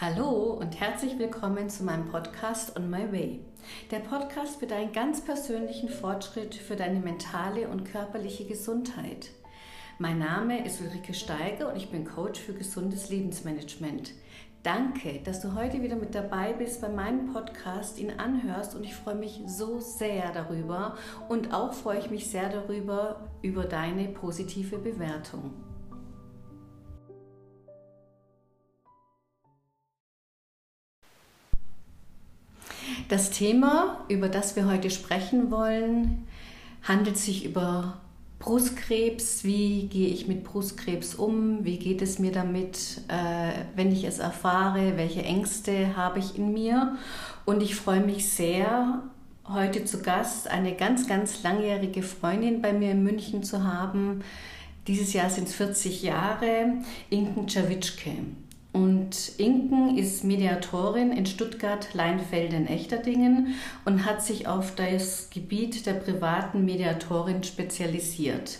Hallo 0.00 0.54
und 0.54 0.80
herzlich 0.80 1.20
willkommen 1.20 1.70
zu 1.70 1.84
meinem 1.84 2.08
Podcast 2.08 2.76
On 2.76 2.90
My 2.90 3.12
Way. 3.12 3.38
Der 3.92 4.00
Podcast 4.00 4.58
für 4.58 4.66
deinen 4.66 4.92
ganz 4.92 5.24
persönlichen 5.24 5.88
Fortschritt 5.88 6.56
für 6.56 6.74
deine 6.74 6.98
mentale 6.98 7.68
und 7.68 7.84
körperliche 7.84 8.44
Gesundheit. 8.44 9.30
Mein 10.00 10.18
Name 10.18 10.66
ist 10.66 10.80
Ulrike 10.80 11.14
Steiger 11.14 11.70
und 11.70 11.76
ich 11.76 11.90
bin 11.90 12.04
Coach 12.04 12.40
für 12.40 12.54
gesundes 12.54 13.08
Lebensmanagement. 13.08 14.10
Danke, 14.64 15.20
dass 15.22 15.40
du 15.40 15.54
heute 15.54 15.80
wieder 15.80 15.96
mit 15.96 16.16
dabei 16.16 16.54
bist 16.54 16.80
bei 16.80 16.88
meinem 16.88 17.32
Podcast, 17.32 18.00
ihn 18.00 18.18
anhörst 18.18 18.74
und 18.74 18.82
ich 18.82 18.96
freue 18.96 19.14
mich 19.14 19.42
so 19.46 19.78
sehr 19.78 20.32
darüber 20.32 20.96
und 21.28 21.54
auch 21.54 21.72
freue 21.72 22.00
ich 22.00 22.10
mich 22.10 22.28
sehr 22.28 22.48
darüber 22.48 23.28
über 23.42 23.62
deine 23.62 24.08
positive 24.08 24.78
Bewertung. 24.78 25.52
Das 33.08 33.30
Thema, 33.30 33.98
über 34.08 34.28
das 34.28 34.56
wir 34.56 34.66
heute 34.66 34.90
sprechen 34.90 35.50
wollen, 35.50 36.26
handelt 36.82 37.18
sich 37.18 37.44
über 37.44 37.98
Brustkrebs. 38.38 39.44
Wie 39.44 39.88
gehe 39.88 40.08
ich 40.08 40.26
mit 40.26 40.44
Brustkrebs 40.44 41.14
um? 41.14 41.64
Wie 41.64 41.78
geht 41.78 42.00
es 42.00 42.18
mir 42.18 42.32
damit, 42.32 43.02
äh, 43.08 43.52
wenn 43.76 43.92
ich 43.92 44.04
es 44.04 44.18
erfahre? 44.20 44.96
Welche 44.96 45.22
Ängste 45.22 45.96
habe 45.96 46.18
ich 46.18 46.38
in 46.38 46.52
mir? 46.54 46.96
Und 47.44 47.62
ich 47.62 47.74
freue 47.74 48.00
mich 48.00 48.28
sehr, 48.30 49.02
heute 49.46 49.84
zu 49.84 50.00
Gast 50.00 50.48
eine 50.48 50.74
ganz, 50.74 51.06
ganz 51.06 51.42
langjährige 51.42 52.02
Freundin 52.02 52.62
bei 52.62 52.72
mir 52.72 52.92
in 52.92 53.02
München 53.02 53.42
zu 53.42 53.64
haben. 53.64 54.22
Dieses 54.86 55.12
Jahr 55.12 55.28
sind 55.28 55.48
es 55.48 55.54
40 55.54 56.02
Jahre, 56.02 56.78
Inken 57.10 57.46
Czawitschke. 57.46 58.12
Und 58.74 59.38
Inken 59.38 59.96
ist 59.96 60.24
Mediatorin 60.24 61.12
in 61.12 61.26
Stuttgart, 61.26 61.94
Leinfelden, 61.94 62.66
Echterdingen 62.66 63.54
und 63.84 64.04
hat 64.04 64.20
sich 64.20 64.48
auf 64.48 64.74
das 64.74 65.30
Gebiet 65.30 65.86
der 65.86 65.92
privaten 65.92 66.64
Mediatorin 66.64 67.44
spezialisiert. 67.44 68.58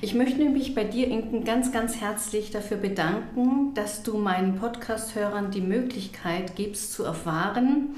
Ich 0.00 0.14
möchte 0.14 0.44
mich 0.44 0.76
bei 0.76 0.84
dir, 0.84 1.08
Inken, 1.08 1.42
ganz, 1.42 1.72
ganz 1.72 2.00
herzlich 2.00 2.52
dafür 2.52 2.76
bedanken, 2.76 3.74
dass 3.74 4.04
du 4.04 4.18
meinen 4.18 4.54
Podcast-Hörern 4.54 5.50
die 5.50 5.62
Möglichkeit 5.62 6.54
gibst 6.54 6.92
zu 6.92 7.02
erfahren, 7.02 7.96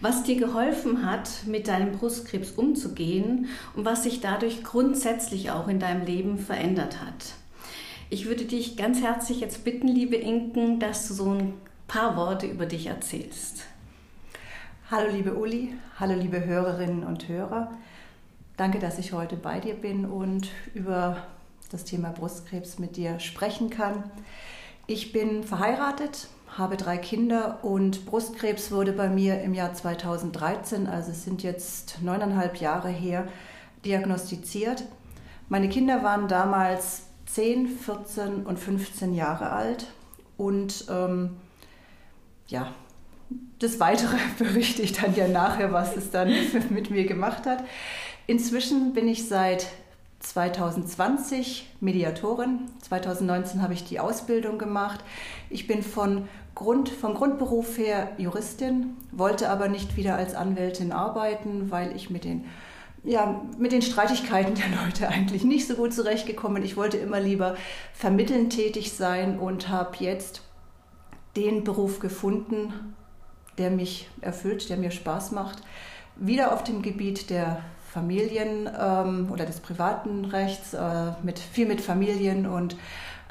was 0.00 0.22
dir 0.22 0.36
geholfen 0.36 1.04
hat, 1.04 1.28
mit 1.44 1.68
deinem 1.68 1.92
Brustkrebs 1.92 2.52
umzugehen 2.52 3.48
und 3.76 3.84
was 3.84 4.04
sich 4.04 4.20
dadurch 4.20 4.64
grundsätzlich 4.64 5.50
auch 5.50 5.68
in 5.68 5.80
deinem 5.80 6.06
Leben 6.06 6.38
verändert 6.38 7.02
hat. 7.02 7.37
Ich 8.10 8.24
würde 8.24 8.46
dich 8.46 8.78
ganz 8.78 9.02
herzlich 9.02 9.40
jetzt 9.40 9.64
bitten, 9.64 9.86
liebe 9.86 10.16
Inken, 10.16 10.80
dass 10.80 11.08
du 11.08 11.14
so 11.14 11.30
ein 11.30 11.52
paar 11.88 12.16
Worte 12.16 12.46
über 12.46 12.64
dich 12.64 12.86
erzählst. 12.86 13.64
Hallo 14.90 15.10
liebe 15.12 15.34
Uli, 15.34 15.74
hallo 16.00 16.14
liebe 16.14 16.42
Hörerinnen 16.42 17.04
und 17.04 17.28
Hörer. 17.28 17.70
Danke, 18.56 18.78
dass 18.78 18.98
ich 18.98 19.12
heute 19.12 19.36
bei 19.36 19.60
dir 19.60 19.74
bin 19.74 20.06
und 20.06 20.48
über 20.72 21.18
das 21.70 21.84
Thema 21.84 22.08
Brustkrebs 22.08 22.78
mit 22.78 22.96
dir 22.96 23.20
sprechen 23.20 23.68
kann. 23.68 24.04
Ich 24.86 25.12
bin 25.12 25.44
verheiratet, 25.44 26.28
habe 26.56 26.78
drei 26.78 26.96
Kinder 26.96 27.62
und 27.62 28.06
Brustkrebs 28.06 28.72
wurde 28.72 28.92
bei 28.94 29.10
mir 29.10 29.42
im 29.42 29.52
Jahr 29.52 29.74
2013, 29.74 30.86
also 30.86 31.10
es 31.10 31.24
sind 31.24 31.42
jetzt 31.42 31.98
neuneinhalb 32.00 32.56
Jahre 32.56 32.88
her, 32.88 33.28
diagnostiziert. 33.84 34.84
Meine 35.50 35.68
Kinder 35.68 36.02
waren 36.02 36.26
damals 36.26 37.02
10, 37.32 37.68
14 37.68 38.46
und 38.46 38.58
15 38.58 39.14
Jahre 39.14 39.50
alt. 39.50 39.88
Und 40.36 40.86
ähm, 40.90 41.36
ja, 42.48 42.72
das 43.58 43.80
Weitere 43.80 44.16
berichte 44.38 44.82
ich 44.82 44.92
dann 44.92 45.14
ja 45.14 45.28
nachher, 45.28 45.72
was 45.72 45.96
es 45.96 46.10
dann 46.10 46.32
mit 46.70 46.90
mir 46.90 47.06
gemacht 47.06 47.46
hat. 47.46 47.64
Inzwischen 48.26 48.92
bin 48.92 49.08
ich 49.08 49.28
seit 49.28 49.66
2020 50.20 51.68
Mediatorin. 51.80 52.70
2019 52.82 53.62
habe 53.62 53.74
ich 53.74 53.84
die 53.84 54.00
Ausbildung 54.00 54.58
gemacht. 54.58 55.00
Ich 55.48 55.66
bin 55.66 55.82
von 55.82 56.28
Grund, 56.54 56.88
vom 56.88 57.14
Grundberuf 57.14 57.78
her 57.78 58.10
Juristin, 58.18 58.96
wollte 59.12 59.48
aber 59.48 59.68
nicht 59.68 59.96
wieder 59.96 60.16
als 60.16 60.34
Anwältin 60.34 60.90
arbeiten, 60.90 61.70
weil 61.70 61.94
ich 61.94 62.10
mit 62.10 62.24
den 62.24 62.46
ja, 63.04 63.42
mit 63.58 63.72
den 63.72 63.82
Streitigkeiten 63.82 64.54
der 64.54 64.84
Leute 64.84 65.08
eigentlich 65.08 65.44
nicht 65.44 65.66
so 65.66 65.74
gut 65.74 65.94
zurechtgekommen. 65.94 66.62
Ich 66.62 66.76
wollte 66.76 66.96
immer 66.96 67.20
lieber 67.20 67.56
vermitteln 67.92 68.50
tätig 68.50 68.92
sein 68.92 69.38
und 69.38 69.68
habe 69.68 69.96
jetzt 70.00 70.42
den 71.36 71.64
Beruf 71.64 72.00
gefunden, 72.00 72.94
der 73.56 73.70
mich 73.70 74.08
erfüllt, 74.20 74.68
der 74.70 74.76
mir 74.76 74.90
Spaß 74.90 75.32
macht. 75.32 75.62
Wieder 76.16 76.52
auf 76.52 76.64
dem 76.64 76.82
Gebiet 76.82 77.30
der 77.30 77.62
Familien 77.92 78.68
ähm, 78.78 79.28
oder 79.32 79.46
des 79.46 79.60
privaten 79.60 80.24
Rechts, 80.26 80.74
äh, 80.74 81.12
mit, 81.22 81.38
viel 81.38 81.66
mit 81.66 81.80
Familien 81.80 82.46
und 82.46 82.76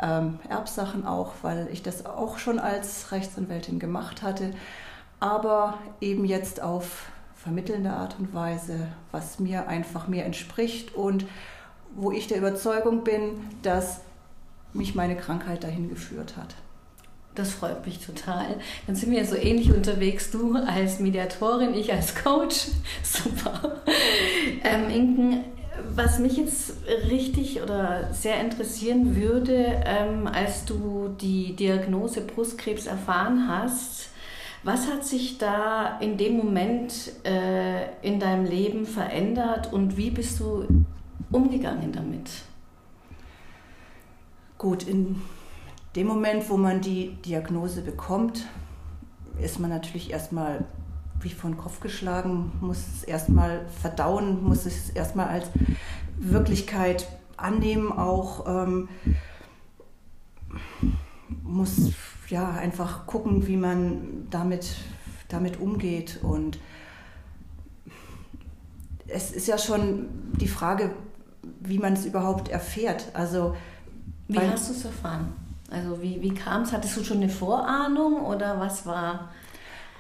ähm, 0.02 0.40
Erbsachen 0.50 1.06
auch, 1.06 1.34
weil 1.42 1.68
ich 1.72 1.84
das 1.84 2.06
auch 2.06 2.38
schon 2.38 2.60
als 2.60 3.12
Rechtsanwältin 3.12 3.80
gemacht 3.80 4.24
hatte, 4.24 4.52
aber 5.20 5.78
eben 6.02 6.26
jetzt 6.26 6.62
auf 6.62 7.12
vermittelnde 7.48 7.92
Art 7.92 8.18
und 8.20 8.34
Weise, 8.34 8.90
was 9.14 9.40
mir 9.40 9.70
einfach 9.70 10.10
mehr 10.10 10.26
entspricht 10.26 10.94
und 10.96 11.26
wo 11.96 12.12
ich 12.12 12.28
der 12.28 12.40
Überzeugung 12.40 13.06
bin, 13.06 13.40
dass 13.62 14.02
mich 14.74 14.96
meine 14.96 15.16
Krankheit 15.16 15.64
dahin 15.64 15.88
geführt 15.88 16.36
hat. 16.36 16.56
Das 17.36 17.52
freut 17.52 17.86
mich 17.86 18.06
total. 18.06 18.58
Dann 18.86 18.98
sind 18.98 19.12
wir 19.12 19.24
so 19.26 19.38
ähnlich 19.38 19.74
unterwegs, 19.74 20.30
du 20.30 20.58
als 20.58 21.00
Mediatorin, 21.00 21.74
ich 21.74 21.94
als 21.94 22.16
Coach. 22.16 22.68
Super. 23.04 23.78
Ähm, 24.66 24.90
Inken, 24.90 25.46
was 25.96 26.20
mich 26.20 26.36
jetzt 26.36 26.74
richtig 27.10 27.62
oder 27.62 28.10
sehr 28.12 28.42
interessieren 28.42 29.16
würde, 29.16 29.82
ähm, 29.86 30.28
als 30.28 30.66
du 30.66 31.16
die 31.22 31.56
Diagnose 31.56 32.20
Brustkrebs 32.20 32.88
erfahren 32.88 33.48
hast, 33.48 34.10
was 34.68 34.86
hat 34.92 35.06
sich 35.06 35.38
da 35.38 35.98
in 36.02 36.18
dem 36.18 36.36
Moment 36.36 37.14
äh, 37.24 37.86
in 38.02 38.20
deinem 38.20 38.44
Leben 38.44 38.86
verändert 38.86 39.72
und 39.72 39.96
wie 39.96 40.12
bist 40.12 40.42
du 40.42 40.66
umgegangen 41.32 41.94
damit? 41.94 42.30
Gut, 44.58 44.84
in 44.84 45.22
dem 45.96 46.08
Moment, 46.08 46.50
wo 46.50 46.58
man 46.58 46.82
die 46.82 47.16
Diagnose 47.26 47.82
bekommt, 47.82 48.46
ist 49.42 49.58
man 49.58 49.70
natürlich 49.70 50.12
erstmal 50.12 50.66
wie 51.22 51.30
vor 51.30 51.50
den 51.50 51.58
Kopf 51.58 51.80
geschlagen, 51.80 52.52
muss 52.60 52.80
es 52.94 53.04
erstmal 53.06 53.66
verdauen, 53.70 54.44
muss 54.44 54.66
es 54.66 54.90
erstmal 54.90 55.30
als 55.30 55.50
Wirklichkeit 56.18 57.08
annehmen, 57.38 57.94
auch 57.94 58.46
ähm, 58.48 58.90
muss 61.42 61.94
ja, 62.30 62.52
einfach 62.52 63.08
gucken, 63.08 63.48
wie 63.48 63.58
man 63.58 64.28
damit, 64.30 64.76
damit 65.30 65.60
umgeht. 65.60 66.20
Und 66.22 66.60
es 69.08 69.32
ist 69.32 69.48
ja 69.48 69.58
schon 69.58 70.08
die 70.40 70.48
Frage, 70.48 70.92
wie 71.62 71.80
man 71.80 71.94
es 71.94 72.06
überhaupt 72.06 72.50
erfährt. 72.50 73.12
Also, 73.14 73.56
wie 74.28 74.40
hast 74.40 74.70
du 74.70 74.74
es 74.74 74.86
erfahren? 74.86 75.34
Also 75.70 76.02
wie, 76.02 76.22
wie 76.22 76.34
kam 76.34 76.62
es? 76.62 76.72
Hattest 76.72 76.98
du 76.98 77.04
schon 77.04 77.18
eine 77.18 77.30
Vorahnung 77.30 78.22
oder 78.26 78.60
was 78.60 78.86
war? 78.86 79.30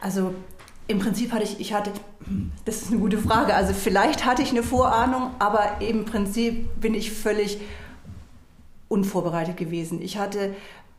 Also 0.01 0.33
im 0.87 0.99
Prinzip 0.99 1.33
hatte 1.33 1.43
ich, 1.43 1.59
ich 1.59 1.73
hatte, 1.73 1.91
das 2.63 2.81
ist 2.81 2.91
eine 2.91 2.99
gute 2.99 3.17
Frage, 3.17 3.53
also 3.53 3.73
vielleicht 3.73 4.25
hatte 4.25 4.41
ich 4.41 4.51
eine 4.51 4.63
Vorahnung, 4.63 5.31
aber 5.39 5.81
im 5.81 6.05
Prinzip 6.05 6.79
bin 6.79 6.93
ich 6.93 7.11
völlig 7.11 7.59
unvorbereitet 8.87 9.57
gewesen. 9.57 10.01
Ich 10.01 10.17
hatte 10.17 10.55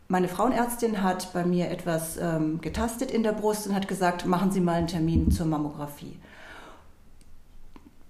meine 0.08 0.28
Frauenärztin 0.28 1.02
hat 1.02 1.32
bei 1.34 1.44
mir 1.44 1.70
etwas 1.70 2.16
ähm, 2.16 2.60
getastet 2.60 3.10
in 3.10 3.22
der 3.22 3.32
Brust 3.32 3.66
und 3.66 3.74
hat 3.74 3.88
gesagt, 3.88 4.24
machen 4.24 4.50
Sie 4.50 4.60
mal 4.60 4.74
einen 4.74 4.86
Termin 4.86 5.30
zur 5.30 5.46
Mammographie. 5.46 6.18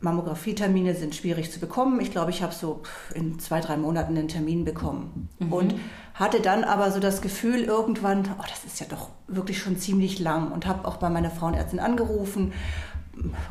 Mammografietermine 0.00 0.94
sind 0.94 1.16
schwierig 1.16 1.50
zu 1.50 1.58
bekommen. 1.58 2.00
Ich 2.00 2.12
glaube, 2.12 2.30
ich 2.30 2.40
habe 2.40 2.54
so 2.54 2.82
in 3.14 3.40
zwei, 3.40 3.60
drei 3.60 3.76
Monaten 3.76 4.16
einen 4.16 4.28
Termin 4.28 4.64
bekommen. 4.64 5.28
Mhm. 5.40 5.52
Und 5.52 5.74
hatte 6.14 6.40
dann 6.40 6.62
aber 6.62 6.92
so 6.92 7.00
das 7.00 7.20
Gefühl 7.20 7.64
irgendwann, 7.64 8.20
oh, 8.38 8.44
das 8.48 8.64
ist 8.64 8.78
ja 8.78 8.86
doch 8.88 9.10
wirklich 9.26 9.58
schon 9.58 9.76
ziemlich 9.76 10.20
lang. 10.20 10.52
Und 10.52 10.66
habe 10.66 10.86
auch 10.86 10.98
bei 10.98 11.10
meiner 11.10 11.30
Frauenärztin 11.30 11.80
angerufen. 11.80 12.52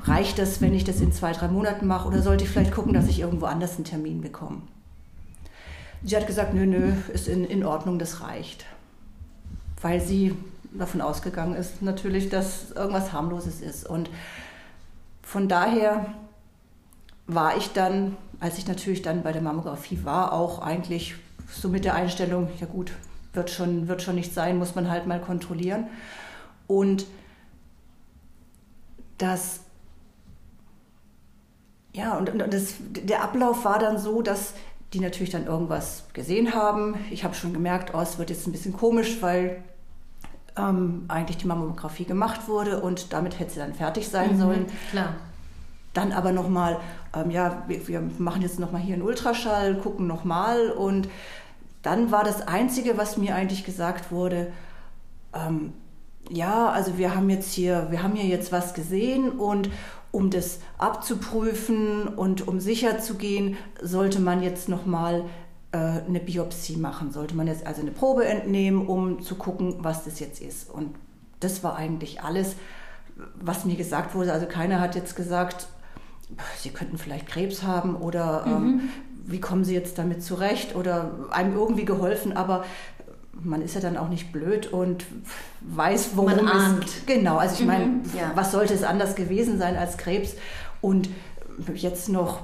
Reicht 0.06 0.40
das, 0.40 0.62
wenn 0.62 0.74
ich 0.74 0.86
das 0.86 1.02
in 1.02 1.12
zwei, 1.12 1.34
drei 1.34 1.50
Monaten 1.50 1.86
mache? 1.86 2.08
Oder 2.08 2.22
sollte 2.22 2.46
ich 2.46 2.50
vielleicht 2.50 2.72
gucken, 2.72 2.94
dass 2.94 3.10
ich 3.10 3.20
irgendwo 3.20 3.48
anders 3.48 3.76
einen 3.76 3.84
Termin 3.84 4.22
bekomme? 4.22 4.62
Sie 6.04 6.16
hat 6.16 6.28
gesagt, 6.28 6.54
nö, 6.54 6.66
nö, 6.66 6.94
ist 7.14 7.28
in, 7.28 7.46
in 7.46 7.66
Ordnung, 7.66 8.00
das 8.00 8.22
reicht. 8.22 8.66
Weil 9.82 10.02
sie 10.02 10.36
davon 10.72 11.02
ausgegangen 11.02 11.56
ist, 11.56 11.82
natürlich, 11.82 12.30
dass 12.30 12.72
irgendwas 12.72 13.14
harmloses 13.14 13.62
ist. 13.62 13.86
Und 13.86 14.10
von 15.22 15.48
daher 15.48 16.06
war 17.26 17.58
ich 17.58 17.74
dann, 17.74 18.16
als 18.40 18.58
ich 18.58 18.68
natürlich 18.68 19.02
dann 19.02 19.24
bei 19.24 19.32
der 19.32 19.42
Mammographie 19.42 20.04
war, 20.04 20.34
auch 20.34 20.60
eigentlich 20.60 21.16
so 21.50 21.70
mit 21.70 21.86
der 21.86 21.96
Einstellung, 21.96 22.50
ja 22.60 22.68
gut, 22.68 22.92
wird 23.34 23.50
schon, 23.50 23.88
wird 23.88 24.02
schon 24.02 24.16
nicht 24.16 24.34
sein, 24.34 24.58
muss 24.58 24.76
man 24.76 24.90
halt 24.90 25.08
mal 25.08 25.20
kontrollieren. 25.20 25.88
Und 26.68 27.06
das, 29.18 29.62
ja, 31.94 32.18
und, 32.18 32.30
und 32.30 32.54
das, 32.54 32.76
der 32.80 33.24
Ablauf 33.24 33.66
war 33.66 33.80
dann 33.80 33.98
so, 33.98 34.22
dass 34.22 34.54
die 34.94 35.00
natürlich 35.00 35.30
dann 35.30 35.45
irgendwas 35.45 36.06
gesehen 36.13 36.54
haben. 36.54 36.95
Ich 37.12 37.24
habe 37.24 37.36
schon 37.36 37.54
gemerkt, 37.54 37.94
oh, 37.94 38.00
es 38.00 38.18
wird 38.18 38.30
jetzt 38.30 38.48
ein 38.48 38.51
bisschen 38.51 38.74
komisch, 38.74 39.18
weil 39.22 39.63
ähm, 40.57 41.06
eigentlich 41.07 41.38
die 41.38 41.48
Mammographie 41.48 42.06
gemacht 42.06 42.48
wurde 42.48 42.81
und 42.81 43.13
damit 43.13 43.39
hätte 43.39 43.51
sie 43.51 43.60
dann 43.60 43.74
fertig 43.74 44.07
sein 44.07 44.36
mhm, 44.36 44.39
sollen. 44.39 44.66
Klar. 44.92 45.16
Dann 45.94 46.12
aber 46.12 46.31
nochmal, 46.31 46.80
ähm, 47.16 47.31
ja, 47.31 47.63
wir, 47.68 47.88
wir, 47.88 48.01
machen 48.18 48.42
jetzt 48.42 48.60
nochmal 48.60 48.81
hier 48.81 48.94
einen 48.94 49.04
Ultraschall, 49.04 49.75
gucken 49.75 50.07
nochmal 50.07 50.72
und 50.72 51.10
dann 51.81 52.12
war 52.12 52.24
das 52.24 52.48
Einzige, 52.48 52.98
was 52.98 53.18
mir 53.18 53.36
eigentlich 53.36 53.66
gesagt 53.66 54.12
wurde, 54.12 54.51
ähm, 55.33 55.74
ja, 56.30 56.69
also 56.69 56.98
wir 56.98 57.16
haben 57.16 57.30
jetzt 57.30 57.54
hier, 57.54 57.88
wir 57.90 58.04
haben 58.04 58.13
hier 58.16 58.25
jetzt 58.25 58.51
was 58.51 58.74
gesehen 58.74 59.31
und 59.31 59.69
um 60.12 60.30
das 60.30 60.59
abzuprüfen 60.77 62.07
und 62.07 62.48
um 62.48 62.59
sicher 62.59 63.00
zu 63.00 63.15
gehen, 63.15 63.57
sollte 63.81 64.19
man 64.19 64.42
jetzt 64.42 64.69
nochmal 64.69 65.25
äh, 65.71 65.77
eine 65.77 66.19
Biopsie 66.19 66.77
machen, 66.77 67.12
sollte 67.12 67.36
man 67.36 67.48
jetzt 67.48 67.65
also 67.65 67.81
eine 67.81 67.92
Probe 67.92 68.25
entnehmen, 68.25 68.88
um 68.88 69.21
zu 69.21 69.36
gucken, 69.36 69.75
was 69.80 70.06
das 70.06 70.19
jetzt 70.19 70.42
ist. 70.42 70.69
Und 70.69 70.95
das 71.39 71.63
war 71.63 71.75
eigentlich 71.75 72.21
alles, 72.21 72.56
was 73.36 73.65
mir 73.65 73.75
gesagt 73.75 74.15
wurde. 74.15 74.33
Also 74.33 74.45
keiner 74.45 74.80
hat 74.80 74.95
jetzt 74.95 75.15
gesagt, 75.15 75.68
Sie 76.57 76.71
könnten 76.71 76.98
vielleicht 76.98 77.27
Krebs 77.27 77.63
haben 77.63 77.95
oder 77.95 78.44
ähm, 78.45 78.51
mhm. 78.51 78.68
ähm, 78.80 78.89
wie 79.27 79.39
kommen 79.39 79.63
Sie 79.63 79.74
jetzt 79.74 79.98
damit 79.98 80.24
zurecht 80.24 80.75
oder 80.75 81.12
einem 81.31 81.54
irgendwie 81.56 81.86
geholfen, 81.86 82.36
aber 82.36 82.65
man 83.44 83.62
ist 83.62 83.75
ja 83.75 83.81
dann 83.81 83.98
auch 83.98 84.10
nicht 84.10 84.31
blöd 84.31 84.68
und 84.68 85.06
weiß, 85.62 86.12
worum 86.16 86.31
man 86.31 86.48
ahnt. 86.48 86.86
es 86.86 87.06
Genau, 87.06 87.38
also 87.38 87.56
ich 87.56 87.62
mhm, 87.62 87.68
meine, 87.68 87.86
ja. 88.18 88.31
was 88.36 88.51
sollte 88.51 88.74
es 88.74 88.84
anders 88.84 89.16
gewesen 89.16 89.57
sein 89.57 89.75
als 89.75 89.98
Krebs? 89.98 90.36
Und 90.81 91.10
jetzt 91.74 92.10
noch 92.10 92.42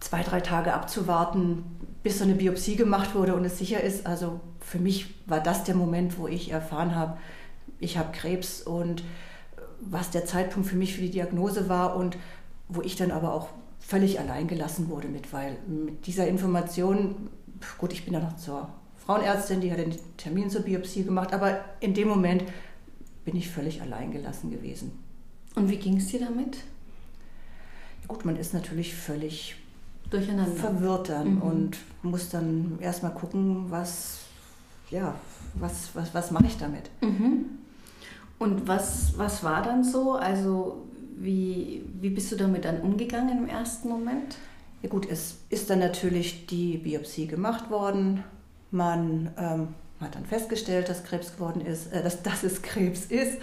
zwei, 0.00 0.22
drei 0.22 0.40
Tage 0.40 0.72
abzuwarten, 0.72 1.64
bis 2.02 2.18
so 2.18 2.24
eine 2.24 2.34
Biopsie 2.34 2.76
gemacht 2.76 3.14
wurde 3.14 3.34
und 3.34 3.44
es 3.44 3.58
sicher 3.58 3.80
ist. 3.80 4.06
Also 4.06 4.40
für 4.60 4.78
mich 4.78 5.14
war 5.26 5.40
das 5.40 5.64
der 5.64 5.74
Moment, 5.74 6.18
wo 6.18 6.28
ich 6.28 6.50
erfahren 6.50 6.94
habe, 6.94 7.16
ich 7.80 7.98
habe 7.98 8.12
Krebs 8.12 8.62
und 8.62 9.02
was 9.80 10.10
der 10.10 10.24
Zeitpunkt 10.24 10.68
für 10.68 10.76
mich 10.76 10.94
für 10.94 11.00
die 11.00 11.10
Diagnose 11.10 11.68
war 11.68 11.96
und 11.96 12.16
wo 12.68 12.80
ich 12.82 12.96
dann 12.96 13.10
aber 13.10 13.32
auch 13.32 13.48
völlig 13.80 14.18
allein 14.20 14.48
gelassen 14.48 14.88
wurde 14.88 15.08
mit, 15.08 15.32
weil 15.32 15.56
mit 15.66 16.06
dieser 16.06 16.26
Information, 16.26 17.28
gut, 17.78 17.92
ich 17.92 18.04
bin 18.04 18.14
dann 18.14 18.22
noch 18.22 18.36
zur 18.36 18.68
Frauenärztin, 19.06 19.60
die 19.60 19.70
hat 19.70 19.78
den 19.78 19.94
Termin 20.16 20.50
zur 20.50 20.62
Biopsie 20.62 21.04
gemacht, 21.04 21.32
aber 21.32 21.64
in 21.80 21.94
dem 21.94 22.08
Moment 22.08 22.44
bin 23.24 23.36
ich 23.36 23.50
völlig 23.50 23.82
allein 23.82 24.12
gelassen 24.12 24.50
gewesen. 24.50 24.92
Und 25.54 25.70
wie 25.70 25.76
ging 25.76 25.98
es 25.98 26.08
dir 26.08 26.20
damit? 26.20 26.56
Ja, 28.02 28.08
gut, 28.08 28.24
man 28.24 28.36
ist 28.36 28.54
natürlich 28.54 28.94
völlig 28.94 29.56
durcheinander 30.10 30.56
verwirrt 30.56 31.08
dann 31.08 31.36
mhm. 31.36 31.42
und 31.42 31.76
muss 32.02 32.28
dann 32.28 32.78
erstmal 32.80 33.12
gucken, 33.12 33.66
was, 33.70 34.20
ja, 34.90 35.14
was, 35.54 35.90
was, 35.94 36.14
was 36.14 36.30
mache 36.30 36.46
ich 36.46 36.56
damit. 36.56 36.90
Mhm. 37.00 37.46
Und 38.38 38.66
was, 38.68 39.16
was 39.16 39.42
war 39.42 39.62
dann 39.62 39.84
so? 39.84 40.12
Also 40.12 40.86
wie, 41.16 41.84
wie 42.00 42.10
bist 42.10 42.32
du 42.32 42.36
damit 42.36 42.64
dann 42.64 42.80
umgegangen 42.80 43.38
im 43.38 43.48
ersten 43.48 43.88
Moment? 43.88 44.36
Ja 44.82 44.88
gut, 44.88 45.08
es 45.08 45.38
ist 45.48 45.70
dann 45.70 45.78
natürlich 45.78 46.46
die 46.46 46.76
Biopsie 46.78 47.26
gemacht 47.26 47.70
worden. 47.70 48.22
Man 48.74 49.30
ähm, 49.38 49.68
hat 50.00 50.16
dann 50.16 50.26
festgestellt, 50.26 50.88
dass 50.88 51.04
Krebs 51.04 51.34
geworden 51.34 51.60
ist, 51.60 51.92
äh, 51.92 52.02
dass, 52.02 52.22
dass 52.24 52.42
es 52.42 52.60
Krebs 52.60 53.06
ist. 53.06 53.38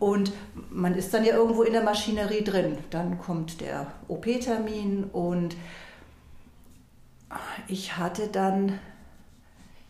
Und 0.00 0.32
man 0.68 0.96
ist 0.96 1.14
dann 1.14 1.24
ja 1.24 1.34
irgendwo 1.34 1.62
in 1.62 1.72
der 1.72 1.84
Maschinerie 1.84 2.42
drin. 2.42 2.76
Dann 2.90 3.18
kommt 3.18 3.60
der 3.60 3.86
OP-Termin 4.08 5.04
und 5.04 5.56
ich 7.68 7.96
hatte 7.96 8.26
dann, 8.26 8.80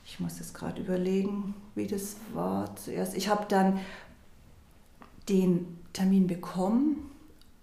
ich 0.05 0.21
muss 0.21 0.39
jetzt 0.39 0.53
gerade 0.53 0.83
überlegen, 0.83 1.55
wie 1.75 1.87
das 1.87 2.17
war 2.35 2.77
zuerst. 2.77 3.17
Ich 3.17 3.29
habe 3.29 3.47
dann 3.49 3.81
den 5.31 5.79
Termin 5.95 6.27
bekommen 6.27 7.11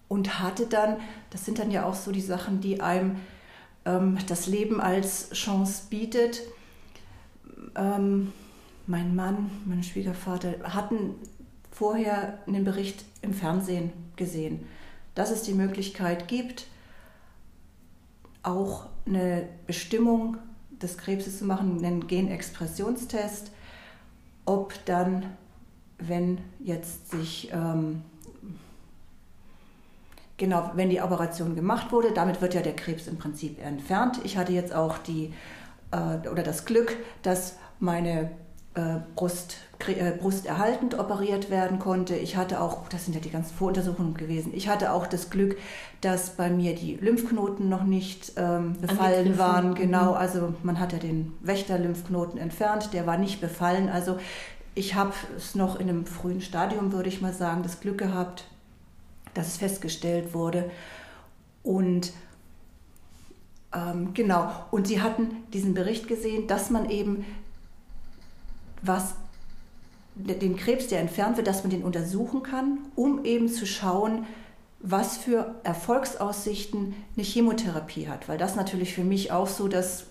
und 0.08 0.40
hatte 0.40 0.66
dann, 0.66 0.98
das 1.30 1.46
sind 1.46 1.60
dann 1.60 1.70
ja 1.70 1.86
auch 1.86 1.96
so 1.96 2.12
die 2.12 2.22
Sachen, 2.22 2.62
die 2.62 2.82
einem 2.82 3.18
ähm, 3.86 4.18
das 4.28 4.48
Leben 4.48 4.82
als 4.82 5.30
Chance 5.30 5.84
bietet 5.92 6.42
ähm, 7.76 8.32
mein 8.88 9.16
Mann, 9.16 9.50
mein 9.66 9.84
Schwiegervater 9.84 10.56
hatten 10.64 11.16
vorher 11.72 12.40
einen 12.48 12.64
Bericht 12.64 13.06
im 13.22 13.34
Fernsehen 13.34 13.92
gesehen, 14.16 14.68
dass 15.16 15.32
es 15.32 15.44
die 15.44 15.54
Möglichkeit 15.54 16.28
gibt, 16.28 16.68
auch 18.44 18.86
eine 19.06 19.48
Bestimmung 19.68 20.38
des 20.72 20.98
Krebses 20.98 21.40
zu 21.40 21.46
machen, 21.46 21.84
einen 21.84 22.08
Genexpressionstest, 22.08 23.52
ob 24.46 24.74
dann, 24.86 25.26
wenn 26.00 26.40
jetzt 26.60 27.12
sich 27.12 27.52
ähm, 27.54 28.02
genau, 30.38 30.72
wenn 30.74 30.90
die 30.90 31.02
Operation 31.02 31.56
gemacht 31.56 31.92
wurde, 31.92 32.12
damit 32.14 32.42
wird 32.42 32.56
ja 32.56 32.62
der 32.62 32.76
Krebs 32.76 33.08
im 33.08 33.18
Prinzip 33.18 33.64
entfernt. 33.64 34.20
Ich 34.24 34.38
hatte 34.38 34.52
jetzt 34.52 34.74
auch 34.74 34.98
die 34.98 35.34
äh, 35.92 36.28
oder 36.28 36.42
das 36.44 36.66
Glück, 36.66 36.98
dass 37.22 37.58
meine 37.82 38.32
äh, 38.76 39.00
Brust, 39.16 39.58
äh, 39.86 40.12
Brust 40.12 40.46
erhaltend 40.46 40.98
operiert 40.98 41.50
werden 41.50 41.80
konnte. 41.80 42.16
Ich 42.16 42.38
hatte 42.38 42.62
auch, 42.62 42.88
das 42.88 43.04
sind 43.06 43.14
ja 43.14 43.20
die 43.20 43.30
ganzen 43.30 43.54
Voruntersuchungen 43.54 44.14
gewesen, 44.14 44.54
ich 44.56 44.70
hatte 44.70 44.94
auch 44.94 45.08
das 45.08 45.30
Glück, 45.30 45.58
dass 46.00 46.32
bei 46.32 46.50
mir 46.50 46.74
die 46.74 46.96
Lymphknoten 46.96 47.68
noch 47.68 47.84
nicht 47.84 48.34
ähm, 48.38 48.78
befallen 48.80 49.38
waren. 49.38 49.76
Genau, 49.76 50.14
also 50.14 50.54
man 50.64 50.80
hat 50.80 50.94
ja 50.94 51.00
den 51.00 51.34
Wächter-Lymphknoten 51.42 52.40
entfernt, 52.40 52.94
der 52.94 53.06
war 53.06 53.18
nicht 53.18 53.42
befallen. 53.42 53.90
Also 53.90 54.18
ich 54.74 54.96
habe 54.96 55.12
es 55.36 55.54
noch 55.54 55.78
in 55.78 55.90
einem 55.90 56.06
frühen 56.06 56.40
Stadium, 56.40 56.94
würde 56.94 57.10
ich 57.10 57.22
mal 57.22 57.34
sagen, 57.34 57.64
das 57.64 57.82
Glück 57.82 57.98
gehabt, 57.98 58.46
dass 59.34 59.48
es 59.48 59.58
festgestellt 59.58 60.34
wurde. 60.34 60.72
Und 61.62 62.14
ähm, 63.74 64.14
genau, 64.14 64.50
und 64.72 64.88
sie 64.88 65.02
hatten 65.02 65.44
diesen 65.54 65.74
Bericht 65.74 66.08
gesehen, 66.08 66.48
dass 66.48 66.70
man 66.70 66.90
eben 66.90 67.26
was 68.82 69.16
den 70.16 70.56
Krebs, 70.58 70.88
der 70.88 71.00
entfernt 71.00 71.38
wird, 71.38 71.48
dass 71.48 71.64
man 71.64 71.72
den 71.72 71.84
untersuchen 71.84 72.44
kann, 72.44 72.80
um 72.96 73.24
eben 73.24 73.48
zu 73.48 73.66
schauen, 73.66 74.26
was 74.84 75.18
für 75.18 75.56
Erfolgsaussichten 75.64 76.96
eine 77.16 77.24
Chemotherapie 77.24 78.08
hat. 78.08 78.28
Weil 78.28 78.38
das 78.38 78.56
natürlich 78.56 78.94
für 78.94 79.04
mich 79.04 79.32
auch 79.32 79.48
so 79.48 79.68
das 79.68 80.08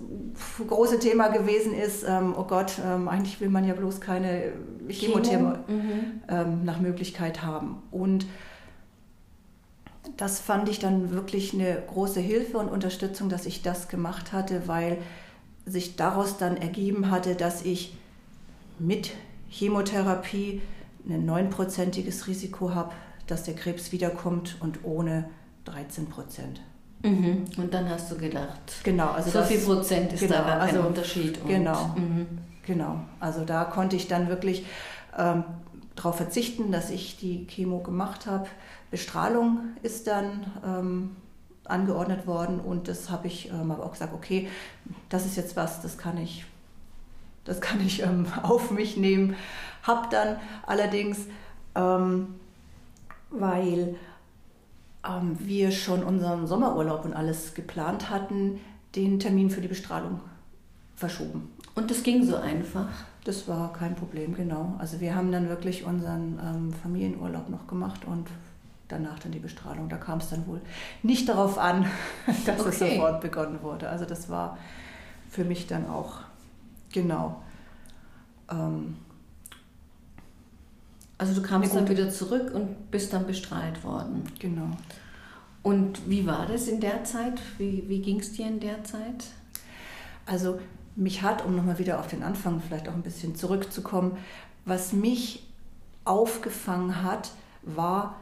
große 0.66 1.00
Thema 1.00 1.28
gewesen 1.28 1.74
ist. 1.74 2.04
Ähm, 2.06 2.34
oh 2.36 2.44
Gott, 2.44 2.74
ähm, 2.84 3.08
eigentlich 3.08 3.40
will 3.40 3.48
man 3.48 3.66
ja 3.66 3.74
bloß 3.74 4.00
keine 4.00 4.52
Chemotherapie 4.88 5.28
Chemo? 5.28 5.82
mhm. 5.82 6.20
ähm, 6.28 6.64
nach 6.64 6.80
Möglichkeit 6.80 7.42
haben. 7.42 7.82
Und 7.90 8.26
das 10.16 10.38
fand 10.40 10.68
ich 10.68 10.78
dann 10.78 11.10
wirklich 11.10 11.52
eine 11.52 11.82
große 11.88 12.20
Hilfe 12.20 12.58
und 12.58 12.68
Unterstützung, 12.68 13.28
dass 13.28 13.46
ich 13.46 13.62
das 13.62 13.88
gemacht 13.88 14.32
hatte, 14.32 14.62
weil 14.66 14.98
sich 15.66 15.96
daraus 15.96 16.38
dann 16.38 16.56
ergeben 16.56 17.10
hatte, 17.10 17.34
dass 17.34 17.64
ich 17.64 17.96
mit 18.80 19.12
Chemotherapie 19.48 20.62
ein 21.08 21.24
neunprozentiges 21.24 22.26
Risiko 22.26 22.74
habe, 22.74 22.92
dass 23.26 23.44
der 23.44 23.54
Krebs 23.54 23.92
wiederkommt 23.92 24.56
und 24.60 24.84
ohne 24.84 25.28
13 25.64 26.06
Prozent. 26.06 26.60
Mhm. 27.02 27.44
Und 27.56 27.72
dann 27.72 27.88
hast 27.88 28.10
du 28.10 28.16
gedacht, 28.16 28.58
genau, 28.82 29.10
also 29.10 29.30
so 29.30 29.38
das, 29.38 29.48
viel 29.48 29.60
Prozent 29.60 30.12
ist 30.12 30.20
genau, 30.20 30.34
da 30.34 30.42
kein 30.42 30.60
also, 30.60 30.80
Unterschied. 30.80 31.40
Und, 31.40 31.48
genau, 31.48 31.94
mhm. 31.96 32.26
genau. 32.66 33.00
Also 33.20 33.44
da 33.44 33.64
konnte 33.64 33.96
ich 33.96 34.08
dann 34.08 34.28
wirklich 34.28 34.66
ähm, 35.16 35.44
darauf 35.96 36.16
verzichten, 36.16 36.72
dass 36.72 36.90
ich 36.90 37.16
die 37.16 37.46
Chemo 37.46 37.78
gemacht 37.78 38.26
habe. 38.26 38.46
Bestrahlung 38.90 39.60
ist 39.82 40.06
dann 40.06 40.46
ähm, 40.64 41.16
angeordnet 41.64 42.26
worden 42.26 42.60
und 42.60 42.88
das 42.88 43.10
habe 43.10 43.28
ich 43.28 43.50
ähm, 43.50 43.70
aber 43.70 43.84
auch 43.84 43.92
gesagt, 43.92 44.12
okay, 44.12 44.48
das 45.08 45.24
ist 45.24 45.36
jetzt 45.36 45.56
was, 45.56 45.80
das 45.80 45.96
kann 45.96 46.18
ich, 46.18 46.44
das 47.44 47.60
kann 47.60 47.80
ich 47.80 48.02
ähm, 48.02 48.26
auf 48.42 48.70
mich 48.70 48.96
nehmen. 48.96 49.36
Hab 49.82 50.10
dann 50.10 50.36
allerdings, 50.66 51.26
ähm, 51.74 52.34
weil 53.30 53.96
ähm, 55.06 55.36
wir 55.40 55.72
schon 55.72 56.02
unseren 56.02 56.46
Sommerurlaub 56.46 57.04
und 57.04 57.14
alles 57.14 57.54
geplant 57.54 58.10
hatten, 58.10 58.60
den 58.94 59.18
Termin 59.20 59.50
für 59.50 59.60
die 59.60 59.68
Bestrahlung 59.68 60.20
verschoben. 60.96 61.50
Und 61.74 61.90
das 61.90 62.02
ging 62.02 62.24
so 62.24 62.36
einfach? 62.36 62.88
Das 63.24 63.48
war 63.48 63.72
kein 63.72 63.94
Problem, 63.94 64.34
genau. 64.34 64.74
Also 64.78 65.00
wir 65.00 65.14
haben 65.14 65.30
dann 65.30 65.48
wirklich 65.48 65.84
unseren 65.84 66.38
ähm, 66.42 66.72
Familienurlaub 66.72 67.48
noch 67.48 67.66
gemacht 67.66 68.04
und 68.06 68.28
danach 68.88 69.18
dann 69.18 69.32
die 69.32 69.38
Bestrahlung. 69.38 69.88
Da 69.88 69.96
kam 69.96 70.18
es 70.18 70.30
dann 70.30 70.46
wohl 70.46 70.60
nicht 71.02 71.28
darauf 71.28 71.58
an, 71.58 71.86
dass 72.46 72.60
okay. 72.60 72.68
es 72.68 72.78
sofort 72.78 73.20
begonnen 73.20 73.62
wurde. 73.62 73.88
Also 73.88 74.04
das 74.04 74.28
war 74.28 74.58
für 75.28 75.44
mich 75.44 75.66
dann 75.66 75.88
auch 75.88 76.20
genau. 76.92 77.42
ähm, 78.50 78.96
also 81.18 81.38
du 81.38 81.46
kamst 81.46 81.74
dann 81.74 81.86
wieder 81.88 82.08
zurück 82.08 82.54
und 82.54 82.90
bist 82.90 83.12
dann 83.12 83.26
bestrahlt 83.26 83.84
worden. 83.84 84.24
Genau. 84.38 84.70
Und 85.62 86.08
wie 86.08 86.26
war 86.26 86.46
das 86.46 86.66
in 86.66 86.80
der 86.80 87.04
Zeit? 87.04 87.40
Wie, 87.58 87.84
wie 87.88 88.00
ging 88.00 88.20
es 88.20 88.32
dir 88.32 88.46
in 88.46 88.58
der 88.58 88.82
Zeit? 88.84 89.26
Also 90.24 90.58
mich 90.96 91.22
hat, 91.22 91.44
um 91.44 91.54
nochmal 91.54 91.78
wieder 91.78 92.00
auf 92.00 92.06
den 92.06 92.22
Anfang 92.22 92.62
vielleicht 92.66 92.88
auch 92.88 92.94
ein 92.94 93.02
bisschen 93.02 93.34
zurückzukommen, 93.34 94.16
was 94.64 94.94
mich 94.94 95.46
aufgefangen 96.04 97.02
hat, 97.02 97.32
war, 97.62 98.16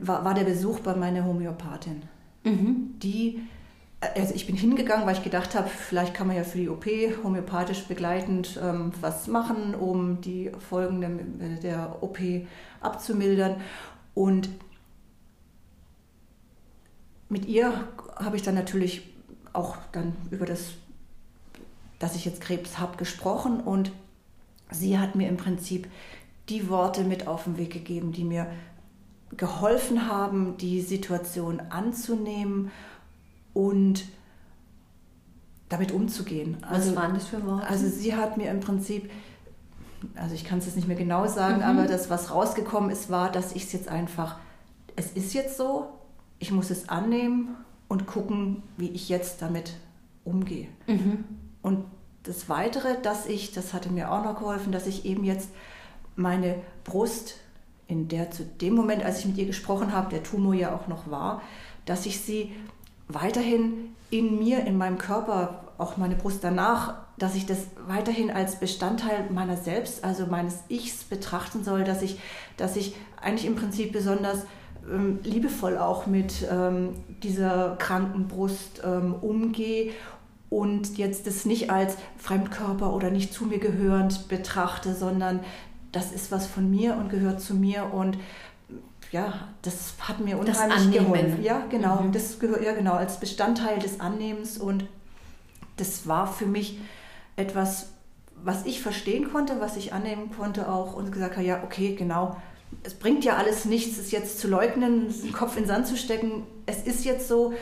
war, 0.00 0.24
war 0.24 0.34
der 0.34 0.44
Besuch 0.44 0.80
bei 0.80 0.96
meiner 0.96 1.24
Homöopathin. 1.24 2.02
Mhm. 2.42 2.94
Die, 3.00 3.42
also 4.00 4.34
ich 4.34 4.46
bin 4.46 4.56
hingegangen, 4.56 5.06
weil 5.06 5.16
ich 5.16 5.22
gedacht 5.22 5.54
habe, 5.54 5.68
vielleicht 5.68 6.14
kann 6.14 6.26
man 6.26 6.36
ja 6.36 6.44
für 6.44 6.58
die 6.58 6.70
OP 6.70 6.86
homöopathisch 7.22 7.84
begleitend 7.84 8.58
ähm, 8.62 8.92
was 9.00 9.26
machen, 9.26 9.74
um 9.74 10.20
die 10.22 10.50
Folgen 10.68 11.00
der, 11.00 11.56
der 11.56 12.02
OP 12.02 12.18
abzumildern. 12.80 13.60
Und 14.14 14.48
mit 17.28 17.46
ihr 17.46 17.88
habe 18.16 18.36
ich 18.36 18.42
dann 18.42 18.54
natürlich 18.54 19.02
auch 19.52 19.76
dann 19.92 20.16
über 20.30 20.46
das, 20.46 20.70
dass 21.98 22.16
ich 22.16 22.24
jetzt 22.24 22.40
Krebs 22.40 22.78
habe, 22.78 22.96
gesprochen 22.96 23.60
und 23.60 23.92
sie 24.70 24.98
hat 24.98 25.14
mir 25.14 25.28
im 25.28 25.36
Prinzip 25.36 25.88
die 26.48 26.68
Worte 26.70 27.04
mit 27.04 27.26
auf 27.26 27.44
den 27.44 27.58
Weg 27.58 27.72
gegeben, 27.72 28.12
die 28.12 28.24
mir 28.24 28.50
geholfen 29.36 30.08
haben, 30.08 30.56
die 30.56 30.80
Situation 30.80 31.60
anzunehmen 31.70 32.70
und 33.54 34.04
damit 35.68 35.92
umzugehen. 35.92 36.56
Also, 36.62 36.90
Was 36.90 36.96
waren 36.96 37.14
das 37.14 37.26
für 37.26 37.44
Worte? 37.46 37.66
Also 37.66 37.88
sie 37.88 38.14
hat 38.14 38.36
mir 38.36 38.50
im 38.50 38.60
Prinzip, 38.60 39.10
also 40.16 40.34
ich 40.34 40.44
kann 40.44 40.58
es 40.58 40.66
jetzt 40.66 40.76
nicht 40.76 40.88
mehr 40.88 40.96
genau 40.96 41.26
sagen, 41.26 41.58
mhm. 41.58 41.62
aber 41.62 41.86
das, 41.86 42.10
was 42.10 42.30
rausgekommen 42.30 42.90
ist, 42.90 43.10
war, 43.10 43.30
dass 43.30 43.52
ich 43.52 43.64
es 43.64 43.72
jetzt 43.72 43.88
einfach, 43.88 44.36
es 44.96 45.12
ist 45.12 45.32
jetzt 45.32 45.56
so, 45.56 45.86
ich 46.38 46.50
muss 46.50 46.70
es 46.70 46.88
annehmen 46.88 47.56
und 47.88 48.06
gucken, 48.06 48.62
wie 48.76 48.88
ich 48.88 49.08
jetzt 49.08 49.42
damit 49.42 49.74
umgehe. 50.24 50.68
Mhm. 50.86 51.24
Und 51.62 51.84
das 52.24 52.48
Weitere, 52.48 53.00
dass 53.00 53.26
ich, 53.26 53.52
das 53.52 53.72
hatte 53.72 53.90
mir 53.90 54.10
auch 54.10 54.24
noch 54.24 54.38
geholfen, 54.38 54.72
dass 54.72 54.86
ich 54.86 55.04
eben 55.04 55.24
jetzt 55.24 55.50
meine 56.16 56.56
Brust, 56.84 57.36
in 57.86 58.08
der 58.08 58.30
zu 58.30 58.44
dem 58.44 58.74
Moment, 58.74 59.04
als 59.04 59.20
ich 59.20 59.26
mit 59.26 59.36
ihr 59.38 59.46
gesprochen 59.46 59.92
habe, 59.92 60.10
der 60.10 60.22
Tumor 60.22 60.54
ja 60.54 60.74
auch 60.74 60.86
noch 60.86 61.10
war, 61.10 61.42
dass 61.86 62.06
ich 62.06 62.20
sie 62.20 62.52
weiterhin 63.14 63.94
in 64.10 64.38
mir, 64.38 64.64
in 64.66 64.76
meinem 64.76 64.98
Körper, 64.98 65.72
auch 65.78 65.96
meine 65.96 66.16
Brust 66.16 66.44
danach, 66.44 66.94
dass 67.18 67.34
ich 67.34 67.46
das 67.46 67.58
weiterhin 67.86 68.30
als 68.30 68.56
Bestandteil 68.56 69.28
meiner 69.30 69.56
selbst, 69.56 70.04
also 70.04 70.26
meines 70.26 70.60
Ichs 70.68 71.04
betrachten 71.04 71.64
soll, 71.64 71.84
dass 71.84 72.02
ich, 72.02 72.18
dass 72.56 72.76
ich 72.76 72.96
eigentlich 73.20 73.46
im 73.46 73.56
Prinzip 73.56 73.92
besonders 73.92 74.44
ähm, 74.90 75.20
liebevoll 75.22 75.78
auch 75.78 76.06
mit 76.06 76.46
ähm, 76.50 76.94
dieser 77.22 77.76
kranken 77.76 78.28
Brust 78.28 78.82
ähm, 78.84 79.14
umgehe 79.14 79.92
und 80.48 80.98
jetzt 80.98 81.26
das 81.26 81.44
nicht 81.44 81.70
als 81.70 81.96
Fremdkörper 82.16 82.92
oder 82.92 83.10
nicht 83.10 83.32
zu 83.32 83.44
mir 83.44 83.58
gehörend 83.58 84.28
betrachte, 84.28 84.94
sondern 84.94 85.40
das 85.92 86.12
ist 86.12 86.32
was 86.32 86.46
von 86.46 86.70
mir 86.70 86.96
und 86.96 87.08
gehört 87.10 87.40
zu 87.40 87.54
mir 87.54 87.92
und 87.92 88.18
ja, 89.10 89.48
das 89.62 89.94
hat 90.00 90.20
mir 90.20 90.38
unheimlich 90.38 90.92
geholfen. 90.92 91.42
Ja, 91.42 91.66
genau, 91.68 92.02
mhm. 92.02 92.12
das 92.12 92.38
gehört 92.38 92.62
ja 92.62 92.72
genau 92.72 92.94
als 92.94 93.18
Bestandteil 93.18 93.78
des 93.78 94.00
Annehmens 94.00 94.58
und 94.58 94.86
das 95.76 96.06
war 96.06 96.26
für 96.26 96.46
mich 96.46 96.78
etwas, 97.36 97.90
was 98.42 98.64
ich 98.66 98.80
verstehen 98.80 99.32
konnte, 99.32 99.60
was 99.60 99.76
ich 99.76 99.92
annehmen 99.92 100.30
konnte 100.36 100.70
auch 100.70 100.94
und 100.94 101.10
gesagt 101.10 101.36
habe, 101.36 101.46
ja, 101.46 101.62
okay, 101.64 101.94
genau, 101.94 102.36
es 102.82 102.94
bringt 102.94 103.24
ja 103.24 103.36
alles 103.36 103.64
nichts, 103.64 103.98
es 103.98 104.10
jetzt 104.10 104.38
zu 104.38 104.48
leugnen, 104.48 105.12
den 105.22 105.32
Kopf 105.32 105.56
in 105.56 105.64
den 105.64 105.68
Sand 105.68 105.86
zu 105.86 105.96
stecken. 105.96 106.44
Es 106.66 106.82
ist 106.82 107.04
jetzt 107.04 107.28
so, 107.28 107.52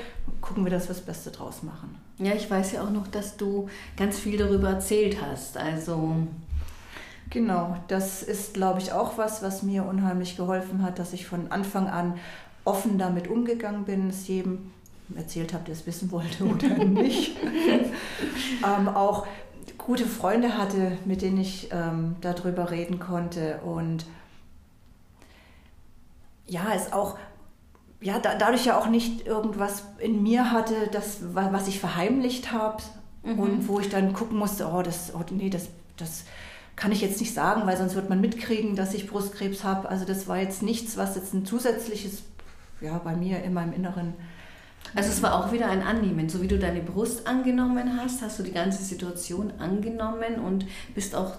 gucken 0.40 0.64
wir, 0.64 0.70
dass 0.70 0.84
wir 0.84 0.94
das 0.94 1.00
Beste 1.00 1.30
draus 1.30 1.62
machen. 1.62 1.96
Ja, 2.18 2.34
ich 2.34 2.50
weiß 2.50 2.72
ja 2.72 2.82
auch 2.82 2.90
noch, 2.90 3.06
dass 3.08 3.36
du 3.36 3.68
ganz 3.96 4.18
viel 4.18 4.36
darüber 4.36 4.68
erzählt 4.68 5.18
hast. 5.22 5.56
Also 5.56 6.16
Genau, 7.30 7.76
das 7.88 8.22
ist, 8.22 8.54
glaube 8.54 8.80
ich, 8.80 8.92
auch 8.92 9.18
was, 9.18 9.42
was 9.42 9.62
mir 9.62 9.84
unheimlich 9.84 10.36
geholfen 10.36 10.82
hat, 10.82 10.98
dass 10.98 11.12
ich 11.12 11.26
von 11.26 11.50
Anfang 11.50 11.88
an 11.88 12.18
offen 12.64 12.98
damit 12.98 13.28
umgegangen 13.28 13.84
bin, 13.84 14.08
es 14.10 14.28
jedem 14.28 14.70
erzählt 15.14 15.52
habe, 15.52 15.64
der 15.64 15.74
es 15.74 15.86
wissen 15.86 16.10
wollte 16.10 16.44
oder 16.44 16.68
nicht. 16.84 17.36
ähm, 18.64 18.88
auch 18.88 19.26
gute 19.76 20.06
Freunde 20.06 20.56
hatte, 20.56 20.98
mit 21.04 21.22
denen 21.22 21.38
ich 21.38 21.68
ähm, 21.72 22.16
darüber 22.20 22.70
reden 22.70 22.98
konnte 22.98 23.60
und 23.64 24.04
ja, 26.46 26.72
es 26.74 26.92
auch 26.92 27.18
ja, 28.00 28.18
da, 28.18 28.34
dadurch 28.34 28.64
ja 28.64 28.78
auch 28.78 28.86
nicht 28.86 29.26
irgendwas 29.26 29.84
in 29.98 30.22
mir 30.22 30.52
hatte, 30.52 30.88
das, 30.92 31.18
was 31.34 31.66
ich 31.68 31.80
verheimlicht 31.80 32.52
habe 32.52 32.82
mhm. 33.24 33.38
und 33.38 33.68
wo 33.68 33.80
ich 33.80 33.88
dann 33.88 34.12
gucken 34.12 34.38
musste, 34.38 34.68
oh, 34.68 34.82
das, 34.82 35.12
oh, 35.14 35.24
nee, 35.30 35.50
das, 35.50 35.68
das 35.96 36.24
kann 36.78 36.92
ich 36.92 37.00
jetzt 37.00 37.18
nicht 37.18 37.34
sagen, 37.34 37.66
weil 37.66 37.76
sonst 37.76 37.96
wird 37.96 38.08
man 38.08 38.20
mitkriegen, 38.20 38.76
dass 38.76 38.94
ich 38.94 39.08
Brustkrebs 39.08 39.64
habe. 39.64 39.88
Also 39.88 40.04
das 40.04 40.28
war 40.28 40.38
jetzt 40.38 40.62
nichts, 40.62 40.96
was 40.96 41.16
jetzt 41.16 41.34
ein 41.34 41.44
zusätzliches, 41.44 42.22
ja, 42.80 42.98
bei 42.98 43.16
mir 43.16 43.42
in 43.42 43.52
meinem 43.52 43.72
Inneren. 43.72 44.14
Also 44.94 45.10
es 45.10 45.20
war 45.20 45.34
auch 45.34 45.52
wieder 45.52 45.68
ein 45.68 45.82
Annehmen. 45.82 46.28
So 46.28 46.40
wie 46.40 46.46
du 46.46 46.56
deine 46.56 46.80
Brust 46.80 47.26
angenommen 47.26 47.98
hast, 48.00 48.22
hast 48.22 48.38
du 48.38 48.44
die 48.44 48.52
ganze 48.52 48.84
Situation 48.84 49.52
angenommen 49.58 50.38
und 50.38 50.66
bist 50.94 51.16
auch 51.16 51.34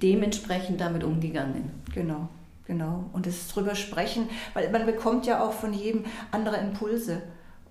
dementsprechend 0.00 0.80
damit 0.80 1.02
umgegangen. 1.02 1.70
Genau. 1.92 2.28
Genau. 2.66 3.10
Und 3.12 3.26
das 3.26 3.48
drüber 3.48 3.74
sprechen, 3.74 4.28
weil 4.54 4.70
man 4.70 4.86
bekommt 4.86 5.26
ja 5.26 5.42
auch 5.42 5.52
von 5.52 5.72
jedem 5.72 6.04
andere 6.30 6.58
Impulse. 6.58 7.20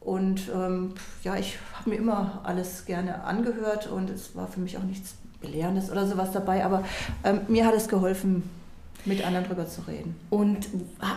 Und 0.01 0.49
ähm, 0.53 0.95
ja, 1.23 1.37
ich 1.37 1.57
habe 1.73 1.91
mir 1.91 1.95
immer 1.95 2.41
alles 2.43 2.85
gerne 2.85 3.23
angehört 3.23 3.87
und 3.87 4.09
es 4.09 4.35
war 4.35 4.49
für 4.49 4.59
mich 4.59 4.77
auch 4.77 4.83
nichts 4.83 5.15
Belehrendes 5.41 5.89
oder 5.89 6.07
sowas 6.07 6.31
dabei, 6.31 6.65
aber 6.65 6.83
ähm, 7.23 7.41
mir 7.47 7.65
hat 7.65 7.75
es 7.75 7.87
geholfen, 7.87 8.43
mit 9.05 9.25
anderen 9.25 9.47
drüber 9.47 9.67
zu 9.67 9.81
reden. 9.81 10.15
Und 10.29 10.67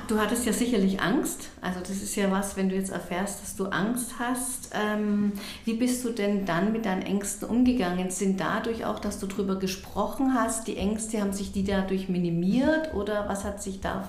du 0.06 0.18
hattest 0.18 0.46
ja 0.46 0.52
sicherlich 0.52 1.00
Angst. 1.00 1.48
Also 1.60 1.80
das 1.80 1.90
ist 1.90 2.14
ja 2.14 2.30
was, 2.30 2.56
wenn 2.56 2.68
du 2.68 2.76
jetzt 2.76 2.92
erfährst, 2.92 3.42
dass 3.42 3.56
du 3.56 3.66
Angst 3.66 4.14
hast. 4.20 4.70
Ähm, 4.72 5.32
wie 5.64 5.74
bist 5.74 6.04
du 6.04 6.10
denn 6.10 6.46
dann 6.46 6.72
mit 6.72 6.84
deinen 6.84 7.02
Ängsten 7.02 7.48
umgegangen? 7.48 8.10
Sind 8.10 8.40
dadurch 8.40 8.84
auch, 8.84 9.00
dass 9.00 9.18
du 9.18 9.26
drüber 9.26 9.56
gesprochen 9.58 10.34
hast, 10.34 10.68
die 10.68 10.76
Ängste, 10.76 11.20
haben 11.20 11.32
sich 11.32 11.52
die 11.52 11.64
dadurch 11.64 12.08
minimiert 12.08 12.94
oder 12.94 13.28
was 13.28 13.44
hat 13.44 13.62
sich 13.62 13.80
da 13.80 14.06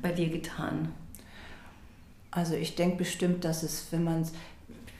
bei 0.00 0.12
dir 0.12 0.28
getan? 0.28 0.88
Also 2.30 2.54
ich 2.54 2.74
denke 2.74 2.98
bestimmt, 2.98 3.44
dass 3.44 3.62
es, 3.62 3.88
wenn 3.90 4.04
man 4.04 4.24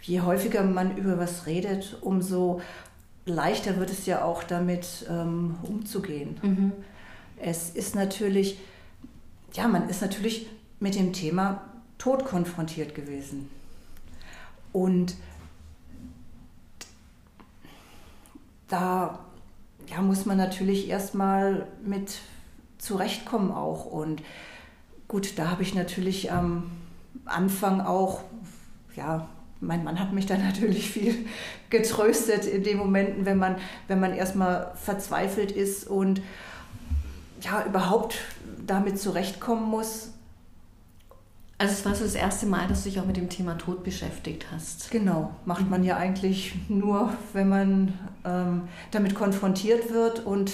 je 0.03 0.21
häufiger 0.21 0.62
man 0.62 0.97
über 0.97 1.19
was 1.19 1.47
redet, 1.47 1.97
umso 2.00 2.61
leichter 3.26 3.78
wird 3.78 3.90
es 3.90 4.07
ja 4.07 4.25
auch 4.25 4.43
damit 4.43 5.07
ähm, 5.09 5.57
umzugehen. 5.62 6.38
Mhm. 6.43 6.73
Es 7.37 7.71
ist 7.71 7.95
natürlich, 7.95 8.59
ja, 9.54 9.69
man 9.69 9.88
ist 9.88 10.02
natürlich 10.02 10.47
mit 10.81 10.95
dem 10.95 11.12
Thema 11.12 11.62
Tod 11.99 12.25
konfrontiert 12.25 12.95
gewesen. 12.95 13.49
Und 14.73 15.14
da 18.69 19.21
ja, 19.88 20.02
muss 20.02 20.26
man 20.26 20.37
natürlich 20.37 20.88
erstmal 20.88 21.66
mit 21.85 22.19
zurechtkommen 22.78 23.52
auch. 23.52 23.87
Und 23.87 24.23
gut, 25.09 25.38
da 25.38 25.50
habe 25.50 25.62
ich 25.62 25.75
natürlich 25.75 26.33
am 26.33 26.71
Anfang 27.25 27.81
auch 27.81 28.23
ja, 28.97 29.28
mein 29.66 29.85
Mann 29.85 29.99
hat 29.99 30.12
mich 30.12 30.26
dann 30.26 30.42
natürlich 30.44 30.90
viel 30.90 31.26
getröstet 31.71 32.47
in 32.47 32.62
den 32.62 32.78
Momenten, 32.78 33.26
wenn 33.26 33.38
man, 33.38 33.56
wenn 33.88 34.00
man 34.00 34.14
erstmal 34.14 34.73
verzweifelt 34.76 35.52
ist 35.52 35.87
und 35.87 36.23
ja, 37.40 37.64
überhaupt 37.66 38.16
damit 38.66 38.99
zurechtkommen 38.99 39.68
muss. 39.68 40.11
Also 41.59 41.73
es 41.73 41.85
war 41.85 41.94
so 41.94 42.04
das 42.04 42.14
erste 42.14 42.47
Mal, 42.47 42.66
dass 42.66 42.83
du 42.83 42.90
dich 42.90 42.99
auch 42.99 43.06
mit 43.06 43.16
dem 43.16 43.28
Thema 43.28 43.56
Tod 43.56 43.85
beschäftigt 43.85 44.47
hast. 44.52 44.90
Genau, 44.90 45.35
macht 45.44 45.71
man 45.71 45.85
ja 45.85 45.97
eigentlich 45.97 46.54
nur, 46.68 47.12
wenn 47.33 47.49
man 47.49 47.92
ähm, 48.25 48.62
damit 48.90 49.14
konfrontiert 49.14 49.92
wird 49.92 50.26
und 50.26 50.52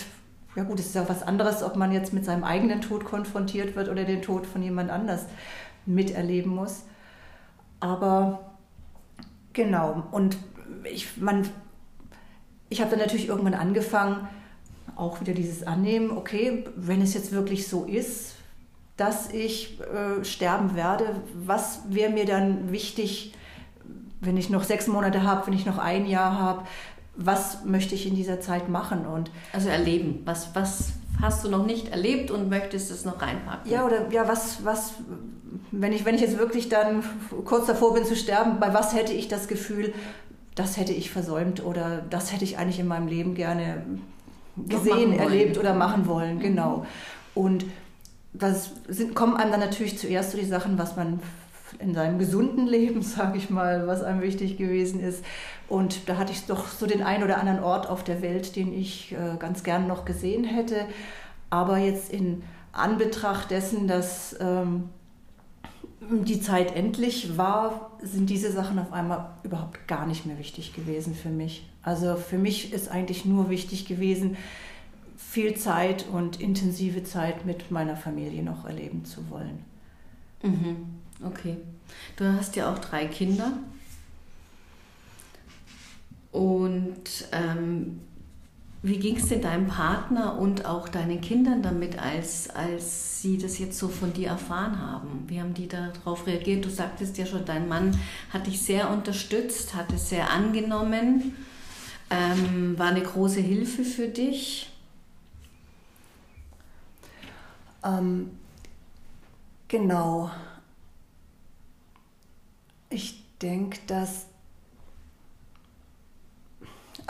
ja 0.57 0.65
gut, 0.65 0.81
es 0.81 0.87
ist 0.87 0.95
ja 0.95 1.09
was 1.09 1.23
anderes, 1.23 1.63
ob 1.63 1.77
man 1.77 1.93
jetzt 1.93 2.13
mit 2.13 2.25
seinem 2.25 2.45
eigenen 2.45 2.81
Tod 2.81 3.05
konfrontiert 3.05 3.77
wird 3.77 3.89
oder 3.89 4.05
den 4.05 4.21
Tod 4.21 4.47
von 4.47 4.63
jemand 4.63 4.91
anders 4.91 5.27
miterleben 5.87 6.55
muss. 6.55 6.83
Aber 7.79 8.50
Genau. 9.53 10.05
Und 10.11 10.37
ich, 10.85 11.09
ich 12.69 12.81
habe 12.81 12.91
dann 12.91 13.01
natürlich 13.01 13.29
irgendwann 13.29 13.55
angefangen, 13.55 14.29
auch 14.97 15.21
wieder 15.21 15.33
dieses 15.33 15.67
Annehmen, 15.67 16.11
okay, 16.11 16.65
wenn 16.77 17.01
es 17.01 17.15
jetzt 17.15 17.33
wirklich 17.33 17.69
so 17.69 17.85
ist, 17.85 18.35
dass 18.97 19.33
ich 19.33 19.81
äh, 19.81 20.25
sterben 20.25 20.77
werde, 20.77 21.23
was 21.35 21.81
wäre 21.89 22.13
mir 22.13 22.27
dann 22.27 22.71
wichtig, 22.71 23.33
wenn 24.21 24.37
ich 24.37 24.51
noch 24.51 24.63
sechs 24.63 24.87
Monate 24.87 25.23
habe, 25.23 25.47
wenn 25.47 25.55
ich 25.55 25.65
noch 25.65 25.79
ein 25.79 26.07
Jahr 26.07 26.39
habe, 26.39 26.67
was 27.17 27.65
möchte 27.65 27.95
ich 27.95 28.07
in 28.07 28.15
dieser 28.15 28.41
Zeit 28.41 28.69
machen? 28.69 29.07
Und 29.07 29.31
also 29.53 29.69
erleben, 29.69 30.21
was 30.27 30.55
was 30.55 30.93
hast 31.21 31.45
du 31.45 31.51
noch 31.51 31.67
nicht 31.67 31.89
erlebt 31.89 32.31
und 32.31 32.49
möchtest 32.49 32.91
es 32.91 33.05
noch 33.05 33.21
reinpacken? 33.21 33.71
Ja 33.71 33.87
oder 33.87 34.11
ja 34.11 34.29
was 34.29 34.65
was 34.65 34.95
wenn 35.71 35.93
ich 35.93 36.05
wenn 36.05 36.15
ich 36.15 36.21
jetzt 36.21 36.39
wirklich 36.39 36.69
dann 36.69 37.03
kurz 37.45 37.67
davor 37.67 37.95
bin 37.95 38.05
zu 38.05 38.17
sterben, 38.17 38.61
bei 38.61 38.73
was 38.75 38.95
hätte 38.95 39.13
ich 39.13 39.29
das 39.29 39.49
Gefühl, 39.49 39.93
das 40.55 40.77
hätte 40.77 40.93
ich 40.93 41.11
versäumt 41.11 41.65
oder 41.65 42.03
das 42.11 42.33
hätte 42.33 42.45
ich 42.45 42.59
eigentlich 42.59 42.81
in 42.81 42.89
meinem 42.89 43.09
Leben 43.09 43.35
gerne 43.35 43.83
gesehen, 44.57 45.13
erlebt 45.13 45.59
oder 45.59 45.75
machen 45.75 46.07
wollen, 46.07 46.37
mhm. 46.37 46.41
genau. 46.41 46.87
Und 47.35 47.65
das 48.33 48.73
sind, 48.89 49.15
kommen 49.15 49.37
einem 49.37 49.51
dann 49.51 49.61
natürlich 49.61 49.99
zuerst 49.99 50.33
so 50.33 50.39
die 50.39 50.45
Sachen, 50.45 50.79
was 50.79 50.97
man 50.97 51.21
in 51.79 51.95
seinem 51.95 52.19
gesunden 52.19 52.67
Leben, 52.67 53.03
sage 53.03 53.39
ich 53.39 53.51
mal, 53.51 53.87
was 53.87 54.03
einem 54.03 54.23
wichtig 54.23 54.57
gewesen 54.57 55.01
ist. 55.01 55.25
Und 55.71 56.09
da 56.09 56.19
hatte 56.19 56.33
ich 56.33 56.47
doch 56.47 56.67
so 56.69 56.85
den 56.85 57.03
einen 57.03 57.23
oder 57.23 57.39
anderen 57.39 57.63
Ort 57.63 57.89
auf 57.89 58.03
der 58.03 58.21
Welt, 58.23 58.57
den 58.57 58.73
ich 58.75 59.13
äh, 59.13 59.37
ganz 59.39 59.63
gern 59.63 59.87
noch 59.87 60.05
gesehen 60.05 60.45
hätte. 60.45 60.85
Aber 61.49 61.79
jetzt 61.79 62.13
in 62.13 62.43
Anbetracht 62.73 63.53
dessen, 63.53 63.87
dass 63.87 64.37
ähm, 64.41 64.91
die 66.01 66.41
Zeit 66.41 66.75
endlich 66.75 67.39
war, 67.39 67.93
sind 68.03 68.31
diese 68.31 68.51
Sachen 68.51 68.81
auf 68.81 68.93
einmal 68.93 69.31
überhaupt 69.45 69.87
gar 69.87 70.07
nicht 70.07 70.27
mehr 70.27 70.39
wichtig 70.39 70.75
gewesen 70.75 71.15
für 71.15 71.29
mich. 71.29 71.69
Also 71.83 72.17
für 72.17 72.39
mich 72.39 72.73
ist 72.73 72.91
eigentlich 72.91 73.25
nur 73.25 73.49
wichtig 73.49 73.87
gewesen, 73.87 74.37
viel 75.17 75.55
Zeit 75.55 76.05
und 76.13 76.41
intensive 76.41 77.05
Zeit 77.05 77.47
mit 77.47 77.71
meiner 77.71 77.97
Familie 77.97 78.43
noch 78.43 78.65
erleben 78.65 79.05
zu 79.05 79.31
wollen. 79.31 79.65
Mhm. 80.43 80.99
Okay. 81.25 81.59
Du 82.17 82.25
hast 82.25 82.57
ja 82.57 82.73
auch 82.73 82.79
drei 82.79 83.07
Kinder. 83.07 83.53
Und 86.33 87.29
ähm, 87.33 88.01
wie 88.83 88.99
ging 88.99 89.17
es 89.17 89.29
denn 89.29 89.43
deinem 89.43 89.67
Partner 89.67 90.39
und 90.39 90.65
auch 90.65 90.89
deinen 90.89 91.21
Kindern 91.21 91.63
damit, 91.63 91.99
als, 91.99 92.49
als 92.49 93.21
sie 93.21 93.37
das 93.37 93.59
jetzt 93.59 93.77
so 93.77 93.89
von 93.89 94.15
dir 94.15 94.29
erfahren 94.29 94.81
haben? 94.81 95.25
Wie 95.27 95.39
haben 95.39 95.53
die 95.53 95.69
darauf 95.69 96.27
reagiert? 96.27 96.65
Du 96.65 96.71
sagtest 96.71 97.19
ja 97.19 97.27
schon, 97.27 97.45
dein 97.45 97.69
Mann 97.69 97.99
hat 98.31 98.47
dich 98.47 98.63
sehr 98.63 98.89
unterstützt, 98.91 99.75
hat 99.75 99.93
es 99.93 100.09
sehr 100.09 100.31
angenommen, 100.31 101.37
ähm, 102.09 102.79
war 102.79 102.89
eine 102.89 103.03
große 103.03 103.41
Hilfe 103.41 103.85
für 103.85 104.09
dich. 104.09 104.71
Ähm, 107.85 108.31
genau. 109.69 110.31
Ich 112.89 113.23
denke, 113.43 113.79
dass. 113.87 114.30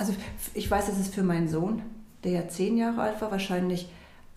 Also, 0.01 0.15
ich 0.55 0.71
weiß, 0.71 0.87
dass 0.87 0.99
es 0.99 1.09
für 1.09 1.23
meinen 1.23 1.51
Sohn, 1.51 1.83
der 2.25 2.33
ja 2.33 2.49
zehn 2.49 2.79
Jahre 2.79 3.03
alt 3.03 3.21
war, 3.21 3.31
wahrscheinlich 3.31 3.91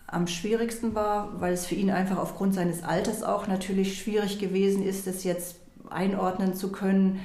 am 0.08 0.27
schwierigsten 0.27 0.93
war, 0.93 1.39
weil 1.39 1.53
es 1.53 1.65
für 1.65 1.75
ihn 1.75 1.89
einfach 1.89 2.17
aufgrund 2.17 2.53
seines 2.53 2.84
Alters 2.84 3.24
auch 3.24 3.48
natürlich 3.48 3.98
schwierig 3.98 4.39
gewesen 4.39 4.84
ist, 4.84 5.08
das 5.08 5.24
jetzt 5.24 5.55
einordnen 5.89 6.53
zu 6.53 6.70
können. 6.70 7.22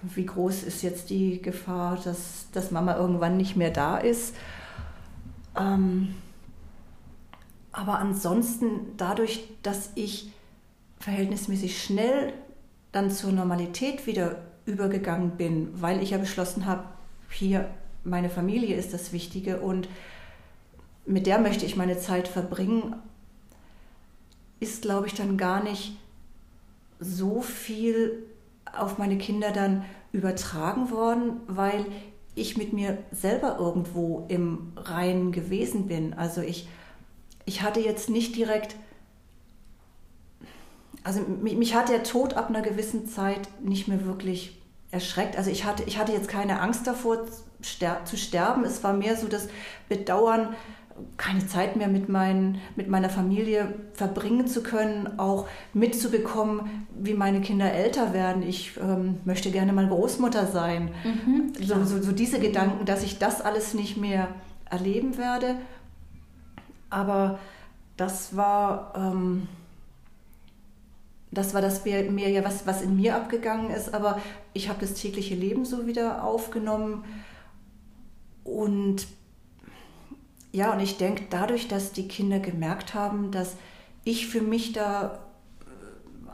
Wie 0.00 0.24
groß 0.24 0.62
ist 0.62 0.80
jetzt 0.80 1.10
die 1.10 1.42
Gefahr, 1.42 1.98
dass, 2.02 2.46
dass 2.52 2.70
Mama 2.70 2.96
irgendwann 2.96 3.36
nicht 3.36 3.54
mehr 3.54 3.70
da 3.70 3.98
ist? 3.98 4.34
Ähm, 5.58 6.14
aber 7.70 7.98
ansonsten, 7.98 8.96
dadurch, 8.96 9.46
dass 9.62 9.90
ich 9.94 10.32
verhältnismäßig 11.00 11.82
schnell 11.82 12.32
dann 12.92 13.10
zur 13.10 13.32
Normalität 13.32 14.06
wieder 14.06 14.36
übergegangen 14.64 15.32
bin, 15.32 15.68
weil 15.82 16.02
ich 16.02 16.10
ja 16.10 16.18
beschlossen 16.18 16.64
habe, 16.64 16.84
hier 17.30 17.68
meine 18.04 18.30
Familie 18.30 18.76
ist 18.76 18.92
das 18.92 19.12
Wichtige 19.12 19.60
und 19.60 19.88
mit 21.06 21.26
der 21.26 21.38
möchte 21.38 21.66
ich 21.66 21.76
meine 21.76 21.98
Zeit 21.98 22.28
verbringen, 22.28 22.94
ist, 24.58 24.82
glaube 24.82 25.06
ich, 25.06 25.14
dann 25.14 25.36
gar 25.36 25.62
nicht 25.62 25.96
so 26.98 27.40
viel 27.40 28.26
auf 28.72 28.98
meine 28.98 29.18
Kinder 29.18 29.52
dann 29.52 29.84
übertragen 30.12 30.90
worden, 30.90 31.40
weil 31.46 31.86
ich 32.34 32.56
mit 32.56 32.72
mir 32.72 32.98
selber 33.10 33.56
irgendwo 33.58 34.26
im 34.28 34.72
Reinen 34.76 35.32
gewesen 35.32 35.88
bin. 35.88 36.14
Also 36.14 36.42
ich, 36.42 36.68
ich 37.44 37.62
hatte 37.62 37.80
jetzt 37.80 38.10
nicht 38.10 38.36
direkt 38.36 38.76
also 41.02 41.20
mich, 41.22 41.56
mich, 41.56 41.74
hat 41.74 41.88
der 41.88 42.02
Tod 42.02 42.34
ab 42.34 42.50
einer 42.50 42.62
gewissen 42.62 43.08
Zeit 43.08 43.48
nicht 43.62 43.88
mehr 43.88 44.04
wirklich 44.04 44.59
erschreckt. 44.90 45.36
Also 45.36 45.50
ich 45.50 45.64
hatte, 45.64 45.82
ich 45.84 45.98
hatte 45.98 46.12
jetzt 46.12 46.28
keine 46.28 46.60
Angst 46.60 46.86
davor 46.86 47.26
ster 47.62 48.04
zu 48.04 48.16
sterben. 48.16 48.64
Es 48.64 48.82
war 48.82 48.92
mehr 48.92 49.16
so 49.16 49.28
das 49.28 49.48
Bedauern, 49.88 50.54
keine 51.16 51.46
Zeit 51.46 51.76
mehr 51.76 51.88
mit, 51.88 52.08
mein, 52.08 52.60
mit 52.76 52.88
meiner 52.88 53.08
Familie 53.08 53.74
verbringen 53.94 54.46
zu 54.46 54.62
können, 54.62 55.18
auch 55.18 55.46
mitzubekommen, 55.72 56.86
wie 56.94 57.14
meine 57.14 57.40
Kinder 57.40 57.72
älter 57.72 58.12
werden. 58.12 58.42
Ich 58.42 58.76
ähm, 58.76 59.18
möchte 59.24 59.50
gerne 59.50 59.72
mal 59.72 59.88
Großmutter 59.88 60.46
sein. 60.46 60.90
Mhm, 61.04 61.52
so, 61.62 61.84
so, 61.84 62.02
so, 62.02 62.12
diese 62.12 62.38
Gedanken, 62.38 62.84
dass 62.84 63.02
ich 63.02 63.18
das 63.18 63.40
alles 63.40 63.72
nicht 63.72 63.96
mehr 63.96 64.28
erleben 64.68 65.16
werde. 65.16 65.56
Aber 66.90 67.38
das 67.96 68.36
war... 68.36 68.92
Ähm, 68.96 69.48
das 71.32 71.54
war 71.54 71.62
das 71.62 71.84
mehr 71.84 72.28
ja 72.28 72.44
was, 72.44 72.66
was 72.66 72.82
in 72.82 72.96
mir 72.96 73.14
abgegangen 73.14 73.70
ist, 73.70 73.94
aber 73.94 74.20
ich 74.52 74.68
habe 74.68 74.80
das 74.80 74.94
tägliche 74.94 75.34
Leben 75.34 75.64
so 75.64 75.86
wieder 75.86 76.24
aufgenommen. 76.24 77.04
Und 78.42 79.06
ja, 80.52 80.72
und 80.72 80.80
ich 80.80 80.96
denke, 80.96 81.24
dadurch, 81.30 81.68
dass 81.68 81.92
die 81.92 82.08
Kinder 82.08 82.40
gemerkt 82.40 82.94
haben, 82.94 83.30
dass 83.30 83.56
ich 84.02 84.26
für 84.26 84.40
mich 84.40 84.72
da 84.72 85.20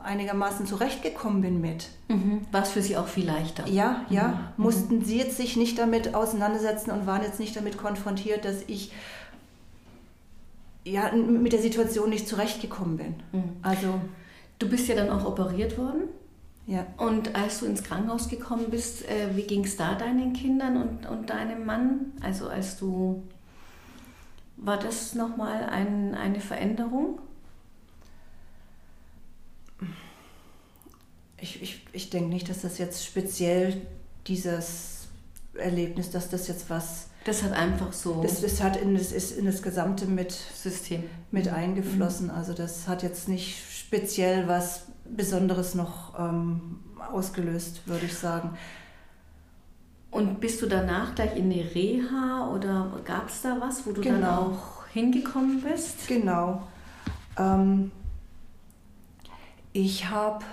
einigermaßen 0.03 0.65
zurechtgekommen 0.65 1.41
bin 1.41 1.61
mit. 1.61 1.89
Mhm. 2.07 2.41
War 2.51 2.63
es 2.63 2.69
für 2.69 2.81
Sie 2.81 2.97
auch 2.97 3.07
viel 3.07 3.25
leichter? 3.25 3.67
Ja, 3.67 4.05
ja. 4.09 4.27
Mhm. 4.57 4.63
Mussten 4.63 5.05
Sie 5.05 5.17
jetzt 5.17 5.37
sich 5.37 5.57
nicht 5.57 5.77
damit 5.77 6.15
auseinandersetzen 6.15 6.91
und 6.91 7.05
waren 7.05 7.23
jetzt 7.23 7.39
nicht 7.39 7.55
damit 7.55 7.77
konfrontiert, 7.77 8.45
dass 8.45 8.63
ich 8.67 8.91
ja, 10.85 11.11
mit 11.11 11.51
der 11.51 11.61
Situation 11.61 12.09
nicht 12.09 12.27
zurechtgekommen 12.27 12.97
bin. 12.97 13.15
Mhm. 13.33 13.43
Also 13.61 13.99
Du 14.59 14.69
bist 14.69 14.87
ja 14.87 14.95
dann 14.95 15.09
auch 15.09 15.25
operiert 15.25 15.77
worden. 15.77 16.09
Ja. 16.65 16.85
Und 16.97 17.33
als 17.33 17.59
du 17.59 17.65
ins 17.65 17.83
Krankenhaus 17.83 18.27
gekommen 18.27 18.69
bist, 18.69 19.07
äh, 19.07 19.35
wie 19.35 19.43
ging 19.43 19.63
es 19.63 19.77
da 19.77 19.95
deinen 19.95 20.33
Kindern 20.33 20.75
und, 20.75 21.05
und 21.05 21.29
deinem 21.29 21.65
Mann? 21.65 22.11
Also 22.21 22.49
als 22.49 22.77
du, 22.77 23.23
war 24.57 24.77
das 24.77 25.15
nochmal 25.15 25.63
ein, 25.63 26.13
eine 26.13 26.41
Veränderung? 26.41 27.19
Ich, 31.39 31.61
ich, 31.61 31.85
ich 31.93 32.09
denke 32.09 32.29
nicht, 32.29 32.49
dass 32.49 32.61
das 32.61 32.79
jetzt 32.79 33.05
speziell 33.05 33.79
dieses 34.27 35.07
Erlebnis, 35.53 36.09
dass 36.09 36.29
das 36.29 36.47
jetzt 36.47 36.69
was 36.69 37.07
das 37.27 37.43
hat 37.43 37.51
einfach 37.51 37.91
so. 37.91 38.21
Das, 38.23 38.39
das 38.39 38.63
hat 38.63 38.77
in 38.77 38.95
das, 38.95 39.11
ist 39.11 39.37
in 39.37 39.45
das 39.45 39.61
gesamte 39.61 40.05
mit 40.05 40.31
System 40.31 41.03
mit 41.29 41.49
eingeflossen. 41.49 42.27
Mhm. 42.27 42.33
Also 42.33 42.53
das 42.53 42.87
hat 42.87 43.03
jetzt 43.03 43.27
nicht 43.27 43.57
speziell 43.87 44.47
was 44.47 44.87
Besonderes 45.05 45.75
noch 45.75 46.19
ähm, 46.19 46.79
ausgelöst, 47.11 47.87
würde 47.87 48.05
ich 48.05 48.13
sagen. 48.13 48.57
Und 50.11 50.39
bist 50.41 50.61
du 50.61 50.67
danach 50.67 51.15
gleich 51.15 51.37
in 51.37 51.51
eine 51.51 51.63
Reha 51.73 52.51
oder 52.53 52.99
gab 53.05 53.29
es 53.29 53.41
da 53.41 53.57
was, 53.59 53.85
wo 53.85 53.91
du 53.91 54.01
genau. 54.01 54.19
dann 54.19 54.25
auch 54.25 54.87
hingekommen 54.87 55.61
bist? 55.61 56.07
Genau. 56.07 56.67
Ähm, 57.37 57.91
ich 59.71 60.09
habe 60.09 60.43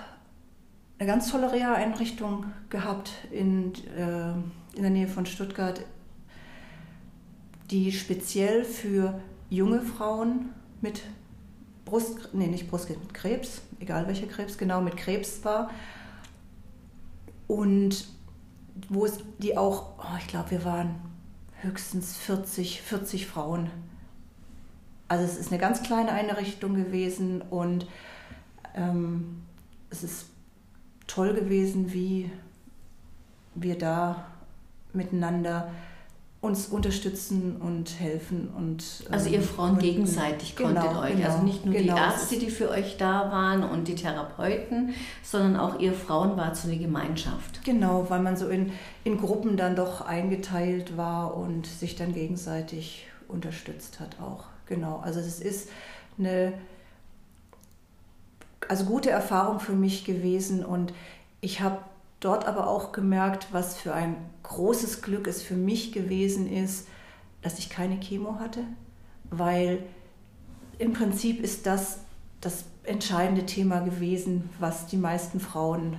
eine 0.98 1.08
ganz 1.08 1.30
tolle 1.30 1.50
Reha-Einrichtung 1.50 2.46
gehabt 2.70 3.10
in, 3.32 3.72
äh, 3.96 4.30
in 4.76 4.82
der 4.82 4.90
Nähe 4.90 5.08
von 5.08 5.26
Stuttgart 5.26 5.80
die 7.70 7.90
speziell 7.90 8.64
für 8.64 9.20
junge 9.50 9.80
Frauen 9.80 10.50
mit 10.80 11.02
Brust, 11.84 12.30
nee, 12.32 12.46
nicht 12.46 12.68
Brustkrebs, 12.68 13.00
mit 13.00 13.14
Krebs, 13.14 13.62
egal 13.80 14.06
welcher 14.06 14.26
Krebs, 14.26 14.56
genau, 14.58 14.80
mit 14.80 14.96
Krebs 14.96 15.44
war. 15.44 15.70
Und 17.46 18.06
wo 18.88 19.04
es 19.04 19.18
die 19.38 19.56
auch, 19.56 19.98
oh, 19.98 20.16
ich 20.18 20.26
glaube, 20.26 20.50
wir 20.52 20.64
waren 20.64 20.96
höchstens 21.60 22.16
40, 22.16 22.82
40 22.82 23.26
Frauen. 23.26 23.70
Also 25.08 25.24
es 25.24 25.36
ist 25.36 25.52
eine 25.52 25.60
ganz 25.60 25.82
kleine 25.82 26.12
Einrichtung 26.12 26.74
gewesen 26.74 27.42
und 27.42 27.86
ähm, 28.74 29.42
es 29.90 30.02
ist 30.02 30.26
toll 31.06 31.34
gewesen, 31.34 31.92
wie 31.92 32.30
wir 33.54 33.78
da 33.78 34.26
miteinander 34.92 35.70
uns 36.44 36.66
unterstützen 36.66 37.56
und 37.56 37.98
helfen 37.98 38.50
und 38.54 38.84
also 39.10 39.30
ihr 39.30 39.38
ähm, 39.38 39.44
Frauen 39.44 39.78
gegenseitig 39.78 40.54
genau, 40.54 40.82
konntet 40.82 41.02
euch 41.02 41.16
genau, 41.16 41.28
also 41.30 41.42
nicht 41.42 41.64
nur 41.64 41.74
genau. 41.74 41.94
die 41.94 42.00
Ärzte 42.00 42.38
die 42.38 42.50
für 42.50 42.68
euch 42.68 42.98
da 42.98 43.30
waren 43.32 43.64
und 43.64 43.88
die 43.88 43.94
Therapeuten 43.94 44.94
sondern 45.22 45.56
auch 45.56 45.80
ihr 45.80 45.94
Frauen 45.94 46.36
war 46.36 46.52
zu 46.52 46.68
eine 46.68 46.76
Gemeinschaft. 46.76 47.64
Genau 47.64 48.06
weil 48.10 48.20
man 48.20 48.36
so 48.36 48.48
in, 48.48 48.72
in 49.04 49.18
Gruppen 49.18 49.56
dann 49.56 49.74
doch 49.74 50.02
eingeteilt 50.02 50.98
war 50.98 51.34
und 51.34 51.66
sich 51.66 51.96
dann 51.96 52.12
gegenseitig 52.12 53.06
unterstützt 53.26 53.98
hat 53.98 54.20
auch. 54.20 54.44
Genau 54.66 55.00
also 55.02 55.20
es 55.20 55.40
ist 55.40 55.70
eine 56.18 56.52
also 58.68 58.84
gute 58.84 59.10
Erfahrung 59.10 59.60
für 59.60 59.72
mich 59.72 60.04
gewesen 60.04 60.62
und 60.64 60.92
ich 61.40 61.60
habe 61.60 61.78
dort 62.24 62.46
aber 62.46 62.68
auch 62.68 62.92
gemerkt, 62.92 63.48
was 63.52 63.76
für 63.76 63.92
ein 63.94 64.16
großes 64.42 65.02
Glück 65.02 65.26
es 65.26 65.42
für 65.42 65.56
mich 65.56 65.92
gewesen 65.92 66.50
ist, 66.50 66.88
dass 67.42 67.58
ich 67.58 67.68
keine 67.68 68.00
Chemo 68.00 68.38
hatte, 68.40 68.60
weil 69.30 69.82
im 70.78 70.92
Prinzip 70.92 71.42
ist 71.42 71.66
das 71.66 71.98
das 72.40 72.64
entscheidende 72.84 73.46
Thema 73.46 73.80
gewesen, 73.80 74.50
was 74.58 74.86
die 74.86 74.96
meisten 74.96 75.40
Frauen 75.40 75.96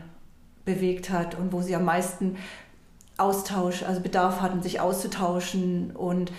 bewegt 0.64 1.10
hat 1.10 1.36
und 1.36 1.52
wo 1.52 1.62
sie 1.62 1.76
am 1.76 1.86
meisten 1.86 2.38
Austausch, 3.18 3.84
also 3.84 4.02
Bedarf 4.02 4.42
hatten, 4.42 4.62
sich 4.62 4.80
auszutauschen. 4.80 5.92
Und 5.92 6.32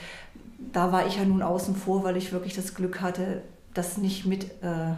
da 0.72 0.92
war 0.92 1.06
ich 1.06 1.16
ja 1.16 1.24
nun 1.24 1.42
außen 1.42 1.74
vor, 1.74 2.04
weil 2.04 2.16
ich 2.16 2.32
wirklich 2.32 2.54
das 2.54 2.74
Glück 2.74 3.00
hatte, 3.00 3.42
das 3.74 3.98
nicht 3.98 4.26
mit, 4.26 4.44
äh, 4.62 4.90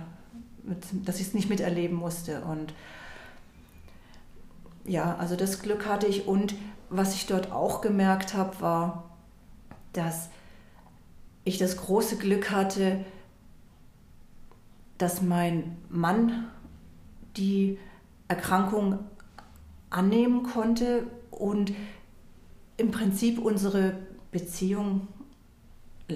mit 0.63 0.85
dass 1.05 1.21
ich 1.21 1.29
es 1.29 1.35
nicht 1.35 1.49
miterleben 1.49 1.97
musste. 1.97 2.43
Und 2.43 2.75
ja, 4.89 5.17
also 5.17 5.37
das 5.37 5.61
Glück 5.63 5.87
hatte 5.87 6.07
ich 6.07 6.27
und 6.27 6.55
was 6.91 7.15
ich 7.15 7.27
dort 7.27 7.53
auch 7.53 7.81
gemerkt 7.81 8.35
habe, 8.35 8.61
war, 8.61 9.11
dass 9.93 10.31
ich 11.45 11.59
das 11.59 11.77
große 11.77 12.17
Glück 12.17 12.51
hatte, 12.51 13.05
dass 14.97 15.23
mein 15.23 15.77
Mann 15.89 16.49
die 17.37 17.79
Erkrankung 18.27 18.99
annehmen 19.91 20.43
konnte 20.43 21.07
und 21.31 21.73
im 22.77 22.91
Prinzip 22.91 23.39
unsere 23.39 23.95
Beziehung 24.31 25.09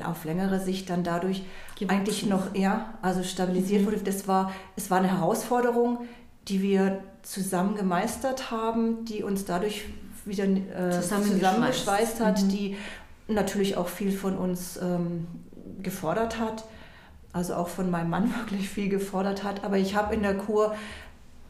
auf 0.05 0.25
längere 0.25 0.59
Sicht 0.59 0.89
dann 0.89 1.05
dadurch 1.05 1.45
Gewachsen. 1.79 1.91
eigentlich 1.91 2.27
noch 2.27 2.55
eher 2.55 2.95
also 3.03 3.23
stabilisiert 3.23 3.83
mhm. 3.83 3.87
wurde. 3.87 3.99
Das 3.99 4.27
war, 4.27 4.53
es 4.75 4.91
war 4.91 4.99
eine 4.99 5.11
Herausforderung, 5.11 6.07
die 6.48 6.62
wir 6.62 7.02
zusammen 7.22 7.76
gemeistert 7.76 8.50
haben, 8.50 9.05
die 9.05 9.22
uns 9.22 9.44
dadurch 9.44 9.85
wieder 10.24 10.44
äh, 10.44 10.90
zusammengeschweißt 10.90 12.20
hat, 12.20 12.42
mhm. 12.42 12.48
die 12.48 12.76
natürlich 13.28 13.76
auch 13.76 13.88
viel 13.88 14.12
von 14.12 14.37
uns 14.37 14.78
ähm, 14.81 15.26
gefordert 15.83 16.38
hat, 16.38 16.64
also 17.33 17.55
auch 17.55 17.68
von 17.68 17.90
meinem 17.90 18.11
Mann 18.11 18.35
wirklich 18.38 18.68
viel 18.68 18.88
gefordert 18.88 19.44
hat. 19.44 19.64
Aber 19.64 19.78
ich 19.78 19.94
habe 19.94 20.14
in 20.14 20.22
der 20.22 20.37
Kur 20.37 20.74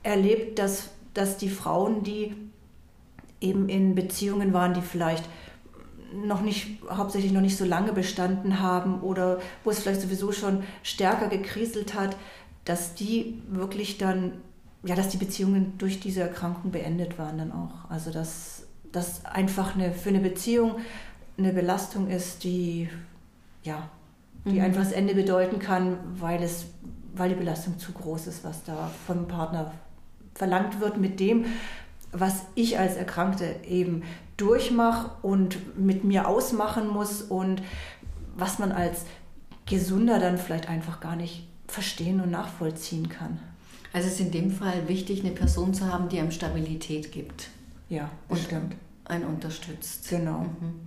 erlebt, 0.02 0.58
dass, 0.58 0.90
dass 1.14 1.36
die 1.36 1.50
Frauen, 1.50 2.02
die 2.02 2.34
eben 3.40 3.68
in 3.68 3.94
Beziehungen 3.94 4.52
waren, 4.52 4.74
die 4.74 4.82
vielleicht 4.82 5.24
noch 6.14 6.42
nicht, 6.42 6.82
hauptsächlich 6.90 7.32
noch 7.32 7.40
nicht 7.40 7.56
so 7.56 7.64
lange 7.64 7.92
bestanden 7.92 8.60
haben 8.60 9.00
oder 9.00 9.40
wo 9.64 9.70
es 9.70 9.80
vielleicht 9.80 10.02
sowieso 10.02 10.30
schon 10.30 10.62
stärker 10.82 11.28
gekriselt 11.28 11.94
hat, 11.94 12.16
dass 12.64 12.94
die 12.94 13.42
wirklich 13.48 13.98
dann 13.98 14.34
ja, 14.84 14.94
dass 14.94 15.08
die 15.08 15.16
Beziehungen 15.16 15.78
durch 15.78 16.00
diese 16.00 16.22
Erkrankung 16.22 16.70
beendet 16.70 17.18
waren 17.18 17.38
dann 17.38 17.52
auch. 17.52 17.90
Also 17.90 18.10
dass 18.10 18.64
das 18.90 19.24
einfach 19.24 19.74
eine, 19.74 19.92
für 19.92 20.10
eine 20.10 20.20
Beziehung 20.20 20.76
eine 21.38 21.52
Belastung 21.52 22.08
ist, 22.08 22.44
die 22.44 22.88
ja, 23.62 23.88
die 24.44 24.58
mhm. 24.58 24.64
einfach 24.64 24.82
das 24.82 24.92
Ende 24.92 25.14
bedeuten 25.14 25.58
kann, 25.58 25.98
weil 26.14 26.42
es, 26.42 26.66
weil 27.14 27.30
die 27.30 27.36
Belastung 27.36 27.78
zu 27.78 27.92
groß 27.92 28.26
ist, 28.26 28.44
was 28.44 28.64
da 28.64 28.90
vom 29.06 29.28
Partner 29.28 29.72
verlangt 30.34 30.80
wird 30.80 30.98
mit 30.98 31.20
dem, 31.20 31.46
was 32.10 32.42
ich 32.54 32.78
als 32.78 32.96
Erkrankte 32.96 33.56
eben 33.66 34.02
durchmache 34.36 35.10
und 35.22 35.78
mit 35.78 36.04
mir 36.04 36.28
ausmachen 36.28 36.88
muss 36.88 37.22
und 37.22 37.62
was 38.34 38.58
man 38.58 38.72
als 38.72 39.04
Gesunder 39.66 40.18
dann 40.18 40.38
vielleicht 40.38 40.68
einfach 40.68 41.00
gar 41.00 41.16
nicht 41.16 41.48
verstehen 41.68 42.20
und 42.20 42.30
nachvollziehen 42.30 43.08
kann. 43.08 43.38
Also 43.92 44.08
es 44.08 44.14
ist 44.14 44.20
in 44.20 44.30
dem 44.30 44.50
Fall 44.50 44.88
wichtig, 44.88 45.20
eine 45.20 45.32
Person 45.32 45.74
zu 45.74 45.92
haben, 45.92 46.08
die 46.08 46.18
einem 46.18 46.30
Stabilität 46.30 47.12
gibt. 47.12 47.48
Ja, 47.88 48.10
und 48.28 48.38
stimmt. 48.38 48.74
Einen 49.04 49.24
unterstützt. 49.24 50.08
Genau. 50.08 50.40
Mhm. 50.40 50.80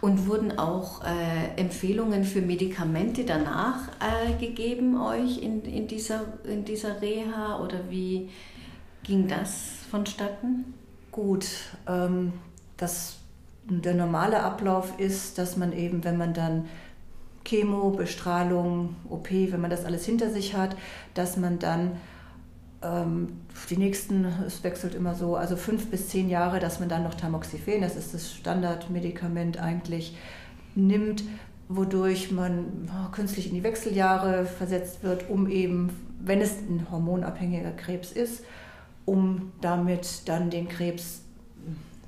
Und 0.00 0.28
wurden 0.28 0.58
auch 0.58 1.02
äh, 1.02 1.60
Empfehlungen 1.60 2.24
für 2.24 2.42
Medikamente 2.42 3.24
danach 3.24 3.88
äh, 3.98 4.34
gegeben 4.34 5.00
euch 5.00 5.42
in, 5.42 5.62
in, 5.62 5.88
dieser, 5.88 6.24
in 6.44 6.64
dieser 6.64 7.00
Reha 7.00 7.58
oder 7.60 7.90
wie 7.90 8.28
ging 9.02 9.26
das 9.26 9.64
vonstatten? 9.90 10.74
Gut, 11.10 11.46
ähm, 11.88 12.34
das, 12.76 13.16
der 13.64 13.94
normale 13.94 14.42
Ablauf 14.42 14.98
ist, 14.98 15.38
dass 15.38 15.56
man 15.56 15.72
eben, 15.72 16.04
wenn 16.04 16.16
man 16.16 16.34
dann 16.34 16.66
Chemo, 17.44 17.90
Bestrahlung, 17.90 18.96
OP, 19.08 19.30
wenn 19.30 19.60
man 19.60 19.70
das 19.70 19.84
alles 19.84 20.04
hinter 20.04 20.30
sich 20.30 20.54
hat, 20.54 20.76
dass 21.14 21.36
man 21.36 21.58
dann 21.58 21.92
die 23.70 23.76
nächsten, 23.76 24.26
es 24.46 24.62
wechselt 24.62 24.94
immer 24.94 25.14
so, 25.14 25.36
also 25.36 25.56
fünf 25.56 25.90
bis 25.90 26.08
zehn 26.08 26.28
Jahre, 26.28 26.60
dass 26.60 26.80
man 26.80 26.88
dann 26.88 27.02
noch 27.02 27.14
Tamoxifen, 27.14 27.80
das 27.80 27.96
ist 27.96 28.14
das 28.14 28.32
Standardmedikament 28.32 29.58
eigentlich, 29.58 30.16
nimmt, 30.74 31.24
wodurch 31.68 32.30
man 32.30 32.88
oh, 32.88 33.10
künstlich 33.10 33.48
in 33.48 33.54
die 33.54 33.62
Wechseljahre 33.62 34.44
versetzt 34.44 35.02
wird, 35.02 35.30
um 35.30 35.48
eben, 35.48 35.90
wenn 36.20 36.40
es 36.40 36.58
ein 36.58 36.86
hormonabhängiger 36.90 37.72
Krebs 37.72 38.12
ist, 38.12 38.44
um 39.06 39.52
damit 39.60 40.28
dann 40.28 40.50
den 40.50 40.68
Krebs 40.68 41.22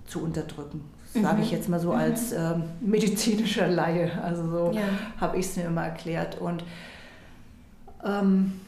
zu 0.06 0.22
unterdrücken. 0.22 0.82
Das 1.12 1.22
sage 1.22 1.42
ich 1.42 1.50
mhm. 1.50 1.56
jetzt 1.56 1.68
mal 1.68 1.80
so 1.80 1.92
mhm. 1.92 1.98
als 1.98 2.32
ähm, 2.32 2.64
medizinischer 2.80 3.68
Laie. 3.68 4.10
Also 4.22 4.50
so 4.50 4.72
ja. 4.72 4.82
habe 5.18 5.38
ich 5.38 5.46
es 5.46 5.56
mir 5.56 5.64
immer 5.64 5.84
erklärt. 5.84 6.38
Und 6.38 6.64
ähm, 8.04 8.60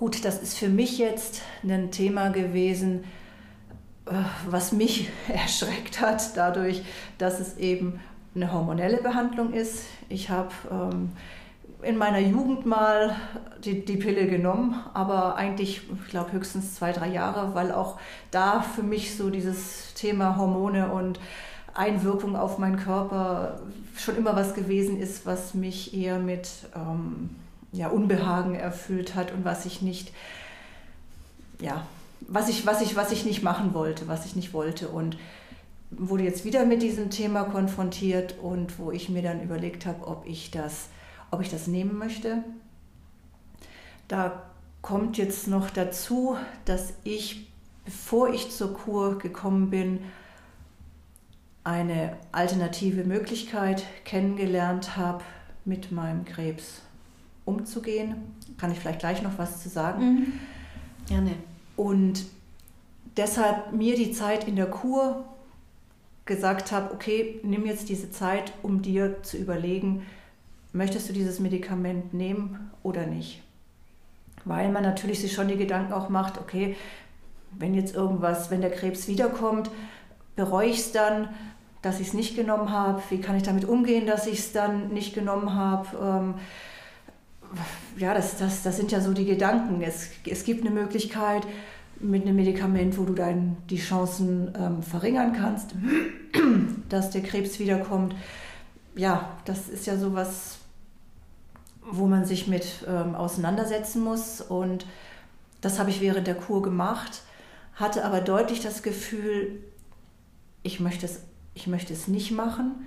Gut, 0.00 0.24
das 0.24 0.40
ist 0.40 0.56
für 0.56 0.70
mich 0.70 0.96
jetzt 0.96 1.42
ein 1.62 1.90
Thema 1.90 2.30
gewesen, 2.30 3.04
äh, 4.06 4.12
was 4.48 4.72
mich 4.72 5.10
erschreckt 5.28 6.00
hat, 6.00 6.38
dadurch, 6.38 6.82
dass 7.18 7.38
es 7.38 7.58
eben 7.58 8.00
eine 8.34 8.50
hormonelle 8.50 9.02
Behandlung 9.02 9.52
ist. 9.52 9.84
Ich 10.08 10.30
habe 10.30 10.48
ähm, 10.70 11.12
in 11.82 11.98
meiner 11.98 12.18
Jugend 12.18 12.64
mal 12.64 13.14
die, 13.62 13.84
die 13.84 13.98
Pille 13.98 14.26
genommen, 14.26 14.74
aber 14.94 15.36
eigentlich, 15.36 15.82
ich 16.02 16.10
glaube, 16.10 16.32
höchstens 16.32 16.76
zwei, 16.76 16.92
drei 16.92 17.08
Jahre, 17.08 17.54
weil 17.54 17.70
auch 17.70 17.98
da 18.30 18.62
für 18.62 18.82
mich 18.82 19.18
so 19.18 19.28
dieses 19.28 19.92
Thema 19.92 20.38
Hormone 20.38 20.90
und 20.90 21.20
Einwirkung 21.74 22.36
auf 22.36 22.56
meinen 22.56 22.78
Körper 22.78 23.60
schon 23.98 24.16
immer 24.16 24.34
was 24.34 24.54
gewesen 24.54 24.98
ist, 24.98 25.26
was 25.26 25.52
mich 25.52 25.94
eher 25.94 26.18
mit 26.18 26.48
ähm, 26.74 27.36
ja, 27.72 27.88
Unbehagen 27.88 28.54
erfüllt 28.54 29.14
hat 29.14 29.32
und 29.32 29.44
was 29.44 29.66
ich 29.66 29.82
nicht, 29.82 30.12
ja, 31.60 31.86
was 32.20 32.48
ich, 32.48 32.66
was, 32.66 32.80
ich, 32.80 32.96
was 32.96 33.12
ich 33.12 33.24
nicht 33.24 33.42
machen 33.42 33.74
wollte, 33.74 34.08
was 34.08 34.26
ich 34.26 34.36
nicht 34.36 34.52
wollte. 34.52 34.88
Und 34.88 35.16
wurde 35.90 36.24
jetzt 36.24 36.44
wieder 36.44 36.64
mit 36.66 36.82
diesem 36.82 37.10
Thema 37.10 37.44
konfrontiert 37.44 38.36
und 38.40 38.78
wo 38.78 38.92
ich 38.92 39.08
mir 39.08 39.22
dann 39.22 39.42
überlegt 39.42 39.86
habe, 39.86 40.06
ob 40.06 40.26
ich 40.26 40.50
das, 40.50 40.88
ob 41.30 41.40
ich 41.40 41.50
das 41.50 41.66
nehmen 41.66 41.98
möchte. 41.98 42.44
Da 44.08 44.42
kommt 44.82 45.18
jetzt 45.18 45.48
noch 45.48 45.70
dazu, 45.70 46.36
dass 46.64 46.94
ich, 47.04 47.48
bevor 47.84 48.32
ich 48.32 48.50
zur 48.50 48.74
Kur 48.74 49.18
gekommen 49.18 49.70
bin, 49.70 50.00
eine 51.64 52.16
alternative 52.32 53.04
Möglichkeit 53.04 53.84
kennengelernt 54.04 54.96
habe 54.96 55.22
mit 55.64 55.92
meinem 55.92 56.24
Krebs 56.24 56.82
umzugehen. 57.50 58.14
Kann 58.58 58.72
ich 58.72 58.78
vielleicht 58.78 59.00
gleich 59.00 59.22
noch 59.22 59.38
was 59.38 59.62
zu 59.62 59.68
sagen. 59.68 60.04
Mhm. 60.04 60.32
Gerne. 61.06 61.32
Und 61.76 62.24
deshalb 63.16 63.72
mir 63.72 63.96
die 63.96 64.12
Zeit 64.12 64.46
in 64.46 64.56
der 64.56 64.66
Kur 64.66 65.24
gesagt 66.26 66.72
habe, 66.72 66.94
okay, 66.94 67.40
nimm 67.42 67.66
jetzt 67.66 67.88
diese 67.88 68.10
Zeit, 68.10 68.52
um 68.62 68.82
dir 68.82 69.22
zu 69.22 69.36
überlegen, 69.36 70.06
möchtest 70.72 71.08
du 71.08 71.12
dieses 71.12 71.40
Medikament 71.40 72.14
nehmen 72.14 72.70
oder 72.82 73.06
nicht? 73.06 73.42
Weil 74.44 74.70
man 74.70 74.82
natürlich 74.82 75.20
sich 75.20 75.32
schon 75.32 75.48
die 75.48 75.56
Gedanken 75.56 75.92
auch 75.92 76.08
macht, 76.08 76.38
okay, 76.38 76.76
wenn 77.58 77.74
jetzt 77.74 77.94
irgendwas, 77.94 78.50
wenn 78.50 78.60
der 78.60 78.70
Krebs 78.70 79.08
wiederkommt, 79.08 79.70
bereue 80.36 80.68
ich 80.68 80.78
es 80.78 80.92
dann, 80.92 81.28
dass 81.82 82.00
ich 82.00 82.08
es 82.08 82.14
nicht 82.14 82.36
genommen 82.36 82.70
habe? 82.70 83.02
Wie 83.10 83.20
kann 83.20 83.36
ich 83.36 83.42
damit 83.42 83.64
umgehen, 83.64 84.06
dass 84.06 84.26
ich 84.26 84.38
es 84.38 84.52
dann 84.52 84.88
nicht 84.88 85.14
genommen 85.14 85.54
habe? 85.54 85.88
Ähm, 86.00 86.34
ja, 87.96 88.14
das, 88.14 88.36
das, 88.38 88.62
das 88.62 88.76
sind 88.76 88.92
ja 88.92 89.00
so 89.00 89.12
die 89.12 89.24
Gedanken. 89.24 89.82
Es, 89.82 90.08
es 90.26 90.44
gibt 90.44 90.64
eine 90.64 90.70
Möglichkeit, 90.70 91.46
mit 92.00 92.22
einem 92.22 92.36
Medikament, 92.36 92.96
wo 92.96 93.04
du 93.04 93.12
dann 93.12 93.58
die 93.68 93.76
Chancen 93.76 94.52
ähm, 94.58 94.82
verringern 94.82 95.34
kannst, 95.34 95.74
dass 96.88 97.10
der 97.10 97.22
Krebs 97.22 97.58
wiederkommt. 97.58 98.14
Ja, 98.94 99.36
das 99.44 99.68
ist 99.68 99.86
ja 99.86 99.98
sowas, 99.98 100.58
wo 101.82 102.06
man 102.06 102.24
sich 102.24 102.46
mit 102.46 102.86
ähm, 102.88 103.14
auseinandersetzen 103.14 104.02
muss. 104.02 104.40
Und 104.40 104.86
das 105.60 105.78
habe 105.78 105.90
ich 105.90 106.00
während 106.00 106.26
der 106.26 106.34
Kur 106.34 106.62
gemacht, 106.62 107.22
hatte 107.74 108.04
aber 108.04 108.22
deutlich 108.22 108.60
das 108.60 108.82
Gefühl, 108.82 109.62
ich 110.62 110.80
möchte 110.80 111.04
es, 111.04 111.20
ich 111.54 111.66
möchte 111.66 111.92
es 111.92 112.08
nicht 112.08 112.30
machen 112.30 112.86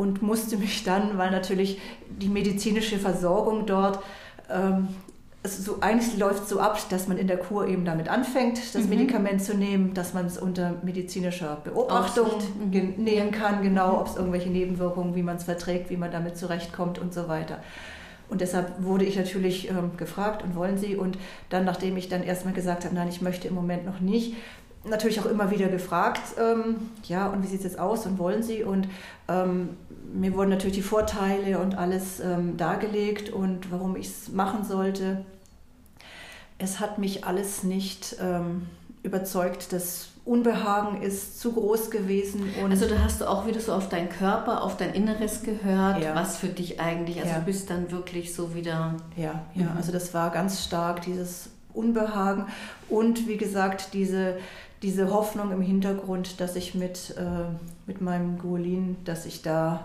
und 0.00 0.22
musste 0.22 0.56
mich 0.56 0.82
dann, 0.84 1.18
weil 1.18 1.30
natürlich 1.30 1.78
die 2.08 2.28
medizinische 2.28 2.98
Versorgung 2.98 3.66
dort 3.66 4.00
ähm, 4.50 4.88
so, 5.42 5.78
eigentlich 5.80 6.18
läuft 6.18 6.48
so 6.48 6.60
ab, 6.60 6.78
dass 6.90 7.08
man 7.08 7.16
in 7.16 7.26
der 7.26 7.38
Kur 7.38 7.66
eben 7.66 7.86
damit 7.86 8.08
anfängt, 8.08 8.58
das 8.74 8.82
mhm. 8.82 8.90
Medikament 8.90 9.42
zu 9.42 9.56
nehmen, 9.56 9.94
dass 9.94 10.12
man 10.12 10.26
es 10.26 10.36
unter 10.36 10.74
medizinischer 10.82 11.58
Beobachtung 11.64 12.28
mhm. 12.58 12.94
nehmen 12.98 13.30
kann, 13.30 13.62
genau, 13.62 14.00
ob 14.00 14.08
es 14.08 14.16
irgendwelche 14.16 14.50
Nebenwirkungen, 14.50 15.14
wie 15.14 15.22
man 15.22 15.36
es 15.36 15.44
verträgt, 15.44 15.88
wie 15.88 15.96
man 15.96 16.10
damit 16.10 16.36
zurechtkommt 16.36 16.98
und 16.98 17.14
so 17.14 17.26
weiter. 17.28 17.58
Und 18.28 18.42
deshalb 18.42 18.84
wurde 18.84 19.06
ich 19.06 19.16
natürlich 19.16 19.70
ähm, 19.70 19.96
gefragt 19.96 20.44
und 20.44 20.54
wollen 20.54 20.78
Sie. 20.78 20.94
Und 20.94 21.18
dann, 21.48 21.64
nachdem 21.64 21.96
ich 21.96 22.08
dann 22.08 22.22
erstmal 22.22 22.54
gesagt 22.54 22.84
habe, 22.84 22.94
nein, 22.94 23.08
ich 23.08 23.22
möchte 23.22 23.48
im 23.48 23.54
Moment 23.54 23.86
noch 23.86 24.00
nicht, 24.00 24.34
natürlich 24.84 25.20
auch 25.20 25.26
immer 25.26 25.50
wieder 25.50 25.68
gefragt, 25.68 26.22
ähm, 26.38 26.76
ja, 27.04 27.28
und 27.28 27.42
wie 27.42 27.46
sieht 27.48 27.58
es 27.58 27.64
jetzt 27.64 27.78
aus 27.78 28.06
und 28.06 28.18
wollen 28.18 28.42
Sie? 28.42 28.62
Und 28.62 28.88
ähm, 29.28 29.70
mir 30.12 30.34
wurden 30.34 30.50
natürlich 30.50 30.76
die 30.76 30.82
Vorteile 30.82 31.58
und 31.58 31.76
alles 31.76 32.20
ähm, 32.20 32.56
dargelegt 32.56 33.30
und 33.30 33.70
warum 33.70 33.96
ich 33.96 34.08
es 34.08 34.28
machen 34.30 34.64
sollte. 34.64 35.24
Es 36.58 36.80
hat 36.80 36.98
mich 36.98 37.24
alles 37.24 37.62
nicht 37.62 38.16
ähm, 38.20 38.66
überzeugt. 39.02 39.72
Das 39.72 40.08
Unbehagen 40.24 41.00
ist 41.00 41.40
zu 41.40 41.52
groß 41.52 41.90
gewesen. 41.90 42.50
also 42.68 42.86
da 42.86 42.98
hast 43.02 43.20
du 43.20 43.28
auch 43.28 43.46
wieder 43.46 43.60
so 43.60 43.72
auf 43.72 43.88
deinen 43.88 44.10
Körper, 44.10 44.62
auf 44.62 44.76
dein 44.76 44.92
Inneres 44.92 45.42
gehört, 45.42 46.02
ja. 46.02 46.14
was 46.14 46.36
für 46.36 46.48
dich 46.48 46.80
eigentlich, 46.80 47.18
also 47.18 47.30
ja. 47.30 47.38
du 47.38 47.46
bist 47.46 47.70
dann 47.70 47.90
wirklich 47.90 48.34
so 48.34 48.54
wieder... 48.54 48.96
Ja, 49.16 49.46
ja, 49.54 49.70
mhm. 49.70 49.76
also 49.76 49.92
das 49.92 50.12
war 50.12 50.30
ganz 50.30 50.62
stark, 50.62 51.02
dieses 51.02 51.50
Unbehagen 51.72 52.46
und 52.88 53.28
wie 53.28 53.38
gesagt, 53.38 53.94
diese, 53.94 54.36
diese 54.82 55.10
Hoffnung 55.10 55.52
im 55.52 55.62
Hintergrund, 55.62 56.40
dass 56.40 56.54
ich 56.56 56.74
mit, 56.74 57.14
äh, 57.16 57.50
mit 57.86 58.00
meinem 58.00 58.38
Guolin, 58.38 58.96
dass 59.04 59.24
ich 59.24 59.42
da 59.42 59.84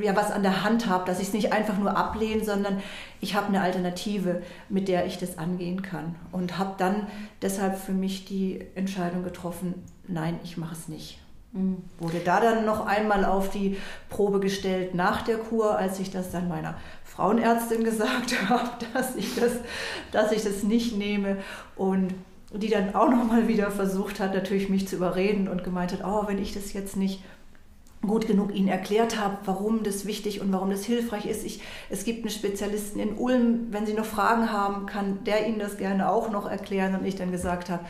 ja, 0.00 0.16
was 0.16 0.30
an 0.30 0.42
der 0.42 0.64
Hand 0.64 0.86
habe, 0.86 1.04
dass 1.04 1.20
ich 1.20 1.28
es 1.28 1.34
nicht 1.34 1.52
einfach 1.52 1.78
nur 1.78 1.96
ablehne, 1.96 2.44
sondern 2.44 2.82
ich 3.20 3.34
habe 3.34 3.48
eine 3.48 3.60
Alternative, 3.60 4.42
mit 4.68 4.88
der 4.88 5.06
ich 5.06 5.18
das 5.18 5.38
angehen 5.38 5.82
kann. 5.82 6.14
Und 6.30 6.58
habe 6.58 6.74
dann 6.78 7.06
deshalb 7.42 7.78
für 7.78 7.92
mich 7.92 8.24
die 8.24 8.64
Entscheidung 8.74 9.22
getroffen, 9.22 9.74
nein, 10.08 10.38
ich 10.44 10.56
mache 10.56 10.74
es 10.74 10.88
nicht. 10.88 11.18
Mhm. 11.52 11.78
Wurde 11.98 12.20
da 12.24 12.40
dann 12.40 12.64
noch 12.64 12.86
einmal 12.86 13.24
auf 13.24 13.50
die 13.50 13.76
Probe 14.08 14.40
gestellt 14.40 14.94
nach 14.94 15.22
der 15.22 15.36
Kur, 15.36 15.76
als 15.76 16.00
ich 16.00 16.10
das 16.10 16.30
dann 16.30 16.48
meiner 16.48 16.76
Frauenärztin 17.04 17.84
gesagt 17.84 18.48
habe, 18.48 18.70
dass 18.94 19.16
ich 19.16 19.34
das, 19.34 19.52
dass 20.10 20.32
ich 20.32 20.42
das 20.42 20.62
nicht 20.62 20.96
nehme. 20.96 21.38
Und 21.76 22.14
die 22.54 22.68
dann 22.68 22.94
auch 22.94 23.08
noch 23.08 23.24
mal 23.24 23.48
wieder 23.48 23.70
versucht 23.70 24.20
hat, 24.20 24.34
natürlich 24.34 24.68
mich 24.68 24.86
zu 24.86 24.96
überreden 24.96 25.48
und 25.48 25.64
gemeint 25.64 25.92
hat, 25.92 26.04
oh, 26.04 26.26
wenn 26.26 26.36
ich 26.38 26.52
das 26.52 26.74
jetzt 26.74 26.96
nicht 26.96 27.22
gut 28.06 28.26
genug 28.26 28.54
ihnen 28.54 28.68
erklärt 28.68 29.18
habe, 29.18 29.38
warum 29.44 29.84
das 29.84 30.06
wichtig 30.06 30.40
und 30.40 30.52
warum 30.52 30.70
das 30.70 30.84
hilfreich 30.84 31.26
ist. 31.26 31.44
Ich, 31.44 31.60
es 31.88 32.04
gibt 32.04 32.20
einen 32.20 32.30
Spezialisten 32.30 32.98
in 32.98 33.16
Ulm, 33.16 33.68
wenn 33.70 33.86
Sie 33.86 33.94
noch 33.94 34.04
Fragen 34.04 34.52
haben, 34.52 34.86
kann 34.86 35.22
der 35.24 35.46
Ihnen 35.46 35.58
das 35.58 35.76
gerne 35.76 36.10
auch 36.10 36.30
noch 36.30 36.50
erklären. 36.50 36.96
Und 36.96 37.06
ich 37.06 37.14
dann 37.14 37.30
gesagt 37.30 37.70
habe, 37.70 37.84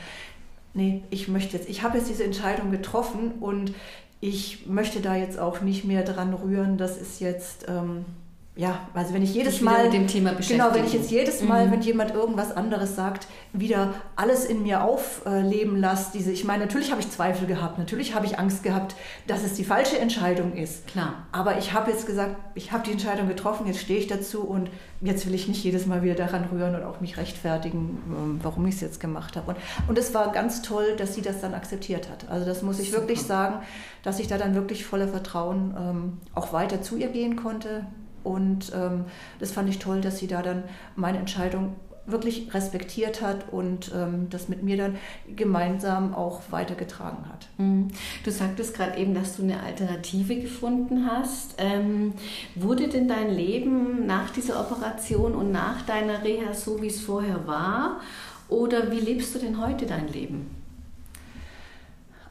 nee, 0.74 1.02
ich 1.10 1.28
möchte 1.28 1.56
jetzt, 1.56 1.68
ich 1.68 1.82
habe 1.82 1.98
jetzt 1.98 2.10
diese 2.10 2.24
Entscheidung 2.24 2.70
getroffen 2.70 3.32
und 3.40 3.74
ich 4.20 4.66
möchte 4.66 5.00
da 5.00 5.16
jetzt 5.16 5.38
auch 5.38 5.62
nicht 5.62 5.84
mehr 5.84 6.04
dran 6.04 6.34
rühren. 6.34 6.78
Das 6.78 6.98
ist 6.98 7.20
jetzt... 7.20 7.66
Ähm, 7.68 8.04
ja, 8.54 8.86
also 8.92 9.14
wenn 9.14 9.22
ich 9.22 9.32
jedes 9.32 9.54
ich 9.54 9.62
Mal 9.62 9.84
mit 9.84 9.94
dem 9.94 10.06
Thema 10.06 10.34
genau, 10.34 10.74
wenn 10.74 10.84
ich 10.84 10.92
jetzt 10.92 11.10
jedes 11.10 11.42
Mal, 11.42 11.66
mhm. 11.66 11.72
wenn 11.72 11.80
jemand 11.80 12.10
irgendwas 12.14 12.54
anderes 12.54 12.94
sagt, 12.94 13.26
wieder 13.54 13.94
alles 14.14 14.44
in 14.44 14.62
mir 14.62 14.84
aufleben 14.84 15.80
lasse, 15.80 16.10
diese, 16.12 16.32
ich 16.32 16.44
meine, 16.44 16.66
natürlich 16.66 16.90
habe 16.90 17.00
ich 17.00 17.10
Zweifel 17.10 17.46
gehabt, 17.46 17.78
natürlich 17.78 18.14
habe 18.14 18.26
ich 18.26 18.38
Angst 18.38 18.62
gehabt, 18.62 18.94
dass 19.26 19.42
es 19.42 19.54
die 19.54 19.64
falsche 19.64 19.98
Entscheidung 19.98 20.52
ist. 20.52 20.86
Klar. 20.86 21.26
Aber 21.32 21.56
ich 21.56 21.72
habe 21.72 21.90
jetzt 21.90 22.06
gesagt, 22.06 22.36
ich 22.54 22.72
habe 22.72 22.84
die 22.84 22.92
Entscheidung 22.92 23.26
getroffen, 23.26 23.66
jetzt 23.66 23.80
stehe 23.80 23.98
ich 23.98 24.06
dazu 24.06 24.42
und 24.42 24.68
jetzt 25.00 25.26
will 25.26 25.34
ich 25.34 25.48
nicht 25.48 25.64
jedes 25.64 25.86
Mal 25.86 26.02
wieder 26.02 26.14
daran 26.14 26.44
rühren 26.52 26.74
und 26.74 26.82
auch 26.82 27.00
mich 27.00 27.16
rechtfertigen, 27.16 28.02
ähm, 28.06 28.40
warum 28.42 28.66
ich 28.66 28.74
es 28.74 28.82
jetzt 28.82 29.00
gemacht 29.00 29.34
habe. 29.34 29.52
Und, 29.52 29.56
und 29.88 29.96
es 29.96 30.12
war 30.12 30.30
ganz 30.30 30.60
toll, 30.60 30.94
dass 30.98 31.14
sie 31.14 31.22
das 31.22 31.40
dann 31.40 31.54
akzeptiert 31.54 32.10
hat. 32.10 32.28
Also 32.28 32.44
das 32.44 32.60
muss 32.60 32.78
ich 32.80 32.90
Super. 32.90 33.00
wirklich 33.00 33.22
sagen, 33.22 33.64
dass 34.02 34.20
ich 34.20 34.28
da 34.28 34.36
dann 34.36 34.54
wirklich 34.54 34.84
voller 34.84 35.08
Vertrauen 35.08 35.74
ähm, 35.74 36.20
auch 36.34 36.52
weiter 36.52 36.82
zu 36.82 36.98
ihr 36.98 37.08
gehen 37.08 37.36
konnte 37.36 37.86
und 38.24 38.72
ähm, 38.74 39.04
das 39.38 39.52
fand 39.52 39.68
ich 39.68 39.78
toll, 39.78 40.00
dass 40.00 40.18
sie 40.18 40.26
da 40.26 40.42
dann 40.42 40.64
meine 40.96 41.18
Entscheidung 41.18 41.74
wirklich 42.04 42.52
respektiert 42.52 43.22
hat 43.22 43.52
und 43.52 43.92
ähm, 43.94 44.28
das 44.28 44.48
mit 44.48 44.62
mir 44.62 44.76
dann 44.76 44.96
gemeinsam 45.36 46.14
auch 46.14 46.40
weitergetragen 46.50 47.28
hat. 47.28 47.46
Mhm. 47.58 47.88
Du 48.24 48.30
sagtest 48.30 48.74
gerade 48.74 48.98
eben, 48.98 49.14
dass 49.14 49.36
du 49.36 49.42
eine 49.42 49.62
Alternative 49.62 50.36
gefunden 50.36 51.06
hast. 51.08 51.54
Ähm, 51.58 52.14
wurde 52.56 52.88
denn 52.88 53.06
dein 53.06 53.30
Leben 53.30 54.06
nach 54.06 54.30
dieser 54.30 54.60
Operation 54.60 55.34
und 55.34 55.52
nach 55.52 55.82
deiner 55.82 56.24
Reha 56.24 56.54
so, 56.54 56.82
wie 56.82 56.88
es 56.88 57.00
vorher 57.00 57.46
war? 57.46 58.00
Oder 58.48 58.90
wie 58.90 59.00
lebst 59.00 59.34
du 59.34 59.38
denn 59.38 59.60
heute 59.64 59.86
dein 59.86 60.08
Leben? 60.08 60.50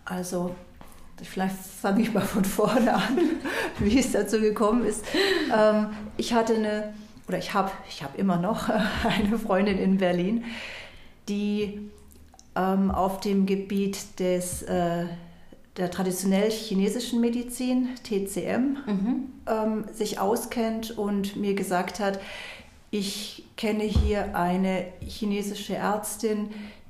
Also 0.03 0.53
vielleicht 1.23 1.55
fange 1.55 2.01
ich 2.01 2.13
mal 2.13 2.21
von 2.21 2.45
vorne 2.45 2.93
an, 2.93 3.17
wie 3.79 3.99
es 3.99 4.11
dazu 4.11 4.39
gekommen 4.39 4.85
ist. 4.85 5.05
Ähm, 5.55 5.87
ich 6.17 6.33
hatte 6.33 6.55
eine, 6.55 6.93
oder 7.27 7.37
ich 7.37 7.53
habe, 7.53 7.71
ich 7.89 8.03
habe 8.03 8.17
immer 8.17 8.37
noch 8.37 8.69
eine 9.03 9.37
Freundin 9.37 9.77
in 9.77 9.97
Berlin, 9.97 10.45
die 11.29 11.89
ähm, 12.55 12.91
auf 12.91 13.19
dem 13.19 13.45
Gebiet 13.45 14.19
des, 14.19 14.63
äh, 14.63 15.05
der 15.77 15.91
traditionell 15.91 16.51
chinesischen 16.51 17.21
Medizin, 17.21 17.89
TCM, 18.03 18.77
mhm. 18.85 19.31
ähm, 19.47 19.85
sich 19.93 20.19
auskennt 20.19 20.97
und 20.97 21.35
mir 21.35 21.53
gesagt 21.53 21.99
hat, 21.99 22.19
ich 22.89 23.45
kenne 23.55 23.83
hier 23.83 24.35
eine 24.35 24.87
chinesische 24.99 25.75
Ärztin, 25.75 26.49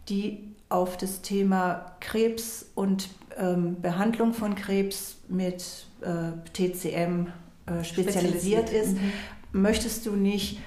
die 0.10 0.52
auf 0.68 0.98
das 0.98 1.22
Thema 1.22 1.96
Krebs 2.00 2.66
und 2.74 3.10
ähm, 3.38 3.82
Behandlung 3.82 4.34
von 4.34 4.56
Krebs 4.56 5.18
mit 5.28 5.86
äh, 6.02 6.32
TCM 6.54 7.28
äh, 7.66 7.84
spezialisiert, 7.84 8.70
spezialisiert, 8.70 8.70
ist, 8.70 8.94
mhm. 8.94 9.12
möchtest 9.52 10.06
du 10.06 10.12
nicht 10.16 10.60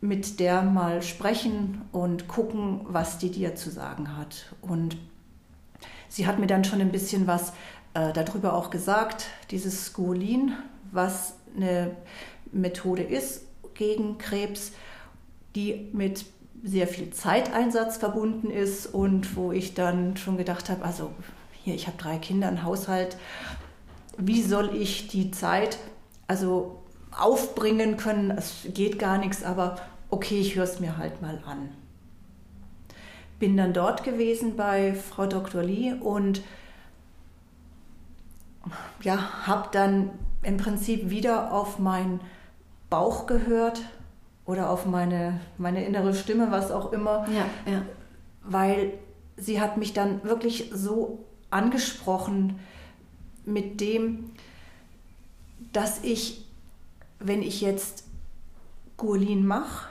mit 0.00 0.38
der 0.38 0.62
mal 0.62 1.02
sprechen 1.02 1.82
und 1.92 2.28
gucken, 2.28 2.80
was 2.84 3.18
die 3.18 3.30
dir 3.30 3.56
zu 3.56 3.70
sagen 3.70 4.16
hat. 4.16 4.54
Und 4.60 4.96
sie 6.08 6.26
hat 6.26 6.38
mir 6.38 6.46
dann 6.46 6.64
schon 6.64 6.80
ein 6.80 6.92
bisschen 6.92 7.26
was 7.26 7.52
äh, 7.94 8.12
darüber 8.12 8.54
auch 8.54 8.70
gesagt, 8.70 9.26
dieses 9.50 9.86
Skolin, 9.86 10.52
was 10.92 11.34
eine 11.56 11.96
Methode 12.52 13.02
ist 13.02 13.42
gegen 13.74 14.18
Krebs, 14.18 14.72
die 15.56 15.88
mit 15.92 16.24
sehr 16.62 16.86
viel 16.86 17.10
Zeiteinsatz 17.10 17.96
verbunden 17.96 18.50
ist 18.50 18.86
und 18.86 19.36
wo 19.36 19.52
ich 19.52 19.74
dann 19.74 20.16
schon 20.16 20.36
gedacht 20.36 20.70
habe, 20.70 20.84
also 20.84 21.10
hier, 21.68 21.74
ich 21.76 21.86
habe 21.86 21.98
drei 21.98 22.18
Kinder, 22.18 22.48
einen 22.48 22.64
Haushalt, 22.64 23.18
wie 24.16 24.42
soll 24.42 24.74
ich 24.74 25.08
die 25.08 25.30
Zeit 25.30 25.78
also 26.26 26.82
aufbringen 27.16 27.98
können? 27.98 28.30
Es 28.30 28.66
geht 28.72 28.98
gar 28.98 29.18
nichts, 29.18 29.44
aber 29.44 29.76
okay, 30.08 30.40
ich 30.40 30.56
höre 30.56 30.64
es 30.64 30.80
mir 30.80 30.96
halt 30.96 31.20
mal 31.20 31.42
an. 31.46 31.68
Bin 33.38 33.56
dann 33.56 33.74
dort 33.74 34.02
gewesen 34.02 34.56
bei 34.56 34.94
Frau 34.94 35.26
Dr. 35.26 35.62
Lee 35.62 35.92
und 35.92 36.40
ja, 39.02 39.46
habe 39.46 39.68
dann 39.70 40.10
im 40.42 40.56
Prinzip 40.56 41.10
wieder 41.10 41.52
auf 41.52 41.78
meinen 41.78 42.20
Bauch 42.88 43.26
gehört 43.26 43.82
oder 44.46 44.70
auf 44.70 44.86
meine, 44.86 45.38
meine 45.58 45.84
innere 45.84 46.14
Stimme, 46.14 46.50
was 46.50 46.70
auch 46.70 46.92
immer. 46.92 47.26
Ja, 47.28 47.44
ja. 47.70 47.82
Weil 48.42 48.94
sie 49.36 49.60
hat 49.60 49.76
mich 49.76 49.92
dann 49.92 50.24
wirklich 50.24 50.70
so 50.72 51.27
angesprochen 51.50 52.58
mit 53.44 53.80
dem, 53.80 54.30
dass 55.72 56.02
ich, 56.02 56.44
wenn 57.18 57.42
ich 57.42 57.60
jetzt 57.60 58.04
Guolin 58.96 59.46
mache, 59.46 59.88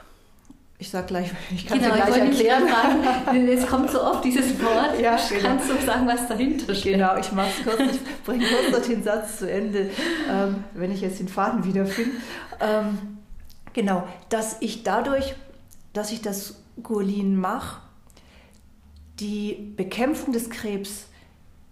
ich 0.80 0.90
sag 0.90 1.08
gleich, 1.08 1.30
ich 1.54 1.66
kann 1.66 1.80
genau, 1.80 1.94
es 1.94 2.06
gleich 2.06 2.20
erklären. 2.20 2.68
Fragen, 2.68 3.48
es 3.48 3.66
kommt 3.66 3.90
so 3.90 4.02
oft 4.02 4.24
dieses 4.24 4.60
Wort. 4.62 4.98
Ja, 5.00 5.16
genau. 5.28 5.42
Kannst 5.42 5.70
du 5.70 5.74
sagen, 5.84 6.06
was 6.06 6.28
dahinter 6.28 6.74
steht? 6.74 6.94
Genau, 6.94 7.16
ich 7.16 7.32
mache 7.32 7.48
es 7.48 7.64
kurz. 7.64 7.92
Ich 7.92 8.24
bringe 8.24 8.46
kurz 8.70 8.86
den 8.86 9.02
Satz 9.02 9.38
zu 9.38 9.50
Ende, 9.50 9.90
ähm, 10.30 10.64
wenn 10.74 10.92
ich 10.92 11.00
jetzt 11.00 11.18
den 11.18 11.28
Faden 11.28 11.64
wiederfinde. 11.64 12.16
Ähm, 12.60 13.18
genau, 13.72 14.06
dass 14.28 14.56
ich 14.60 14.82
dadurch, 14.84 15.34
dass 15.92 16.12
ich 16.12 16.22
das 16.22 16.56
Guolin 16.82 17.36
mache, 17.36 17.80
die 19.18 19.72
Bekämpfung 19.76 20.32
des 20.32 20.48
Krebs 20.50 21.06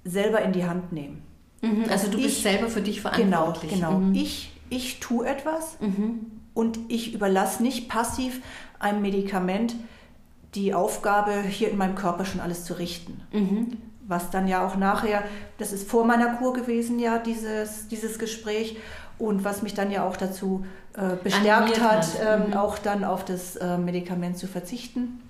selber 0.06 0.40
in 0.42 0.52
die 0.52 0.64
Hand 0.64 0.92
nehmen. 0.92 1.22
Mhm, 1.62 1.84
also 1.90 2.10
du 2.10 2.18
bist 2.18 2.42
selber 2.42 2.68
für 2.68 2.80
dich 2.80 3.00
verantwortlich. 3.00 3.72
Genau, 3.72 3.88
genau. 3.90 4.00
Mhm. 4.00 4.14
Ich, 4.14 4.52
ich 4.70 5.00
tue 5.00 5.26
etwas 5.26 5.78
mhm. 5.80 6.30
und 6.54 6.78
ich 6.88 7.14
überlasse 7.14 7.62
nicht 7.62 7.88
passiv 7.88 8.40
einem 8.78 9.02
Medikament 9.02 9.74
die 10.54 10.72
Aufgabe, 10.72 11.42
hier 11.42 11.70
in 11.70 11.76
meinem 11.76 11.94
Körper 11.94 12.24
schon 12.24 12.40
alles 12.40 12.64
zu 12.64 12.74
richten. 12.78 13.20
Mhm. 13.32 13.76
Was 14.08 14.30
dann 14.30 14.46
ja 14.46 14.66
auch 14.66 14.76
nachher, 14.76 15.22
das 15.58 15.72
ist 15.72 15.88
vor 15.88 16.04
meiner 16.04 16.36
Kur 16.36 16.52
gewesen, 16.52 16.98
ja, 16.98 17.18
dieses, 17.18 17.88
dieses 17.88 18.18
Gespräch. 18.18 18.78
Und 19.18 19.44
was 19.44 19.62
mich 19.62 19.74
dann 19.74 19.90
ja 19.90 20.06
auch 20.06 20.16
dazu 20.16 20.64
äh, 20.94 21.16
bestärkt 21.22 21.80
hat, 21.80 22.06
ähm, 22.24 22.48
mhm. 22.48 22.54
auch 22.54 22.78
dann 22.78 23.04
auf 23.04 23.24
das 23.24 23.56
äh, 23.56 23.78
Medikament 23.78 24.38
zu 24.38 24.46
verzichten. 24.46 25.20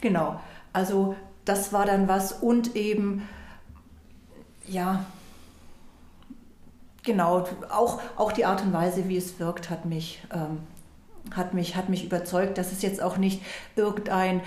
Genau, 0.00 0.40
also 0.72 1.16
das 1.44 1.72
war 1.72 1.86
dann 1.86 2.08
was 2.08 2.32
und 2.32 2.76
eben, 2.76 3.28
ja, 4.66 5.04
genau, 7.02 7.46
auch, 7.70 8.00
auch 8.16 8.32
die 8.32 8.44
Art 8.44 8.62
und 8.62 8.72
Weise, 8.72 9.08
wie 9.08 9.16
es 9.16 9.38
wirkt, 9.38 9.70
hat 9.70 9.84
mich, 9.84 10.22
ähm, 10.32 10.58
hat 11.34 11.54
mich, 11.54 11.76
hat 11.76 11.88
mich 11.88 12.04
überzeugt, 12.04 12.58
dass 12.58 12.72
es 12.72 12.82
jetzt 12.82 13.02
auch 13.02 13.16
nicht 13.16 13.42
irgendein 13.76 14.40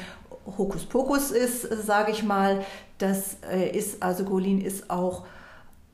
Hokuspokus 0.58 1.32
ist, 1.32 1.62
sage 1.86 2.12
ich 2.12 2.24
mal. 2.24 2.64
Das 2.98 3.38
äh, 3.50 3.70
ist, 3.70 4.02
also 4.02 4.24
Golin 4.24 4.62
ist 4.62 4.90
auch 4.90 5.26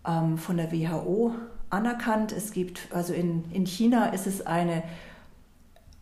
ähm, 0.07 0.37
von 0.37 0.57
der 0.57 0.71
WHO 0.71 1.33
anerkannt. 1.69 2.31
Es 2.31 2.51
gibt, 2.51 2.87
also 2.91 3.13
in, 3.13 3.51
in 3.51 3.65
China 3.65 4.07
ist 4.07 4.27
es 4.27 4.45
eine 4.45 4.83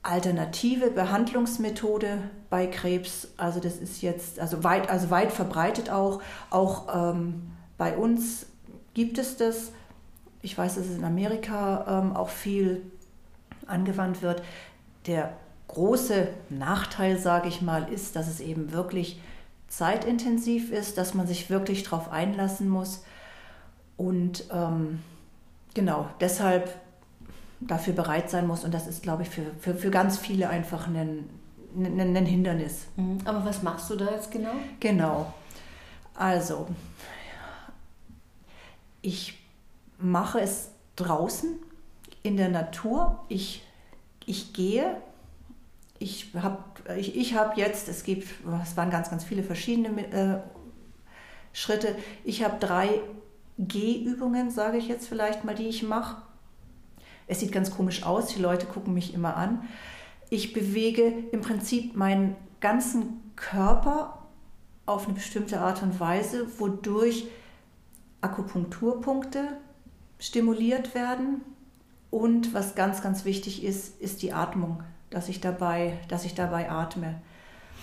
alternative 0.03 0.89
Behandlungsmethode 0.89 2.19
bei 2.49 2.67
Krebs. 2.67 3.29
Also 3.38 3.60
das 3.60 3.77
ist 3.77 4.01
jetzt 4.01 4.39
also 4.39 4.63
weit, 4.63 4.89
also 4.89 5.10
weit 5.10 5.31
verbreitet 5.31 5.89
auch. 5.89 6.21
Auch 6.49 7.13
ähm, 7.13 7.51
bei 7.81 7.97
uns 7.97 8.45
gibt 8.93 9.17
es 9.17 9.37
das. 9.37 9.71
Ich 10.43 10.55
weiß, 10.55 10.75
dass 10.75 10.85
es 10.85 10.97
in 10.99 11.03
Amerika 11.03 12.03
ähm, 12.03 12.15
auch 12.15 12.29
viel 12.29 12.83
angewandt 13.65 14.21
wird. 14.21 14.43
Der 15.07 15.33
große 15.67 16.27
Nachteil, 16.51 17.17
sage 17.17 17.47
ich 17.47 17.63
mal, 17.63 17.91
ist, 17.91 18.15
dass 18.15 18.27
es 18.27 18.39
eben 18.39 18.71
wirklich 18.71 19.19
zeitintensiv 19.67 20.71
ist, 20.71 20.99
dass 20.99 21.15
man 21.15 21.25
sich 21.25 21.49
wirklich 21.49 21.81
darauf 21.81 22.11
einlassen 22.11 22.69
muss. 22.69 23.03
Und 23.97 24.43
ähm, 24.53 25.01
genau, 25.73 26.07
deshalb 26.19 26.79
dafür 27.61 27.93
bereit 27.93 28.29
sein 28.29 28.45
muss. 28.45 28.63
Und 28.63 28.75
das 28.75 28.85
ist, 28.85 29.01
glaube 29.01 29.23
ich, 29.23 29.29
für, 29.29 29.55
für, 29.59 29.73
für 29.73 29.89
ganz 29.89 30.19
viele 30.19 30.49
einfach 30.49 30.85
ein, 30.85 31.27
ein, 31.75 32.15
ein 32.15 32.25
Hindernis. 32.27 32.85
Mhm. 32.95 33.17
Aber 33.25 33.43
was 33.43 33.63
machst 33.63 33.89
du 33.89 33.95
da 33.95 34.11
jetzt 34.11 34.29
genau? 34.29 34.53
Genau. 34.79 35.33
Also, 36.13 36.67
ich 39.01 39.39
mache 39.97 40.39
es 40.39 40.69
draußen 40.95 41.57
in 42.23 42.37
der 42.37 42.49
Natur. 42.49 43.23
Ich, 43.29 43.63
ich 44.25 44.53
gehe. 44.53 44.97
Ich 45.99 46.33
habe 46.35 46.63
ich, 46.97 47.15
ich 47.15 47.35
hab 47.35 47.57
jetzt, 47.57 47.87
es 47.87 48.03
gibt, 48.03 48.27
es 48.63 48.75
waren 48.77 48.89
ganz, 48.89 49.09
ganz 49.09 49.23
viele 49.23 49.43
verschiedene 49.43 50.07
äh, 50.11 50.39
Schritte. 51.53 51.95
Ich 52.23 52.43
habe 52.43 52.57
drei 52.59 53.01
Gehübungen, 53.57 54.49
sage 54.49 54.77
ich 54.77 54.87
jetzt 54.87 55.07
vielleicht 55.07 55.43
mal, 55.43 55.53
die 55.53 55.67
ich 55.67 55.83
mache. 55.83 56.21
Es 57.27 57.39
sieht 57.39 57.51
ganz 57.51 57.71
komisch 57.71 58.03
aus, 58.03 58.27
die 58.27 58.41
Leute 58.41 58.65
gucken 58.65 58.93
mich 58.93 59.13
immer 59.13 59.37
an. 59.37 59.67
Ich 60.29 60.53
bewege 60.53 61.13
im 61.31 61.41
Prinzip 61.41 61.95
meinen 61.95 62.35
ganzen 62.61 63.31
Körper 63.35 64.27
auf 64.85 65.05
eine 65.05 65.13
bestimmte 65.13 65.59
Art 65.59 65.83
und 65.83 65.99
Weise, 65.99 66.47
wodurch 66.59 67.27
Akupunkturpunkte 68.21 69.57
stimuliert 70.19 70.95
werden. 70.95 71.41
Und 72.10 72.53
was 72.53 72.75
ganz, 72.75 73.01
ganz 73.01 73.25
wichtig 73.25 73.63
ist, 73.63 73.99
ist 74.01 74.21
die 74.21 74.34
Atmung, 74.34 74.84
dass 75.10 75.29
ich 75.29 75.41
dabei, 75.41 75.97
dass 76.07 76.25
ich 76.25 76.36
dabei 76.36 76.69
atme 76.69 77.21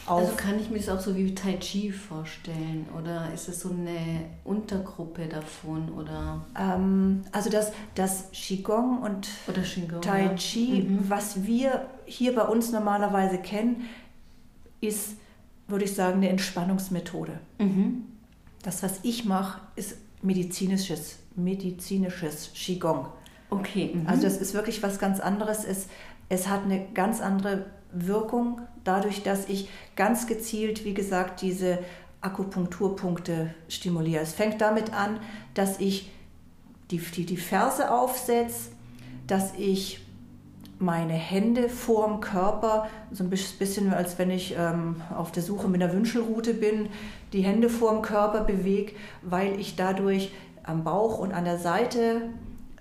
auf. 0.09 0.21
Also 0.21 0.33
kann 0.37 0.59
ich 0.59 0.71
mir 0.71 0.79
das 0.79 0.89
auch 0.89 1.01
so 1.01 1.17
wie 1.17 1.35
Tai 1.35 1.55
Chi 1.55 1.93
vorstellen 1.93 2.87
oder 2.97 3.33
ist 3.33 3.49
es 3.49 3.61
so 3.61 3.71
eine 3.71 4.25
Untergruppe 4.45 5.27
davon 5.27 5.91
oder? 5.91 6.45
Ähm, 6.59 7.23
also 7.33 7.51
das, 7.51 7.73
das 7.95 8.31
Qigong 8.33 9.03
und 9.03 9.29
Qigong, 9.47 10.01
Tai 10.01 10.35
Chi, 10.37 10.81
ja. 10.81 10.85
mhm. 10.85 11.05
was 11.09 11.45
wir 11.45 11.87
hier 12.07 12.35
bei 12.35 12.43
uns 12.43 12.73
normalerweise 12.73 13.39
kennen, 13.39 13.89
ist, 14.81 15.17
würde 15.67 15.85
ich 15.85 15.95
sagen, 15.95 16.19
eine 16.19 16.29
Entspannungsmethode. 16.29 17.39
Mhm. 17.59 18.05
Das, 18.63 18.83
was 18.83 19.01
ich 19.03 19.25
mache, 19.25 19.61
ist 19.77 19.97
medizinisches, 20.23 21.19
medizinisches 21.37 22.53
Qigong. 22.55 23.07
Okay. 23.51 23.93
Mhm. 23.95 24.07
Also 24.07 24.23
das 24.23 24.37
ist 24.39 24.55
wirklich 24.55 24.83
was 24.83 24.99
ganz 24.99 25.21
anderes. 25.21 25.65
Es, 25.65 25.87
es 26.29 26.49
hat 26.49 26.65
eine 26.65 26.87
ganz 26.93 27.21
andere 27.21 27.67
Wirkung 27.93 28.61
dadurch, 28.85 29.23
dass 29.23 29.49
ich 29.49 29.69
ganz 29.97 30.27
gezielt, 30.27 30.85
wie 30.85 30.95
gesagt, 30.95 31.41
diese 31.43 31.79
Akupunkturpunkte 32.21 33.55
stimuliere. 33.69 34.23
Es 34.23 34.33
fängt 34.33 34.61
damit 34.61 34.93
an, 34.93 35.21
dass 35.55 35.81
ich 35.81 36.11
die, 36.91 36.99
die, 36.99 37.27
die 37.27 37.37
Ferse 37.37 37.91
aufsetze, 37.91 38.71
dass 39.27 39.55
ich 39.55 40.01
meine 40.79 41.15
Hände 41.15 41.69
vorm 41.69 42.21
Körper, 42.21 42.89
so 43.11 43.25
ein 43.25 43.31
bisschen 43.31 43.93
als 43.93 44.19
wenn 44.19 44.31
ich 44.31 44.55
ähm, 44.57 45.03
auf 45.17 45.33
der 45.33 45.43
Suche 45.43 45.69
mit 45.69 45.83
einer 45.83 45.93
Wünschelrute 45.93 46.55
bin, 46.55 46.89
die 47.33 47.43
Hände 47.43 47.69
vorm 47.69 48.03
Körper 48.03 48.43
bewege, 48.45 48.93
weil 49.23 49.59
ich 49.59 49.77
dadurch 49.77 50.33
am 50.63 50.85
Bauch 50.85 51.19
und 51.19 51.33
an 51.33 51.45
der 51.45 51.59
Seite 51.59 52.23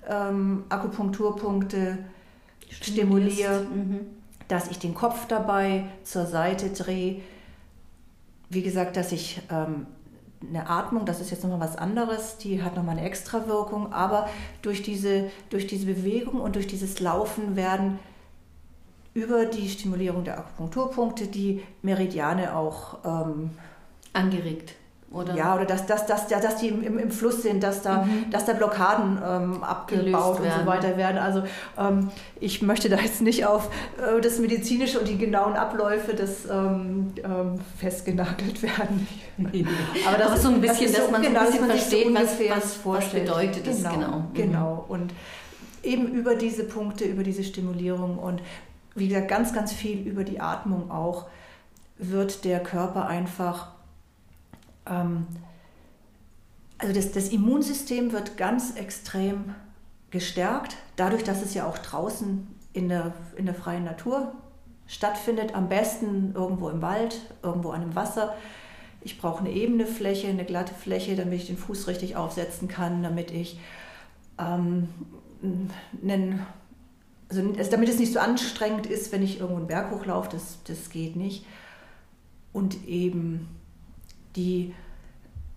ähm, 0.07 0.65
Akupunkturpunkte 0.69 1.97
stimuliere. 2.69 3.61
Mhm 3.61 4.17
dass 4.47 4.69
ich 4.69 4.79
den 4.79 4.93
Kopf 4.93 5.27
dabei 5.27 5.85
zur 6.03 6.25
Seite 6.25 6.69
drehe. 6.69 7.21
Wie 8.49 8.61
gesagt, 8.61 8.95
dass 8.95 9.11
ich 9.11 9.41
ähm, 9.51 9.87
eine 10.41 10.69
Atmung, 10.69 11.05
das 11.05 11.19
ist 11.19 11.31
jetzt 11.31 11.43
nochmal 11.43 11.59
was 11.59 11.75
anderes, 11.75 12.37
die 12.37 12.61
hat 12.61 12.75
nochmal 12.75 12.97
eine 12.97 13.07
extra 13.07 13.47
Wirkung, 13.47 13.91
aber 13.91 14.29
durch 14.61 14.83
diese, 14.83 15.29
durch 15.49 15.67
diese 15.67 15.85
Bewegung 15.85 16.41
und 16.41 16.55
durch 16.55 16.67
dieses 16.67 16.99
Laufen 16.99 17.55
werden 17.55 17.99
über 19.13 19.45
die 19.45 19.67
Stimulierung 19.67 20.23
der 20.23 20.37
Akupunkturpunkte 20.37 21.27
die 21.27 21.63
Meridiane 21.81 22.55
auch 22.55 22.99
ähm, 23.03 23.49
angeregt. 24.13 24.75
Oder? 25.17 25.35
Ja, 25.35 25.55
oder 25.55 25.65
dass, 25.65 25.85
dass, 25.85 26.05
dass, 26.05 26.27
dass 26.27 26.57
die 26.57 26.67
im, 26.67 26.99
im 26.99 27.11
Fluss 27.11 27.41
sind, 27.41 27.63
dass 27.63 27.81
da, 27.81 28.03
mhm. 28.03 28.29
dass 28.29 28.45
da 28.45 28.53
Blockaden 28.53 29.17
ähm, 29.25 29.63
abgebaut 29.63 30.39
und 30.39 30.51
so 30.51 30.65
weiter 30.65 30.95
werden. 30.95 31.17
Also 31.17 31.43
ähm, 31.77 32.09
ich 32.39 32.61
möchte 32.61 32.87
da 32.89 32.97
jetzt 32.97 33.21
nicht 33.21 33.45
auf 33.45 33.69
äh, 33.97 34.21
das 34.21 34.39
Medizinische 34.39 34.99
und 34.99 35.07
die 35.07 35.17
genauen 35.17 35.53
Abläufe 35.53 36.13
des 36.13 36.45
ähm, 36.45 37.13
ähm 37.23 37.55
festgenagelt 37.79 38.61
werden. 38.61 39.07
Aber 40.07 40.17
das 40.17 40.27
Aber 40.27 40.35
ist 40.35 40.43
so 40.43 40.49
ein 40.49 40.61
bisschen, 40.61 40.93
dass 40.93 41.05
so, 41.05 41.11
man, 41.11 41.21
genau, 41.21 41.39
so 41.39 41.61
ein 41.61 41.67
bisschen 41.67 42.15
versteht, 42.15 42.49
was, 42.49 42.63
was, 42.63 42.73
vorstellt. 42.75 43.29
was 43.29 43.37
bedeutet 43.37 43.63
genau, 43.63 43.89
genau. 43.89 44.17
Mhm. 44.17 44.33
Genau. 44.33 44.85
Und 44.87 45.13
eben 45.83 46.07
über 46.09 46.35
diese 46.35 46.63
Punkte, 46.63 47.05
über 47.05 47.23
diese 47.23 47.43
Stimulierung 47.43 48.17
und 48.17 48.41
wie 48.95 49.07
gesagt, 49.07 49.27
ganz, 49.27 49.53
ganz 49.53 49.71
viel 49.71 50.07
über 50.07 50.23
die 50.23 50.39
Atmung 50.39 50.91
auch, 50.91 51.25
wird 51.99 52.45
der 52.45 52.59
Körper 52.59 53.07
einfach 53.07 53.69
also 56.77 56.93
das, 56.93 57.11
das 57.11 57.29
Immunsystem 57.29 58.11
wird 58.11 58.37
ganz 58.37 58.75
extrem 58.75 59.55
gestärkt, 60.11 60.77
dadurch, 60.95 61.23
dass 61.23 61.41
es 61.41 61.53
ja 61.53 61.67
auch 61.67 61.77
draußen 61.77 62.47
in 62.73 62.89
der, 62.89 63.13
in 63.35 63.45
der 63.45 63.55
freien 63.55 63.83
Natur 63.83 64.33
stattfindet, 64.85 65.53
am 65.53 65.67
besten 65.67 66.33
irgendwo 66.33 66.69
im 66.69 66.81
Wald, 66.81 67.19
irgendwo 67.43 67.71
an 67.71 67.81
dem 67.81 67.95
Wasser. 67.95 68.35
Ich 69.01 69.19
brauche 69.19 69.39
eine 69.39 69.51
ebene 69.51 69.85
Fläche, 69.85 70.27
eine 70.27 70.45
glatte 70.45 70.73
Fläche, 70.73 71.15
damit 71.15 71.41
ich 71.41 71.47
den 71.47 71.57
Fuß 71.57 71.87
richtig 71.87 72.15
aufsetzen 72.15 72.67
kann, 72.67 73.03
damit 73.03 73.31
ich 73.31 73.59
ähm, 74.39 74.87
einen, 76.01 76.45
also 77.29 77.41
damit 77.69 77.89
es 77.89 77.99
nicht 77.99 78.13
so 78.13 78.19
anstrengend 78.19 78.85
ist, 78.85 79.11
wenn 79.11 79.23
ich 79.23 79.39
irgendwo 79.39 79.57
einen 79.57 79.67
Berg 79.67 79.91
hochlaufe, 79.91 80.29
das, 80.31 80.59
das 80.65 80.89
geht 80.89 81.15
nicht. 81.15 81.45
Und 82.53 82.87
eben 82.87 83.47
die, 84.37 84.73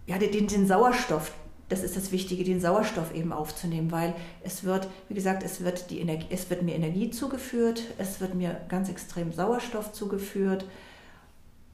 ja, 0.06 0.18
den, 0.18 0.48
den 0.48 0.66
Sauerstoff, 0.66 1.32
das 1.68 1.84
ist 1.84 1.96
das 1.96 2.10
Wichtige, 2.10 2.42
den 2.42 2.60
Sauerstoff 2.60 3.14
eben 3.14 3.32
aufzunehmen, 3.32 3.92
weil 3.92 4.14
es 4.42 4.64
wird, 4.64 4.88
wie 5.08 5.14
gesagt, 5.14 5.44
es 5.44 5.62
wird, 5.62 5.90
die 5.90 6.00
Energie, 6.00 6.26
es 6.30 6.50
wird 6.50 6.62
mir 6.62 6.74
Energie 6.74 7.10
zugeführt, 7.10 7.82
es 7.98 8.20
wird 8.20 8.34
mir 8.34 8.60
ganz 8.68 8.88
extrem 8.88 9.32
Sauerstoff 9.32 9.92
zugeführt 9.92 10.64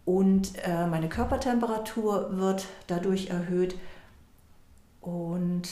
und 0.05 0.53
äh, 0.64 0.87
meine 0.87 1.09
Körpertemperatur 1.09 2.37
wird 2.37 2.66
dadurch 2.89 3.31
erhöht 3.31 3.76
und 5.01 5.68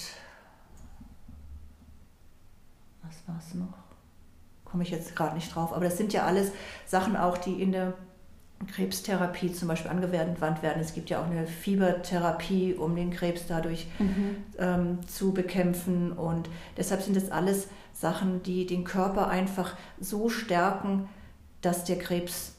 was 3.02 3.28
war 3.28 3.38
es 3.38 3.54
noch? 3.54 3.74
Komme 4.64 4.84
ich 4.84 4.90
jetzt 4.90 5.14
gerade 5.14 5.34
nicht 5.34 5.54
drauf, 5.54 5.72
aber 5.72 5.84
das 5.84 5.98
sind 5.98 6.12
ja 6.12 6.24
alles 6.24 6.50
Sachen 6.86 7.16
auch, 7.16 7.36
die 7.36 7.60
in 7.60 7.72
der 7.72 7.92
Krebstherapie 8.66 9.52
zum 9.52 9.68
Beispiel 9.68 9.90
angewandt 9.90 10.62
werden. 10.62 10.80
Es 10.80 10.94
gibt 10.94 11.10
ja 11.10 11.20
auch 11.20 11.26
eine 11.26 11.46
Fiebertherapie, 11.46 12.74
um 12.74 12.96
den 12.96 13.10
Krebs 13.10 13.46
dadurch 13.46 13.86
mhm. 13.98 14.36
ähm, 14.58 15.06
zu 15.06 15.32
bekämpfen. 15.32 16.12
Und 16.12 16.48
deshalb 16.76 17.02
sind 17.02 17.16
das 17.16 17.30
alles 17.30 17.68
Sachen, 17.92 18.42
die 18.42 18.66
den 18.66 18.84
Körper 18.84 19.28
einfach 19.28 19.76
so 20.00 20.28
stärken, 20.28 21.08
dass 21.60 21.84
der 21.84 21.98
Krebs 21.98 22.53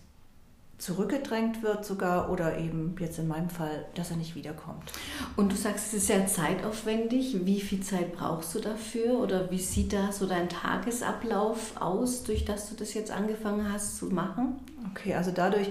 zurückgedrängt 0.78 1.64
wird 1.64 1.86
sogar 1.86 2.30
oder 2.30 2.58
eben 2.58 2.96
jetzt 3.00 3.18
in 3.18 3.28
meinem 3.28 3.50
Fall, 3.50 3.86
dass 3.96 4.12
er 4.12 4.18
nicht 4.18 4.36
wiederkommt. 4.36 4.92
Und 5.38 5.52
du 5.52 5.56
sagst, 5.56 5.88
es 5.88 5.94
ist 5.94 6.08
sehr 6.08 6.28
zeitaufwendig. 6.28 7.46
Wie 7.46 7.62
viel 7.62 7.82
Zeit 7.82 8.14
brauchst 8.14 8.54
du 8.56 8.60
dafür 8.60 9.20
oder 9.20 9.50
wie 9.52 9.60
sieht 9.60 9.94
da 9.94 10.12
so 10.12 10.28
dein 10.28 10.50
Tagesablauf 10.50 11.82
aus, 11.82 12.24
durch 12.24 12.44
das 12.44 12.70
du 12.70 12.76
das 12.76 12.94
jetzt 12.94 13.12
angefangen 13.12 13.72
hast 13.72 13.98
zu 13.98 14.08
machen? 14.08 14.60
Okay, 14.92 15.16
also 15.16 15.32
dadurch, 15.32 15.70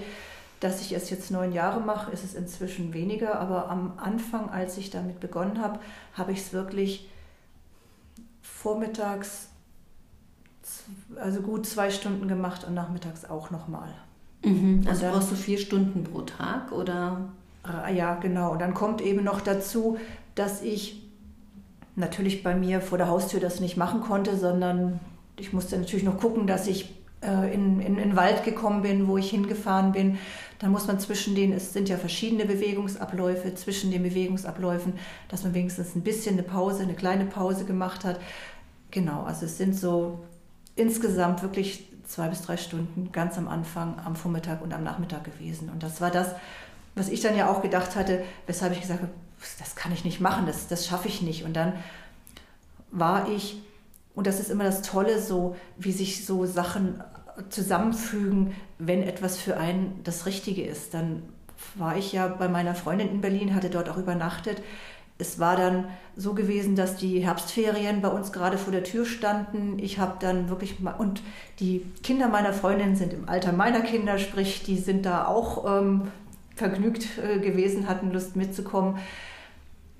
dass 0.59 0.81
ich 0.81 0.93
es 0.93 1.09
jetzt 1.11 1.29
neun 1.29 1.51
Jahre 1.51 1.81
mache, 1.81 2.11
ist 2.11 2.23
es 2.23 2.33
inzwischen 2.33 2.93
weniger, 2.93 3.39
aber 3.39 3.69
am 3.69 3.93
Anfang, 3.97 4.49
als 4.49 4.77
ich 4.77 4.89
damit 4.89 5.19
begonnen 5.19 5.61
habe, 5.61 5.79
habe 6.13 6.31
ich 6.31 6.39
es 6.39 6.53
wirklich 6.53 7.09
vormittags 8.41 9.49
also 11.17 11.41
gut 11.41 11.67
zwei 11.67 11.91
Stunden 11.91 12.27
gemacht 12.27 12.63
und 12.63 12.73
nachmittags 12.73 13.25
auch 13.25 13.51
nochmal. 13.51 13.93
Mhm. 14.43 14.83
Also 14.87 15.01
dann, 15.01 15.13
brauchst 15.13 15.31
du 15.31 15.35
vier 15.35 15.57
Stunden 15.57 16.03
pro 16.03 16.21
Tag 16.21 16.71
oder? 16.71 17.29
Ah, 17.63 17.89
ja, 17.89 18.15
genau. 18.15 18.51
Und 18.51 18.61
dann 18.61 18.73
kommt 18.73 19.01
eben 19.01 19.23
noch 19.23 19.41
dazu, 19.41 19.97
dass 20.35 20.61
ich 20.61 21.01
natürlich 21.95 22.43
bei 22.43 22.55
mir 22.55 22.81
vor 22.81 22.97
der 22.97 23.07
Haustür 23.07 23.39
das 23.39 23.59
nicht 23.59 23.77
machen 23.77 24.01
konnte, 24.01 24.37
sondern 24.37 24.99
ich 25.37 25.53
musste 25.53 25.77
natürlich 25.77 26.05
noch 26.05 26.19
gucken, 26.19 26.47
dass 26.47 26.67
ich 26.67 26.93
äh, 27.21 27.53
in, 27.53 27.79
in, 27.79 27.97
in 27.97 28.09
den 28.09 28.15
Wald 28.15 28.43
gekommen 28.43 28.81
bin, 28.81 29.07
wo 29.07 29.17
ich 29.17 29.29
hingefahren 29.29 29.91
bin. 29.93 30.17
Dann 30.59 30.71
muss 30.71 30.87
man 30.87 30.99
zwischen 30.99 31.35
den, 31.35 31.51
es 31.53 31.73
sind 31.73 31.89
ja 31.89 31.97
verschiedene 31.97 32.45
Bewegungsabläufe, 32.45 33.55
zwischen 33.55 33.91
den 33.91 34.03
Bewegungsabläufen, 34.03 34.93
dass 35.29 35.43
man 35.43 35.53
wenigstens 35.53 35.95
ein 35.95 36.01
bisschen 36.01 36.35
eine 36.35 36.43
Pause, 36.43 36.83
eine 36.83 36.93
kleine 36.93 37.25
Pause 37.25 37.65
gemacht 37.65 38.05
hat. 38.05 38.19
Genau, 38.91 39.23
also 39.23 39.45
es 39.45 39.57
sind 39.57 39.75
so 39.75 40.19
insgesamt 40.75 41.41
wirklich 41.41 41.87
zwei 42.05 42.27
bis 42.27 42.41
drei 42.41 42.57
Stunden 42.57 43.11
ganz 43.11 43.37
am 43.37 43.47
Anfang, 43.47 43.99
am 44.03 44.15
Vormittag 44.15 44.61
und 44.61 44.73
am 44.73 44.83
Nachmittag 44.83 45.23
gewesen. 45.23 45.69
Und 45.69 45.83
das 45.83 46.01
war 46.01 46.11
das, 46.11 46.29
was 46.95 47.09
ich 47.09 47.21
dann 47.21 47.35
ja 47.35 47.49
auch 47.49 47.61
gedacht 47.61 47.95
hatte, 47.95 48.23
weshalb 48.47 48.73
ich 48.73 48.81
gesagt 48.81 49.01
habe, 49.01 49.11
das 49.59 49.75
kann 49.75 49.91
ich 49.91 50.05
nicht 50.05 50.21
machen, 50.21 50.45
das, 50.45 50.67
das 50.67 50.87
schaffe 50.87 51.07
ich 51.07 51.21
nicht. 51.21 51.43
Und 51.43 51.53
dann 51.53 51.73
war 52.91 53.29
ich, 53.29 53.61
und 54.13 54.27
das 54.27 54.39
ist 54.39 54.49
immer 54.49 54.63
das 54.63 54.81
Tolle, 54.81 55.21
so 55.21 55.55
wie 55.77 55.91
sich 55.91 56.25
so 56.25 56.45
Sachen 56.45 57.03
zusammenfügen, 57.49 58.55
wenn 58.79 59.03
etwas 59.03 59.37
für 59.37 59.57
einen 59.57 59.99
das 60.03 60.25
Richtige 60.25 60.63
ist. 60.63 60.93
Dann 60.93 61.23
war 61.75 61.97
ich 61.97 62.13
ja 62.13 62.27
bei 62.27 62.47
meiner 62.47 62.75
Freundin 62.75 63.09
in 63.09 63.21
Berlin, 63.21 63.55
hatte 63.55 63.69
dort 63.69 63.89
auch 63.89 63.97
übernachtet 63.97 64.61
es 65.17 65.39
war 65.39 65.55
dann 65.55 65.85
so 66.17 66.33
gewesen, 66.33 66.75
dass 66.75 66.97
die 66.97 67.19
Herbstferien 67.19 68.01
bei 68.01 68.09
uns 68.09 68.33
gerade 68.33 68.57
vor 68.57 68.71
der 68.71 68.83
Tür 68.83 69.05
standen. 69.05 69.79
Ich 69.79 69.97
habe 69.97 70.17
dann 70.19 70.49
wirklich 70.49 70.79
mal, 70.79 70.93
und 70.93 71.21
die 71.59 71.85
Kinder 72.03 72.27
meiner 72.27 72.53
Freundin 72.53 72.95
sind 72.95 73.13
im 73.13 73.29
Alter 73.29 73.53
meiner 73.53 73.81
Kinder, 73.81 74.17
sprich, 74.17 74.63
die 74.63 74.77
sind 74.77 75.05
da 75.05 75.25
auch 75.25 75.79
ähm, 75.79 76.11
vergnügt 76.55 77.17
äh, 77.17 77.39
gewesen, 77.39 77.87
hatten 77.87 78.11
Lust 78.11 78.35
mitzukommen. 78.35 78.97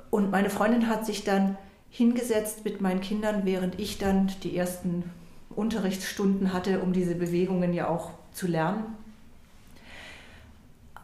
Und 0.10 0.32
meine 0.32 0.50
Freundin 0.50 0.90
hat 0.90 1.06
sich 1.06 1.24
dann 1.24 1.58
hingesetzt 1.90 2.66
mit 2.66 2.82
meinen 2.82 3.00
Kindern, 3.02 3.46
während 3.46 3.80
ich 3.80 3.98
dann 3.98 4.32
die 4.44 4.58
ersten 4.58 5.10
Unterrichtsstunden 5.50 6.52
hatte, 6.52 6.82
um 6.82 6.92
diese 6.92 7.16
Bewegungen 7.16 7.74
ja 7.74 7.88
auch 7.88 8.12
zu 8.34 8.48
lernen. 8.48 8.84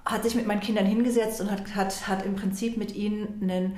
Hat 0.04 0.24
sich 0.24 0.36
mit 0.36 0.48
meinen 0.48 0.60
Kindern 0.60 0.86
hingesetzt 0.86 1.40
und 1.40 1.50
hat, 1.50 1.76
hat, 1.76 2.08
hat 2.10 2.26
im 2.26 2.36
Prinzip 2.36 2.76
mit 2.76 2.94
ihnen 2.94 3.40
einen 3.42 3.78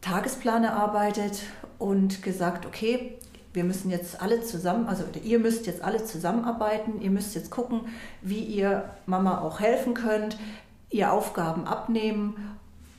Tagesplan 0.00 0.64
erarbeitet 0.64 1.42
und 1.78 2.22
gesagt, 2.22 2.66
okay, 2.66 3.18
wir 3.52 3.64
müssen 3.64 3.90
jetzt 3.90 4.20
alle 4.20 4.42
zusammen, 4.42 4.86
also 4.86 5.04
ihr 5.24 5.38
müsst 5.38 5.66
jetzt 5.66 5.82
alle 5.82 6.04
zusammenarbeiten, 6.04 7.00
ihr 7.00 7.10
müsst 7.10 7.34
jetzt 7.34 7.50
gucken, 7.50 7.82
wie 8.22 8.40
ihr 8.40 8.90
Mama 9.06 9.40
auch 9.40 9.60
helfen 9.60 9.94
könnt, 9.94 10.38
ihr 10.90 11.12
Aufgaben 11.12 11.66
abnehmen, 11.66 12.56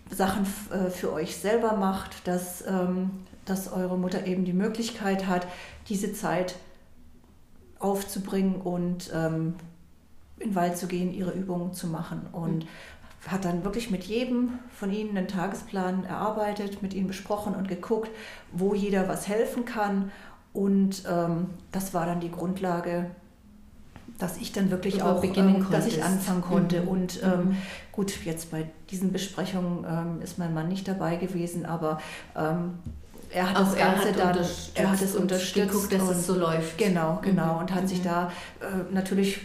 Sachen 0.09 0.45
äh, 0.71 0.89
für 0.89 1.13
euch 1.13 1.37
selber 1.37 1.77
macht, 1.77 2.27
dass, 2.27 2.65
ähm, 2.67 3.11
dass 3.45 3.71
eure 3.71 3.97
Mutter 3.97 4.27
eben 4.27 4.43
die 4.43 4.53
Möglichkeit 4.53 5.27
hat, 5.27 5.47
diese 5.87 6.13
Zeit 6.13 6.55
aufzubringen 7.79 8.55
und 8.55 9.09
ähm, 9.13 9.55
in 10.37 10.49
den 10.49 10.55
Wald 10.55 10.77
zu 10.77 10.87
gehen, 10.87 11.13
ihre 11.13 11.31
Übungen 11.31 11.73
zu 11.73 11.87
machen. 11.87 12.27
Und 12.33 12.65
hat 13.27 13.45
dann 13.45 13.63
wirklich 13.63 13.91
mit 13.91 14.03
jedem 14.03 14.59
von 14.73 14.91
ihnen 14.91 15.15
einen 15.15 15.27
Tagesplan 15.27 16.05
erarbeitet, 16.05 16.81
mit 16.81 16.93
ihnen 16.93 17.07
besprochen 17.07 17.55
und 17.55 17.67
geguckt, 17.67 18.09
wo 18.51 18.73
jeder 18.73 19.07
was 19.07 19.27
helfen 19.27 19.65
kann. 19.65 20.11
Und 20.53 21.03
ähm, 21.09 21.47
das 21.71 21.93
war 21.93 22.05
dann 22.05 22.19
die 22.19 22.31
Grundlage, 22.31 23.11
dass 24.17 24.37
ich 24.37 24.51
dann 24.51 24.69
wirklich 24.71 25.01
auch 25.01 25.21
beginnen 25.21 25.55
ähm, 25.55 25.67
dass 25.71 25.87
ich 25.87 26.03
anfangen 26.03 26.41
konnte. 26.41 26.81
Mhm. 26.81 26.87
Und 26.87 27.23
ähm, 27.23 27.49
mhm. 27.49 27.57
gut, 27.91 28.13
jetzt 28.25 28.51
bei 28.51 28.69
diesen 28.89 29.11
Besprechungen 29.11 29.85
ähm, 29.87 30.21
ist 30.21 30.37
mein 30.37 30.53
Mann 30.53 30.67
nicht 30.67 30.87
dabei 30.87 31.15
gewesen, 31.15 31.65
aber 31.65 31.99
ähm, 32.35 32.79
er 33.33 33.49
hat 33.49 33.55
auch 33.55 33.61
das 33.61 33.77
Ganze 33.77 34.07
hat 34.09 34.19
dann, 34.19 34.45
er 34.75 34.91
hat 34.91 35.01
es 35.01 35.15
unterstützt, 35.15 35.71
geguckt, 35.71 35.93
dass 35.93 36.09
es 36.09 36.27
so 36.27 36.35
läuft. 36.35 36.77
Genau, 36.77 37.19
genau. 37.21 37.53
Mhm. 37.53 37.59
Und 37.61 37.73
hat 37.73 37.87
sich 37.87 37.99
mhm. 37.99 38.03
da 38.03 38.31
äh, 38.59 38.93
natürlich 38.93 39.39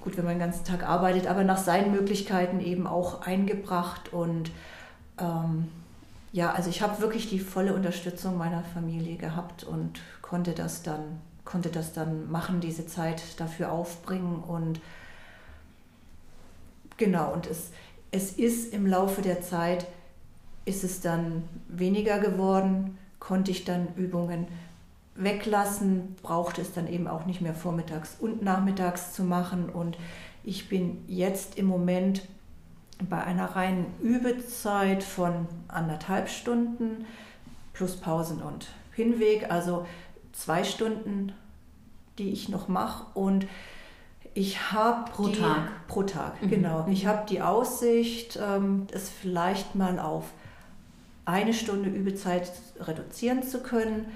gut, 0.00 0.16
wenn 0.16 0.24
man 0.24 0.34
den 0.34 0.40
ganzen 0.40 0.64
Tag 0.64 0.88
arbeitet, 0.88 1.26
aber 1.26 1.44
nach 1.44 1.58
seinen 1.58 1.92
Möglichkeiten 1.92 2.60
eben 2.60 2.86
auch 2.86 3.22
eingebracht. 3.22 4.12
Und 4.12 4.50
ähm, 5.18 5.68
ja, 6.32 6.52
also 6.52 6.70
ich 6.70 6.82
habe 6.82 7.00
wirklich 7.00 7.28
die 7.28 7.40
volle 7.40 7.74
Unterstützung 7.74 8.36
meiner 8.36 8.62
Familie 8.62 9.16
gehabt 9.16 9.64
und 9.64 10.00
konnte 10.22 10.52
das 10.52 10.82
dann, 10.82 11.20
konnte 11.44 11.70
das 11.70 11.92
dann 11.92 12.30
machen, 12.30 12.60
diese 12.60 12.86
Zeit 12.86 13.22
dafür 13.40 13.72
aufbringen. 13.72 14.42
Und 14.46 14.80
genau, 16.96 17.32
und 17.32 17.46
es, 17.46 17.70
es 18.10 18.32
ist 18.32 18.72
im 18.72 18.86
Laufe 18.86 19.22
der 19.22 19.40
Zeit, 19.40 19.86
ist 20.64 20.84
es 20.84 21.00
dann 21.00 21.44
weniger 21.68 22.18
geworden, 22.18 22.98
konnte 23.18 23.50
ich 23.50 23.64
dann 23.64 23.88
Übungen 23.96 24.46
weglassen, 25.18 26.16
brauchte 26.22 26.62
es 26.62 26.72
dann 26.72 26.86
eben 26.86 27.08
auch 27.08 27.26
nicht 27.26 27.40
mehr 27.40 27.54
vormittags 27.54 28.16
und 28.18 28.42
nachmittags 28.42 29.12
zu 29.12 29.24
machen. 29.24 29.68
Und 29.68 29.98
ich 30.44 30.68
bin 30.68 31.04
jetzt 31.06 31.58
im 31.58 31.66
Moment 31.66 32.22
bei 33.08 33.22
einer 33.22 33.56
reinen 33.56 33.86
Übezeit 34.00 35.02
von 35.02 35.46
anderthalb 35.66 36.28
Stunden 36.28 37.04
plus 37.72 37.96
Pausen 37.96 38.40
und 38.42 38.68
Hinweg, 38.92 39.50
also 39.50 39.86
zwei 40.32 40.64
Stunden, 40.64 41.32
die 42.18 42.30
ich 42.30 42.48
noch 42.48 42.68
mache. 42.68 43.06
Und 43.14 43.46
ich 44.34 44.72
habe 44.72 45.10
pro 45.10 45.28
die, 45.28 45.40
Tag. 45.40 45.86
Pro 45.88 46.02
Tag, 46.04 46.42
mhm. 46.42 46.48
genau. 46.48 46.86
Ich 46.88 47.06
habe 47.06 47.26
die 47.28 47.42
Aussicht, 47.42 48.38
ähm, 48.40 48.86
es 48.92 49.10
vielleicht 49.10 49.74
mal 49.74 49.98
auf 49.98 50.24
eine 51.24 51.52
Stunde 51.52 51.90
Übezeit 51.90 52.50
reduzieren 52.80 53.42
zu 53.42 53.62
können 53.62 54.06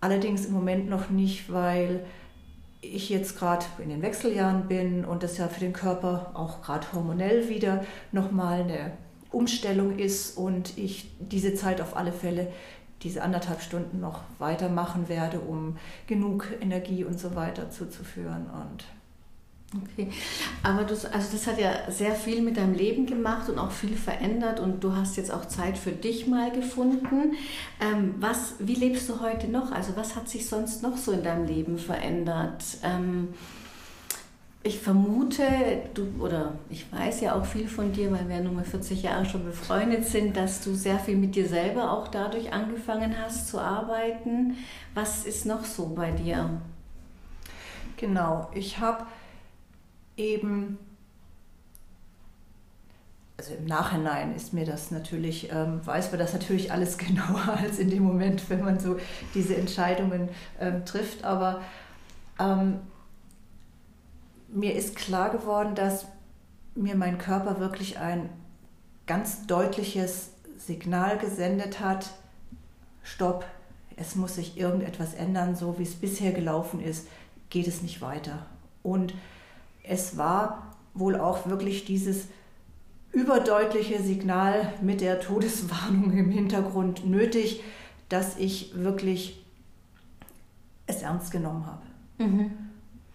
Allerdings 0.00 0.46
im 0.46 0.52
Moment 0.52 0.88
noch 0.88 1.10
nicht, 1.10 1.52
weil 1.52 2.04
ich 2.80 3.08
jetzt 3.08 3.38
gerade 3.38 3.64
in 3.78 3.88
den 3.88 4.02
Wechseljahren 4.02 4.68
bin 4.68 5.04
und 5.04 5.22
das 5.22 5.38
ja 5.38 5.48
für 5.48 5.60
den 5.60 5.72
Körper 5.72 6.30
auch 6.34 6.62
gerade 6.62 6.92
hormonell 6.92 7.48
wieder 7.48 7.84
nochmal 8.12 8.62
eine 8.62 8.92
Umstellung 9.32 9.98
ist 9.98 10.36
und 10.36 10.78
ich 10.78 11.10
diese 11.18 11.54
Zeit 11.54 11.80
auf 11.80 11.96
alle 11.96 12.12
Fälle 12.12 12.48
diese 13.02 13.22
anderthalb 13.22 13.60
Stunden 13.60 14.00
noch 14.00 14.20
weitermachen 14.38 15.08
werde, 15.08 15.40
um 15.40 15.76
genug 16.06 16.48
Energie 16.60 17.04
und 17.04 17.20
so 17.20 17.34
weiter 17.34 17.70
zuzuführen. 17.70 18.46
Und 18.46 18.84
Okay, 19.74 20.08
aber 20.62 20.84
das, 20.84 21.04
also 21.06 21.28
das 21.32 21.46
hat 21.48 21.58
ja 21.58 21.90
sehr 21.90 22.14
viel 22.14 22.40
mit 22.40 22.56
deinem 22.56 22.74
Leben 22.74 23.04
gemacht 23.04 23.48
und 23.48 23.58
auch 23.58 23.72
viel 23.72 23.96
verändert 23.96 24.60
und 24.60 24.82
du 24.82 24.94
hast 24.94 25.16
jetzt 25.16 25.32
auch 25.32 25.46
Zeit 25.46 25.76
für 25.76 25.90
dich 25.90 26.28
mal 26.28 26.52
gefunden. 26.52 27.34
Ähm, 27.80 28.14
was, 28.18 28.54
wie 28.60 28.76
lebst 28.76 29.08
du 29.08 29.20
heute 29.20 29.48
noch? 29.48 29.72
Also 29.72 29.96
was 29.96 30.14
hat 30.14 30.28
sich 30.28 30.48
sonst 30.48 30.84
noch 30.84 30.96
so 30.96 31.10
in 31.10 31.24
deinem 31.24 31.46
Leben 31.46 31.78
verändert? 31.78 32.62
Ähm, 32.84 33.34
ich 34.62 34.78
vermute, 34.78 35.44
du, 35.94 36.06
oder 36.20 36.52
ich 36.70 36.90
weiß 36.92 37.20
ja 37.20 37.34
auch 37.34 37.44
viel 37.44 37.68
von 37.68 37.92
dir, 37.92 38.10
weil 38.12 38.28
wir 38.28 38.40
nun 38.40 38.56
mal 38.56 38.64
40 38.64 39.02
Jahre 39.02 39.24
schon 39.24 39.44
befreundet 39.44 40.06
sind, 40.06 40.36
dass 40.36 40.60
du 40.60 40.74
sehr 40.74 40.98
viel 40.98 41.16
mit 41.16 41.34
dir 41.34 41.48
selber 41.48 41.92
auch 41.92 42.08
dadurch 42.08 42.52
angefangen 42.52 43.16
hast 43.20 43.48
zu 43.48 43.60
arbeiten. 43.60 44.56
Was 44.94 45.24
ist 45.24 45.44
noch 45.44 45.64
so 45.64 45.88
bei 45.88 46.12
dir? 46.12 46.50
Genau, 47.96 48.50
ich 48.54 48.78
habe 48.78 49.06
eben, 50.16 50.78
also 53.36 53.54
im 53.54 53.66
Nachhinein 53.66 54.34
ist 54.34 54.52
mir 54.52 54.64
das 54.64 54.90
natürlich, 54.90 55.50
ähm, 55.52 55.84
weiß 55.84 56.10
man 56.10 56.18
das 56.18 56.32
natürlich 56.32 56.72
alles 56.72 56.98
genauer 56.98 57.56
als 57.60 57.78
in 57.78 57.90
dem 57.90 58.02
Moment, 58.02 58.48
wenn 58.50 58.64
man 58.64 58.78
so 58.78 58.96
diese 59.34 59.56
Entscheidungen 59.56 60.28
ähm, 60.60 60.84
trifft, 60.84 61.24
aber 61.24 61.62
ähm, 62.38 62.80
mir 64.48 64.74
ist 64.74 64.96
klar 64.96 65.30
geworden, 65.30 65.74
dass 65.74 66.06
mir 66.74 66.94
mein 66.94 67.18
Körper 67.18 67.58
wirklich 67.58 67.98
ein 67.98 68.28
ganz 69.06 69.46
deutliches 69.46 70.30
Signal 70.56 71.18
gesendet 71.18 71.80
hat, 71.80 72.10
stopp, 73.02 73.44
es 73.96 74.14
muss 74.14 74.34
sich 74.34 74.58
irgendetwas 74.58 75.14
ändern, 75.14 75.56
so 75.56 75.78
wie 75.78 75.84
es 75.84 75.94
bisher 75.94 76.32
gelaufen 76.32 76.80
ist, 76.80 77.08
geht 77.48 77.66
es 77.66 77.82
nicht 77.82 78.00
weiter. 78.00 78.46
Und 78.82 79.14
es 79.88 80.16
war 80.16 80.74
wohl 80.94 81.18
auch 81.18 81.46
wirklich 81.46 81.84
dieses 81.84 82.26
überdeutliche 83.12 84.02
Signal 84.02 84.72
mit 84.82 85.00
der 85.00 85.20
Todeswarnung 85.20 86.12
im 86.12 86.30
Hintergrund 86.30 87.06
nötig, 87.06 87.62
dass 88.08 88.36
ich 88.36 88.72
wirklich 88.74 89.42
es 90.86 91.02
ernst 91.02 91.32
genommen 91.32 91.66
habe. 91.66 91.82
Mhm. 92.18 92.50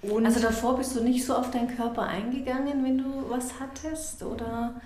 Und 0.02 0.26
also 0.26 0.40
davor 0.40 0.78
bist 0.78 0.96
du 0.96 1.04
nicht 1.04 1.24
so 1.24 1.36
auf 1.36 1.52
deinen 1.52 1.76
Körper 1.76 2.04
eingegangen, 2.04 2.84
wenn 2.84 2.98
du 2.98 3.30
was 3.30 3.60
hattest? 3.60 4.24
Oder? 4.24 4.82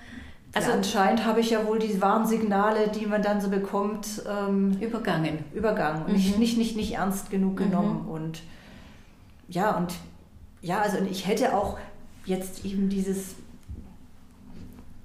Also 0.54 0.70
ja, 0.70 0.76
anscheinend 0.76 1.26
habe 1.26 1.40
ich 1.40 1.52
ja 1.52 1.66
wohl 1.66 1.80
die 1.80 2.02
Warnsignale, 2.02 2.90
die 2.90 3.06
man 3.06 3.22
dann 3.22 3.40
so 3.40 3.50
bekommt, 3.50 4.24
ähm, 4.30 4.78
übergangen. 4.82 5.40
Übergangen 5.54 6.06
mhm. 6.08 6.14
nicht, 6.14 6.38
nicht, 6.38 6.58
nicht, 6.58 6.76
nicht 6.76 6.94
ernst 6.96 7.30
genug 7.30 7.58
genommen. 7.58 8.04
Mhm. 8.04 8.10
Und 8.10 8.42
ja, 9.48 9.78
und 9.78 9.94
ja, 10.66 10.82
also 10.82 10.98
ich 11.10 11.28
hätte 11.28 11.56
auch 11.56 11.78
jetzt 12.26 12.66
eben 12.66 12.90
dieses, 12.90 13.36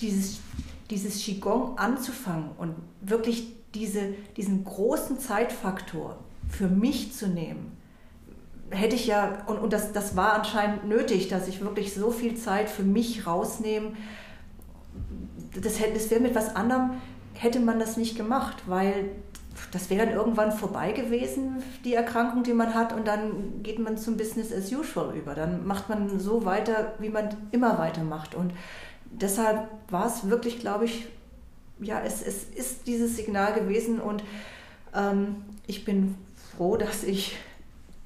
dieses, 0.00 0.40
dieses 0.88 1.22
Qigong 1.22 1.78
anzufangen 1.78 2.50
und 2.56 2.74
wirklich 3.02 3.52
diese, 3.74 4.14
diesen 4.36 4.64
großen 4.64 5.20
Zeitfaktor 5.20 6.18
für 6.48 6.66
mich 6.66 7.12
zu 7.12 7.28
nehmen 7.28 7.76
hätte 8.70 8.96
ich 8.96 9.06
ja, 9.06 9.42
und, 9.46 9.58
und 9.58 9.72
das, 9.72 9.92
das 9.92 10.16
war 10.16 10.32
anscheinend 10.34 10.84
nötig, 10.84 11.28
dass 11.28 11.48
ich 11.48 11.61
wirklich 11.61 11.92
so 11.92 12.11
viel 12.11 12.36
Zeit 12.36 12.70
für 12.70 12.82
mich 12.82 13.26
rausnehme. 13.26 13.92
Das, 15.61 15.74
das 15.92 16.11
wäre 16.11 16.20
mit 16.20 16.34
was 16.34 16.54
anderem, 16.54 16.92
hätte 17.34 17.61
man 17.61 17.78
das 17.78 17.96
nicht 17.96 18.16
gemacht, 18.16 18.62
weil 18.66 19.11
das 19.72 19.90
wäre 19.90 20.06
dann 20.06 20.14
irgendwann 20.14 20.52
vorbei 20.52 20.92
gewesen, 20.92 21.62
die 21.84 21.94
Erkrankung, 21.94 22.42
die 22.42 22.52
man 22.52 22.74
hat, 22.74 22.92
und 22.92 23.06
dann 23.06 23.62
geht 23.62 23.78
man 23.78 23.96
zum 23.96 24.16
Business 24.16 24.52
as 24.52 24.72
usual 24.72 25.16
über. 25.16 25.34
Dann 25.34 25.66
macht 25.66 25.88
man 25.88 26.18
so 26.18 26.44
weiter, 26.44 26.94
wie 26.98 27.08
man 27.08 27.28
immer 27.50 27.78
weitermacht. 27.78 28.34
Und 28.34 28.52
deshalb 29.11 29.68
war 29.88 30.06
es 30.06 30.28
wirklich, 30.28 30.61
glaube 30.61 30.86
ich, 30.86 31.06
ja, 31.80 32.00
es, 32.00 32.22
es 32.22 32.44
ist 32.44 32.86
dieses 32.86 33.16
Signal 33.16 33.54
gewesen 33.54 34.00
und 34.00 34.22
ähm, 34.94 35.36
ich 35.66 35.84
bin 35.84 36.14
froh, 36.56 36.76
dass 36.76 37.04
ich 37.04 37.36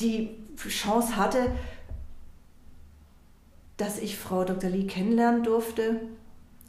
die 0.01 0.31
Chance 0.57 1.17
hatte, 1.17 1.51
dass 3.77 3.99
ich 3.99 4.17
Frau 4.17 4.45
Dr. 4.45 4.71
Lee 4.71 4.87
kennenlernen 4.87 5.43
durfte 5.43 6.03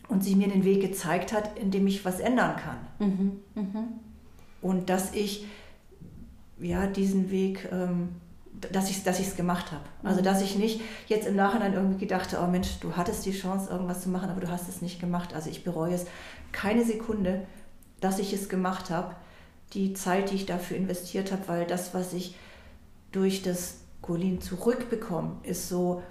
und 0.07 0.23
sie 0.23 0.36
mir 0.36 0.47
den 0.47 0.63
Weg 0.63 0.81
gezeigt 0.81 1.33
hat, 1.33 1.57
in 1.57 1.71
dem 1.71 1.86
ich 1.88 2.05
was 2.05 2.19
ändern 2.19 2.55
kann. 2.55 2.77
Mhm, 2.99 3.39
mh. 3.53 3.88
Und 4.66 4.89
dass 4.89 5.13
ich 5.13 5.45
ja 6.59 6.88
diesen 6.88 7.30
Weg, 7.30 7.70
ähm, 7.72 8.16
dass 8.72 8.89
ich 8.89 8.97
es 8.97 9.03
dass 9.03 9.36
gemacht 9.36 9.72
habe. 9.72 9.84
Also 10.01 10.22
mhm. 10.22 10.24
dass 10.24 10.41
ich 10.41 10.55
nicht 10.55 10.82
jetzt 11.05 11.28
im 11.28 11.36
Nachhinein 11.36 11.76
irgendwie 11.76 11.99
gedacht 11.99 12.34
habe, 12.34 12.47
oh 12.47 12.49
Mensch, 12.49 12.80
du 12.80 12.97
hattest 12.97 13.28
die 13.28 13.32
Chance, 13.32 13.70
irgendwas 13.70 14.01
zu 14.01 14.09
machen, 14.09 14.28
aber 14.28 14.41
du 14.41 14.49
hast 14.49 14.68
es 14.68 14.82
nicht 14.82 14.99
gemacht. 14.99 15.36
Also 15.36 15.51
ich 15.51 15.63
bereue 15.63 15.93
es 15.93 16.07
keine 16.51 16.84
Sekunde, 16.84 17.45
dass 18.01 18.18
ich 18.18 18.34
es 18.34 18.49
gemacht 18.49 18.89
habe. 18.89 19.16
Die 19.74 19.93
Zeit, 19.93 20.32
die 20.32 20.36
ich 20.36 20.47
dafür 20.47 20.78
investiert 20.78 21.32
habe, 21.32 21.47
weil 21.47 21.68
das, 21.68 21.93
was 21.93 22.13
ich 22.13 22.36
durch 23.11 23.43
das 23.43 23.82
Golin 24.01 24.41
zurückbekomme, 24.41 25.38
ist 25.43 25.70
so 25.70 26.01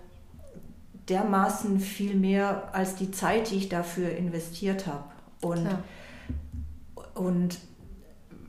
dermaßen 1.09 1.80
viel 1.80 2.14
mehr 2.14 2.72
als 2.72 2.94
die 2.94 3.11
Zeit, 3.11 3.50
die 3.50 3.57
ich 3.57 3.68
dafür 3.68 4.11
investiert 4.11 4.86
habe. 4.86 5.02
Und, 5.40 5.68
und 7.14 7.59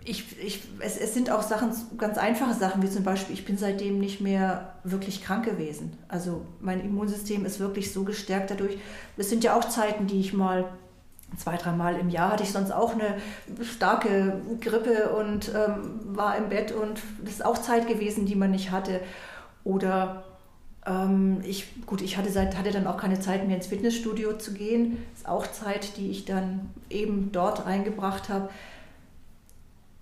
ich, 0.06 0.40
ich, 0.40 0.62
es, 0.80 0.98
es 0.98 1.14
sind 1.16 1.32
auch 1.32 1.42
Sachen, 1.42 1.72
ganz 1.98 2.18
einfache 2.18 2.54
Sachen, 2.54 2.82
wie 2.84 2.90
zum 2.90 3.04
Beispiel, 3.04 3.34
ich 3.34 3.44
bin 3.44 3.58
seitdem 3.58 4.00
nicht 4.00 4.22
mehr 4.22 4.76
wirklich 4.84 5.24
krank 5.24 5.46
gewesen. 5.46 5.98
Also 6.08 6.46
mein 6.60 6.80
Immunsystem 6.80 7.44
ist 7.44 7.60
wirklich 7.60 7.92
so 7.92 8.04
gestärkt 8.04 8.52
dadurch. 8.52 8.78
Es 9.18 9.30
sind 9.30 9.44
ja 9.44 9.58
auch 9.58 9.68
Zeiten, 9.68 10.06
die 10.06 10.20
ich 10.20 10.32
mal 10.32 10.66
zwei, 11.38 11.58
dreimal 11.58 11.98
im 11.98 12.10
Jahr 12.10 12.32
hatte 12.32 12.44
ich 12.44 12.52
sonst 12.52 12.72
auch 12.72 12.94
eine 12.94 13.18
starke 13.64 14.42
Grippe 14.62 15.10
und 15.10 15.52
ähm, 15.54 16.00
war 16.16 16.38
im 16.38 16.50
Bett 16.50 16.72
und 16.72 17.02
das 17.24 17.36
ist 17.36 17.46
auch 17.46 17.58
Zeit 17.58 17.88
gewesen, 17.88 18.28
die 18.28 18.36
man 18.36 18.52
nicht 18.52 18.72
hatte. 18.72 19.02
Oder 19.64 20.24
ähm, 20.86 21.42
ich, 21.44 21.86
gut, 21.88 22.02
ich 22.02 22.18
hatte, 22.18 22.30
seit, 22.30 22.58
hatte 22.58 22.72
dann 22.72 22.86
auch 22.86 22.98
keine 22.98 23.20
Zeit 23.20 23.48
mehr 23.48 23.58
ins 23.58 23.68
Fitnessstudio 23.68 24.38
zu 24.38 24.54
gehen. 24.54 25.04
Das 25.12 25.22
ist 25.22 25.28
auch 25.28 25.48
Zeit, 25.48 25.98
die 25.98 26.12
ich 26.12 26.26
dann 26.26 26.70
eben 26.92 27.32
dort 27.32 27.66
eingebracht 27.66 28.30
habe. 28.30 28.50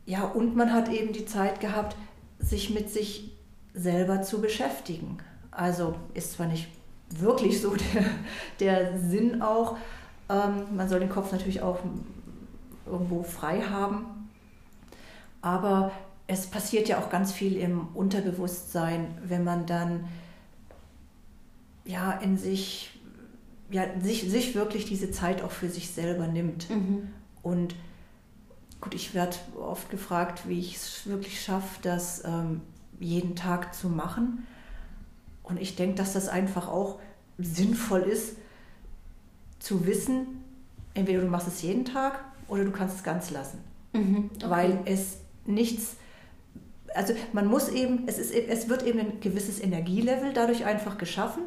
Ja, 0.06 0.24
und 0.26 0.56
man 0.56 0.74
hat 0.74 0.90
eben 0.90 1.14
die 1.14 1.26
Zeit 1.26 1.60
gehabt, 1.60 1.96
sich 2.40 2.70
mit 2.70 2.90
sich 2.90 3.32
selber 3.74 4.22
zu 4.22 4.42
beschäftigen. 4.42 5.18
Also 5.52 5.96
ist 6.14 6.34
zwar 6.34 6.48
nicht 6.48 6.68
wirklich 7.10 7.62
so 7.62 7.76
der, 7.94 8.06
der 8.60 9.00
Sinn 9.00 9.42
auch, 9.42 9.78
ähm, 10.30 10.76
man 10.76 10.90
soll 10.90 11.00
den 11.00 11.10
Kopf 11.10 11.32
natürlich 11.32 11.62
auch 11.62 11.80
irgendwo 12.86 13.24
frei 13.24 13.62
haben. 13.62 14.30
Aber 15.42 15.92
es 16.28 16.48
passiert 16.48 16.88
ja 16.88 17.00
auch 17.00 17.10
ganz 17.10 17.32
viel 17.32 17.58
im 17.58 17.88
Unterbewusstsein, 17.94 19.18
wenn 19.24 19.44
man 19.44 19.66
dann 19.66 20.06
ja 21.86 22.14
in 22.14 22.38
sich, 22.38 22.98
ja, 23.70 23.84
sich, 24.02 24.30
sich 24.30 24.56
wirklich 24.56 24.86
diese 24.86 25.12
Zeit 25.12 25.42
auch 25.42 25.52
für 25.52 25.70
sich 25.70 25.92
selber 25.92 26.28
nimmt. 26.28 26.70
Mhm. 26.70 27.10
Und 27.42 27.76
gut, 28.84 28.94
ich 28.94 29.14
werde 29.14 29.38
oft 29.58 29.90
gefragt, 29.90 30.48
wie 30.48 30.60
ich 30.60 30.76
es 30.76 31.08
wirklich 31.08 31.42
schaffe, 31.42 31.80
das 31.82 32.22
ähm, 32.26 32.60
jeden 33.00 33.36
Tag 33.36 33.74
zu 33.74 33.88
machen. 33.88 34.46
Und 35.42 35.60
ich 35.60 35.78
denke, 35.78 35.96
dass 35.96 36.12
das 36.14 36.28
einfach 36.28 36.68
auch 36.68 37.00
sinnvoll 37.38 38.02
ist, 38.02 38.36
zu 39.60 39.86
wissen, 39.86 40.44
entweder 40.94 41.22
du 41.22 41.28
machst 41.28 41.48
es 41.48 41.62
jeden 41.62 41.86
Tag 41.86 42.26
oder 42.50 42.66
du 42.66 42.72
kannst 42.72 42.98
es 42.98 43.04
ganz 43.04 43.32
lassen. 43.32 43.60
Mhm, 43.94 44.30
okay. 44.36 44.50
Weil 44.50 44.80
es 44.84 45.18
nichts, 45.46 45.96
also 46.94 47.14
man 47.32 47.48
muss 47.48 47.70
eben, 47.70 48.04
es, 48.08 48.20
ist, 48.20 48.34
es 48.34 48.68
wird 48.68 48.84
eben 48.84 49.00
ein 49.00 49.20
gewisses 49.22 49.62
Energielevel 49.62 50.34
dadurch 50.34 50.66
einfach 50.66 50.98
geschaffen. 50.98 51.44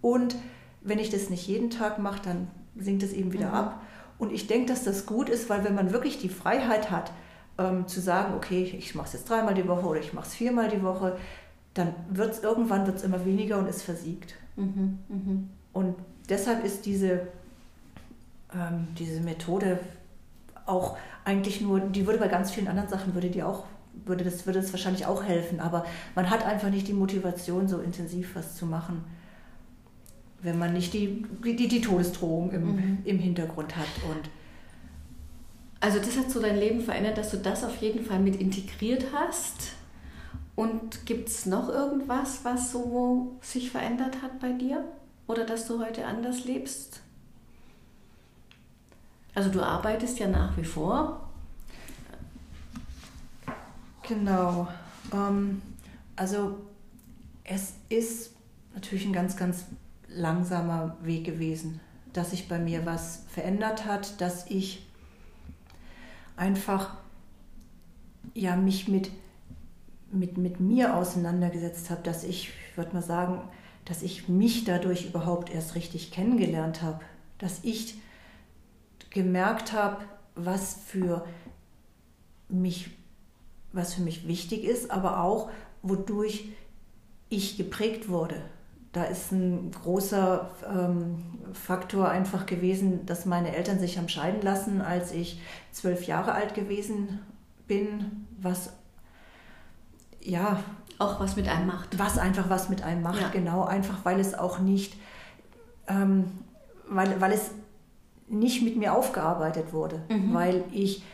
Und 0.00 0.36
wenn 0.80 0.98
ich 0.98 1.10
das 1.10 1.28
nicht 1.28 1.46
jeden 1.46 1.68
Tag 1.68 1.98
mache, 1.98 2.22
dann 2.22 2.48
sinkt 2.76 3.02
es 3.02 3.12
eben 3.12 3.34
wieder 3.34 3.48
mhm. 3.48 3.54
ab. 3.54 3.82
Und 4.20 4.32
ich 4.32 4.46
denke, 4.46 4.66
dass 4.66 4.84
das 4.84 5.06
gut 5.06 5.30
ist, 5.30 5.48
weil 5.48 5.64
wenn 5.64 5.74
man 5.74 5.92
wirklich 5.92 6.18
die 6.18 6.28
Freiheit 6.28 6.90
hat, 6.90 7.10
ähm, 7.58 7.88
zu 7.88 8.00
sagen, 8.00 8.34
okay, 8.34 8.62
ich 8.78 8.94
mache 8.94 9.06
es 9.06 9.14
jetzt 9.14 9.30
dreimal 9.30 9.54
die 9.54 9.66
Woche 9.66 9.86
oder 9.86 9.98
ich 9.98 10.12
mache 10.12 10.26
es 10.26 10.34
viermal 10.34 10.68
die 10.68 10.82
Woche, 10.82 11.16
dann 11.72 11.94
wird 12.10 12.32
es 12.32 12.42
irgendwann 12.42 12.86
wird's 12.86 13.02
immer 13.02 13.24
weniger 13.24 13.58
und 13.58 13.66
es 13.66 13.82
versiegt. 13.82 14.34
Mhm, 14.56 14.98
mh. 15.08 15.42
Und 15.72 15.96
deshalb 16.28 16.64
ist 16.64 16.84
diese, 16.84 17.28
ähm, 18.54 18.88
diese 18.98 19.20
Methode 19.20 19.80
auch 20.66 20.98
eigentlich 21.24 21.62
nur, 21.62 21.80
die 21.80 22.06
würde 22.06 22.18
bei 22.18 22.28
ganz 22.28 22.50
vielen 22.50 22.68
anderen 22.68 22.90
Sachen, 22.90 23.14
würde 23.14 23.30
die 23.30 23.42
auch, 23.42 23.64
würde 24.04 24.22
das, 24.22 24.44
würde 24.44 24.60
das 24.60 24.70
wahrscheinlich 24.70 25.06
auch 25.06 25.24
helfen, 25.24 25.60
aber 25.60 25.86
man 26.14 26.28
hat 26.28 26.44
einfach 26.44 26.68
nicht 26.68 26.88
die 26.88 26.92
Motivation, 26.92 27.68
so 27.68 27.80
intensiv 27.80 28.36
was 28.36 28.54
zu 28.54 28.66
machen, 28.66 29.02
wenn 30.42 30.58
man 30.58 30.72
nicht 30.72 30.94
die, 30.94 31.24
die, 31.44 31.68
die 31.68 31.80
Todesdrohung 31.80 32.52
im, 32.52 32.64
mhm. 32.64 32.98
im 33.04 33.18
Hintergrund 33.18 33.76
hat. 33.76 33.88
Und 34.08 34.30
also 35.80 35.98
das 35.98 36.16
hat 36.16 36.30
so 36.30 36.40
dein 36.40 36.58
Leben 36.58 36.80
verändert, 36.80 37.18
dass 37.18 37.30
du 37.30 37.38
das 37.38 37.64
auf 37.64 37.76
jeden 37.76 38.04
Fall 38.04 38.20
mit 38.20 38.36
integriert 38.36 39.06
hast. 39.14 39.74
Und 40.56 41.06
gibt 41.06 41.28
es 41.28 41.46
noch 41.46 41.68
irgendwas, 41.68 42.44
was 42.44 42.72
so 42.72 43.38
sich 43.40 43.70
verändert 43.70 44.22
hat 44.22 44.40
bei 44.40 44.52
dir? 44.52 44.84
Oder 45.26 45.44
dass 45.44 45.66
du 45.66 45.78
heute 45.78 46.06
anders 46.06 46.44
lebst? 46.44 47.00
Also 49.34 49.48
du 49.50 49.62
arbeitest 49.62 50.18
ja 50.18 50.28
nach 50.28 50.56
wie 50.56 50.64
vor. 50.64 51.30
Genau. 54.06 54.68
Ähm, 55.12 55.62
also 56.16 56.58
es 57.44 57.74
ist 57.88 58.32
natürlich 58.74 59.06
ein 59.06 59.12
ganz, 59.12 59.36
ganz 59.36 59.66
langsamer 60.10 60.96
Weg 61.02 61.24
gewesen, 61.24 61.80
dass 62.12 62.30
sich 62.30 62.48
bei 62.48 62.58
mir 62.58 62.84
was 62.86 63.24
verändert 63.28 63.86
hat, 63.86 64.20
dass 64.20 64.50
ich 64.50 64.86
einfach 66.36 66.96
ja, 68.34 68.56
mich 68.56 68.88
mit, 68.88 69.10
mit, 70.10 70.36
mit 70.36 70.60
mir 70.60 70.96
auseinandergesetzt 70.96 71.90
habe, 71.90 72.02
dass 72.02 72.24
ich, 72.24 72.50
ich 72.70 72.76
würde 72.76 72.94
mal 72.94 73.02
sagen, 73.02 73.40
dass 73.84 74.02
ich 74.02 74.28
mich 74.28 74.64
dadurch 74.64 75.06
überhaupt 75.06 75.50
erst 75.50 75.74
richtig 75.74 76.10
kennengelernt 76.10 76.82
habe, 76.82 77.00
dass 77.38 77.60
ich 77.62 77.96
gemerkt 79.10 79.72
habe, 79.72 80.04
was 80.34 80.74
für 80.86 81.24
mich 82.48 82.90
was 83.72 83.94
für 83.94 84.02
mich 84.02 84.26
wichtig 84.26 84.64
ist, 84.64 84.90
aber 84.90 85.22
auch 85.22 85.50
wodurch 85.82 86.48
ich 87.28 87.56
geprägt 87.56 88.08
wurde, 88.08 88.42
da 88.92 89.04
ist 89.04 89.30
ein 89.30 89.70
großer 89.70 90.50
ähm, 90.68 91.22
Faktor 91.52 92.08
einfach 92.08 92.46
gewesen, 92.46 93.06
dass 93.06 93.24
meine 93.24 93.54
Eltern 93.54 93.78
sich 93.78 93.98
haben 93.98 94.08
scheiden 94.08 94.42
lassen, 94.42 94.80
als 94.80 95.12
ich 95.12 95.40
zwölf 95.70 96.04
Jahre 96.06 96.32
alt 96.32 96.54
gewesen 96.54 97.20
bin, 97.68 98.26
was 98.40 98.72
ja 100.20 100.60
auch 100.98 101.20
was 101.20 101.36
mit 101.36 101.48
einem 101.48 101.68
macht. 101.68 101.98
Was 101.98 102.18
einfach 102.18 102.50
was 102.50 102.68
mit 102.68 102.82
einem 102.82 103.02
macht, 103.02 103.20
ja. 103.20 103.28
genau, 103.28 103.64
einfach 103.64 104.04
weil 104.04 104.18
es 104.18 104.34
auch 104.34 104.58
nicht, 104.58 104.96
ähm, 105.86 106.24
weil, 106.88 107.20
weil 107.20 107.32
es 107.32 107.52
nicht 108.28 108.62
mit 108.62 108.76
mir 108.76 108.94
aufgearbeitet 108.94 109.72
wurde, 109.72 110.02
mhm. 110.08 110.34
weil 110.34 110.64
ich 110.72 111.04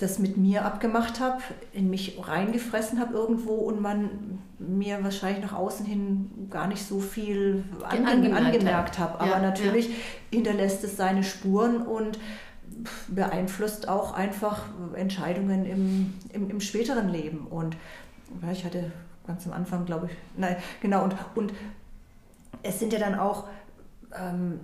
das 0.00 0.18
mit 0.18 0.38
mir 0.38 0.64
abgemacht 0.64 1.20
habe, 1.20 1.42
in 1.72 1.90
mich 1.90 2.18
reingefressen 2.20 2.98
habe 2.98 3.14
irgendwo 3.14 3.54
und 3.54 3.80
man 3.80 4.38
mir 4.58 5.04
wahrscheinlich 5.04 5.42
nach 5.42 5.52
außen 5.52 5.84
hin 5.84 6.48
gar 6.50 6.66
nicht 6.66 6.84
so 6.84 7.00
viel 7.00 7.64
an, 7.82 8.06
angemerkt, 8.06 8.46
angemerkt 8.46 8.98
habe. 8.98 9.20
Aber 9.20 9.30
ja, 9.30 9.38
natürlich 9.40 9.88
ja. 9.88 9.94
hinterlässt 10.32 10.82
es 10.84 10.96
seine 10.96 11.22
Spuren 11.22 11.82
und 11.82 12.18
beeinflusst 13.08 13.88
auch 13.88 14.14
einfach 14.14 14.64
Entscheidungen 14.94 15.66
im, 15.66 16.14
im, 16.32 16.48
im 16.48 16.60
späteren 16.60 17.10
Leben. 17.10 17.46
Und 17.46 17.76
ja, 18.42 18.52
ich 18.52 18.64
hatte 18.64 18.90
ganz 19.26 19.46
am 19.46 19.52
Anfang, 19.52 19.84
glaube 19.84 20.06
ich, 20.06 20.12
nein, 20.36 20.56
genau, 20.80 21.04
und, 21.04 21.14
und 21.34 21.52
es 22.62 22.78
sind 22.78 22.92
ja 22.92 22.98
dann 22.98 23.18
auch 23.18 23.44
ähm, 24.18 24.60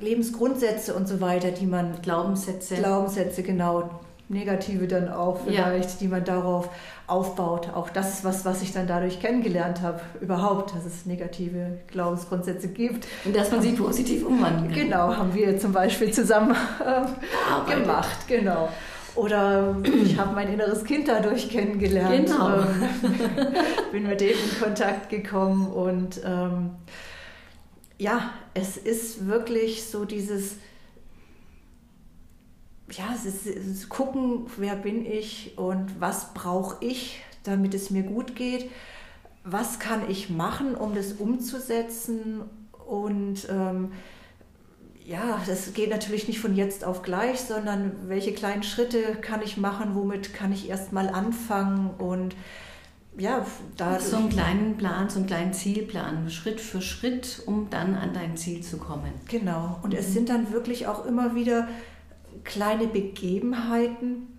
Lebensgrundsätze 0.00 0.94
und 0.94 1.08
so 1.08 1.20
weiter, 1.20 1.50
die 1.50 1.66
man. 1.66 2.00
Glaubenssätze. 2.02 2.76
Glaubenssätze, 2.76 3.42
genau, 3.42 4.00
negative 4.28 4.88
dann 4.88 5.08
auch 5.08 5.40
vielleicht, 5.44 5.90
ja. 5.90 5.96
die 6.00 6.08
man 6.08 6.24
darauf 6.24 6.70
aufbaut. 7.06 7.68
Auch 7.74 7.90
das 7.90 8.14
ist 8.14 8.24
was, 8.24 8.44
was 8.44 8.62
ich 8.62 8.72
dann 8.72 8.86
dadurch 8.86 9.20
kennengelernt 9.20 9.82
habe, 9.82 10.00
überhaupt, 10.20 10.74
dass 10.74 10.84
es 10.86 11.04
negative 11.04 11.78
Glaubensgrundsätze 11.88 12.68
gibt. 12.68 13.06
Und 13.24 13.36
dass 13.36 13.50
man 13.50 13.60
sie 13.60 13.72
positiv 13.72 14.24
umwandeln 14.24 14.72
kann. 14.72 14.84
Genau, 14.84 15.16
haben 15.16 15.34
wir 15.34 15.58
zum 15.58 15.72
Beispiel 15.72 16.10
zusammen 16.12 16.56
äh, 16.80 17.70
gemacht, 17.70 18.26
genau. 18.26 18.68
Oder 19.14 19.76
ich 20.02 20.18
habe 20.18 20.34
mein 20.34 20.52
inneres 20.52 20.84
Kind 20.84 21.06
dadurch 21.06 21.48
kennengelernt. 21.48 22.26
Genau. 22.26 22.56
Ähm, 22.56 22.88
bin 23.92 24.08
mit 24.08 24.20
dem 24.20 24.30
in 24.30 24.60
Kontakt 24.60 25.08
gekommen 25.08 25.68
und 25.68 26.20
ähm, 26.24 26.70
ja, 27.98 28.30
es 28.54 28.76
ist 28.76 29.28
wirklich 29.28 29.84
so 29.84 30.04
dieses 30.04 30.56
ja, 32.90 33.14
es 33.14 33.24
ist, 33.24 33.46
es 33.46 33.66
ist 33.66 33.88
gucken, 33.88 34.46
wer 34.56 34.76
bin 34.76 35.06
ich 35.06 35.56
und 35.56 36.00
was 36.00 36.34
brauche 36.34 36.84
ich, 36.84 37.22
damit 37.42 37.74
es 37.74 37.90
mir 37.90 38.02
gut 38.02 38.36
geht. 38.36 38.70
Was 39.44 39.78
kann 39.78 40.08
ich 40.08 40.30
machen, 40.30 40.74
um 40.74 40.94
das 40.94 41.12
umzusetzen? 41.14 42.42
Und 42.86 43.48
ähm, 43.50 43.92
ja, 45.04 45.40
das 45.46 45.72
geht 45.74 45.90
natürlich 45.90 46.28
nicht 46.28 46.40
von 46.40 46.54
jetzt 46.54 46.84
auf 46.84 47.02
gleich, 47.02 47.40
sondern 47.40 47.92
welche 48.08 48.32
kleinen 48.32 48.62
Schritte 48.62 49.16
kann 49.20 49.42
ich 49.42 49.56
machen, 49.56 49.94
womit 49.94 50.32
kann 50.32 50.52
ich 50.52 50.68
erstmal 50.68 51.08
anfangen 51.08 51.90
und 51.98 52.34
ja, 53.16 53.46
da. 53.76 54.00
So 54.00 54.16
einen 54.16 54.28
kleinen 54.28 54.76
Plan, 54.76 55.08
so 55.08 55.18
einen 55.18 55.26
kleinen 55.26 55.52
Zielplan, 55.52 56.30
Schritt 56.30 56.60
für 56.60 56.82
Schritt, 56.82 57.42
um 57.46 57.68
dann 57.70 57.94
an 57.94 58.12
dein 58.12 58.36
Ziel 58.36 58.62
zu 58.62 58.78
kommen. 58.78 59.12
Genau. 59.28 59.78
Und 59.82 59.92
mhm. 59.92 59.98
es 59.98 60.12
sind 60.12 60.28
dann 60.28 60.52
wirklich 60.52 60.86
auch 60.86 61.06
immer 61.06 61.34
wieder 61.34 61.68
kleine 62.44 62.86
Begebenheiten, 62.86 64.38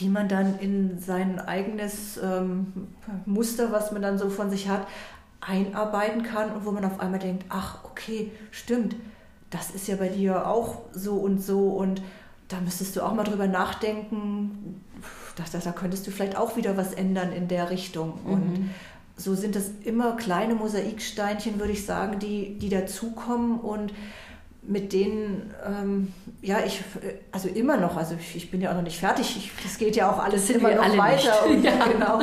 die 0.00 0.08
man 0.08 0.28
dann 0.28 0.58
in 0.58 0.98
sein 0.98 1.38
eigenes 1.40 2.18
ähm, 2.22 2.88
Muster, 3.26 3.72
was 3.72 3.92
man 3.92 4.02
dann 4.02 4.18
so 4.18 4.30
von 4.30 4.50
sich 4.50 4.68
hat, 4.68 4.86
einarbeiten 5.40 6.22
kann 6.22 6.50
und 6.52 6.64
wo 6.64 6.72
man 6.72 6.84
auf 6.84 7.00
einmal 7.00 7.20
denkt, 7.20 7.44
ach, 7.48 7.84
okay, 7.84 8.32
stimmt, 8.50 8.96
das 9.50 9.70
ist 9.70 9.88
ja 9.88 9.96
bei 9.96 10.08
dir 10.08 10.46
auch 10.46 10.78
so 10.92 11.14
und 11.16 11.42
so 11.42 11.70
und 11.70 12.02
da 12.48 12.60
müsstest 12.60 12.96
du 12.96 13.02
auch 13.02 13.14
mal 13.14 13.24
drüber 13.24 13.46
nachdenken, 13.46 14.82
da, 15.36 15.44
da, 15.50 15.58
da 15.58 15.72
könntest 15.72 16.06
du 16.06 16.10
vielleicht 16.10 16.36
auch 16.36 16.56
wieder 16.56 16.76
was 16.76 16.92
ändern 16.92 17.32
in 17.32 17.46
der 17.46 17.70
Richtung. 17.70 18.18
Mhm. 18.24 18.32
Und 18.32 18.70
so 19.16 19.34
sind 19.34 19.56
es 19.56 19.70
immer 19.84 20.16
kleine 20.16 20.54
Mosaiksteinchen, 20.54 21.58
würde 21.58 21.72
ich 21.72 21.84
sagen, 21.84 22.18
die, 22.18 22.58
die 22.58 22.68
dazukommen 22.68 23.60
und 23.60 23.92
mit 24.68 24.92
denen, 24.92 25.50
ähm, 25.66 26.12
ja, 26.42 26.58
ich, 26.64 26.82
also 27.32 27.48
immer 27.48 27.78
noch, 27.78 27.96
also 27.96 28.14
ich, 28.20 28.36
ich 28.36 28.50
bin 28.50 28.60
ja 28.60 28.70
auch 28.70 28.74
noch 28.74 28.82
nicht 28.82 28.98
fertig, 28.98 29.50
es 29.64 29.78
geht 29.78 29.96
ja 29.96 30.10
auch 30.10 30.18
alles 30.18 30.50
immer 30.50 30.74
noch 30.74 30.96
weiter. 30.98 31.46
Und, 31.48 31.64
ja. 31.64 31.86
genau. 31.86 32.20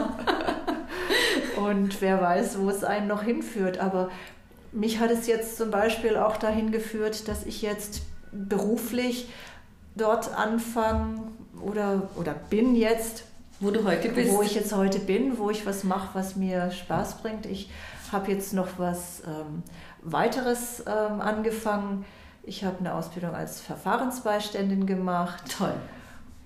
und 1.58 2.02
wer 2.02 2.22
weiß, 2.22 2.60
wo 2.60 2.70
es 2.70 2.84
einen 2.84 3.08
noch 3.08 3.24
hinführt. 3.24 3.80
Aber 3.80 4.10
mich 4.72 5.00
hat 5.00 5.10
es 5.10 5.26
jetzt 5.26 5.58
zum 5.58 5.72
Beispiel 5.72 6.18
auch 6.18 6.38
dahin 6.38 6.72
geführt, 6.72 7.28
dass 7.28 7.46
ich 7.46 7.64
jetzt 7.64 8.04
beruflich 8.32 9.30
dort 9.96 10.38
anfange 10.38 11.22
oder, 11.62 12.10
oder 12.16 12.36
bin 12.50 12.76
jetzt. 12.76 13.24
Wo 13.60 13.72
du 13.72 13.86
heute 13.86 14.10
bist. 14.10 14.32
Wo 14.32 14.42
ich 14.44 14.54
jetzt 14.54 14.76
heute 14.76 15.00
bin, 15.00 15.40
wo 15.40 15.50
ich 15.50 15.66
was 15.66 15.84
mache, 15.84 16.10
was 16.14 16.36
mir 16.36 16.70
Spaß 16.70 17.22
bringt. 17.22 17.46
Ich 17.46 17.72
habe 18.12 18.32
jetzt 18.32 18.54
noch 18.54 18.68
was 18.78 19.24
ähm, 19.26 19.64
weiteres 20.04 20.82
ähm, 20.82 21.22
angefangen 21.22 22.06
ich 22.46 22.64
habe 22.64 22.80
eine 22.80 22.94
Ausbildung 22.94 23.34
als 23.34 23.62
Verfahrensbeiständin 23.62 24.86
gemacht. 24.86 25.44
Toll. 25.58 25.74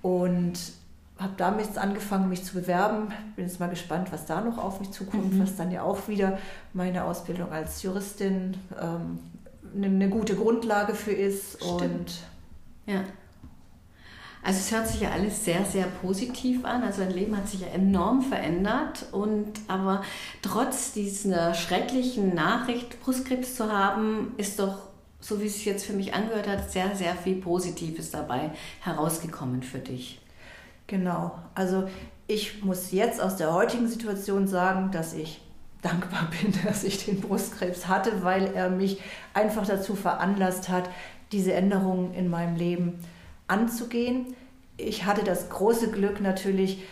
Und 0.01 0.57
habe 1.19 1.33
damit 1.35 1.77
angefangen, 1.77 2.29
mich 2.29 2.45
zu 2.45 2.53
bewerben. 2.53 3.09
Bin 3.35 3.45
jetzt 3.45 3.59
mal 3.59 3.69
gespannt, 3.69 4.11
was 4.11 4.25
da 4.25 4.41
noch 4.41 4.57
auf 4.57 4.79
mich 4.79 4.91
zukommt, 4.91 5.33
mhm. 5.33 5.41
was 5.41 5.57
dann 5.57 5.71
ja 5.71 5.83
auch 5.83 6.07
wieder 6.07 6.37
meine 6.73 7.03
Ausbildung 7.03 7.51
als 7.51 7.83
Juristin 7.83 8.55
ähm, 8.79 9.19
eine, 9.75 9.87
eine, 9.87 10.09
gute 10.09 10.35
Grundlage 10.35 10.95
für 10.95 11.11
ist. 11.11 11.57
Stimmt. 11.57 11.81
Und 11.81 12.19
ja. 12.85 13.03
Also 14.41 14.59
es 14.59 14.71
hört 14.71 14.87
sich 14.87 15.01
ja 15.01 15.11
alles 15.11 15.43
sehr, 15.43 15.65
sehr 15.65 15.85
positiv 16.01 16.63
an. 16.63 16.83
Also 16.83 17.01
dein 17.01 17.11
Leben 17.11 17.35
hat 17.35 17.49
sich 17.49 17.59
ja 17.59 17.67
enorm 17.67 18.21
verändert. 18.21 19.07
Und 19.11 19.51
aber 19.67 20.01
trotz 20.41 20.93
dieser 20.93 21.53
schrecklichen 21.53 22.33
Nachricht, 22.33 23.01
Brustkrebs 23.01 23.55
zu 23.55 23.69
haben, 23.69 24.33
ist 24.37 24.59
doch 24.59 24.88
so 25.19 25.41
wie 25.41 25.47
es 25.47 25.55
sich 25.55 25.65
jetzt 25.65 25.85
für 25.85 25.93
mich 25.93 26.13
angehört 26.13 26.47
hat, 26.47 26.71
sehr, 26.71 26.95
sehr 26.95 27.15
viel 27.15 27.35
Positives 27.35 28.11
dabei 28.11 28.51
herausgekommen 28.81 29.63
für 29.63 29.79
dich. 29.79 30.19
Genau. 30.87 31.37
Also 31.55 31.87
ich 32.27 32.63
muss 32.63 32.91
jetzt 32.91 33.21
aus 33.21 33.35
der 33.35 33.53
heutigen 33.53 33.87
Situation 33.87 34.47
sagen, 34.47 34.91
dass 34.91 35.13
ich 35.13 35.41
dankbar 35.81 36.29
bin, 36.41 36.53
dass 36.63 36.83
ich 36.83 37.05
den 37.05 37.21
Brustkrebs 37.21 37.87
hatte, 37.87 38.23
weil 38.23 38.53
er 38.53 38.69
mich 38.69 39.01
einfach 39.33 39.65
dazu 39.65 39.95
veranlasst 39.95 40.69
hat, 40.69 40.89
diese 41.31 41.53
Änderungen 41.53 42.13
in 42.13 42.27
meinem 42.29 42.55
Leben 42.55 42.99
anzugehen. 43.47 44.35
Ich 44.77 45.05
hatte 45.05 45.23
das 45.23 45.49
große 45.49 45.91
Glück 45.91 46.21
natürlich, 46.21 46.83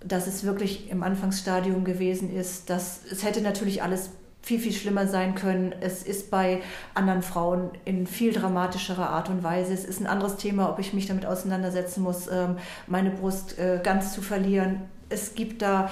dass 0.00 0.26
es 0.26 0.44
wirklich 0.44 0.90
im 0.90 1.02
Anfangsstadium 1.02 1.84
gewesen 1.84 2.34
ist. 2.34 2.70
Dass, 2.70 3.00
es 3.10 3.24
hätte 3.24 3.42
natürlich 3.42 3.82
alles 3.82 4.10
viel, 4.46 4.60
viel 4.60 4.72
schlimmer 4.72 5.08
sein 5.08 5.34
können. 5.34 5.74
Es 5.80 6.04
ist 6.04 6.30
bei 6.30 6.60
anderen 6.94 7.22
Frauen 7.22 7.70
in 7.84 8.06
viel 8.06 8.32
dramatischerer 8.32 9.10
Art 9.10 9.28
und 9.28 9.42
Weise. 9.42 9.72
Es 9.72 9.84
ist 9.84 10.00
ein 10.00 10.06
anderes 10.06 10.36
Thema, 10.36 10.70
ob 10.70 10.78
ich 10.78 10.94
mich 10.94 11.06
damit 11.06 11.26
auseinandersetzen 11.26 12.00
muss, 12.00 12.28
ähm, 12.28 12.54
meine 12.86 13.10
Brust 13.10 13.58
äh, 13.58 13.80
ganz 13.82 14.14
zu 14.14 14.22
verlieren. 14.22 14.82
Es 15.08 15.34
gibt 15.34 15.62
da 15.62 15.90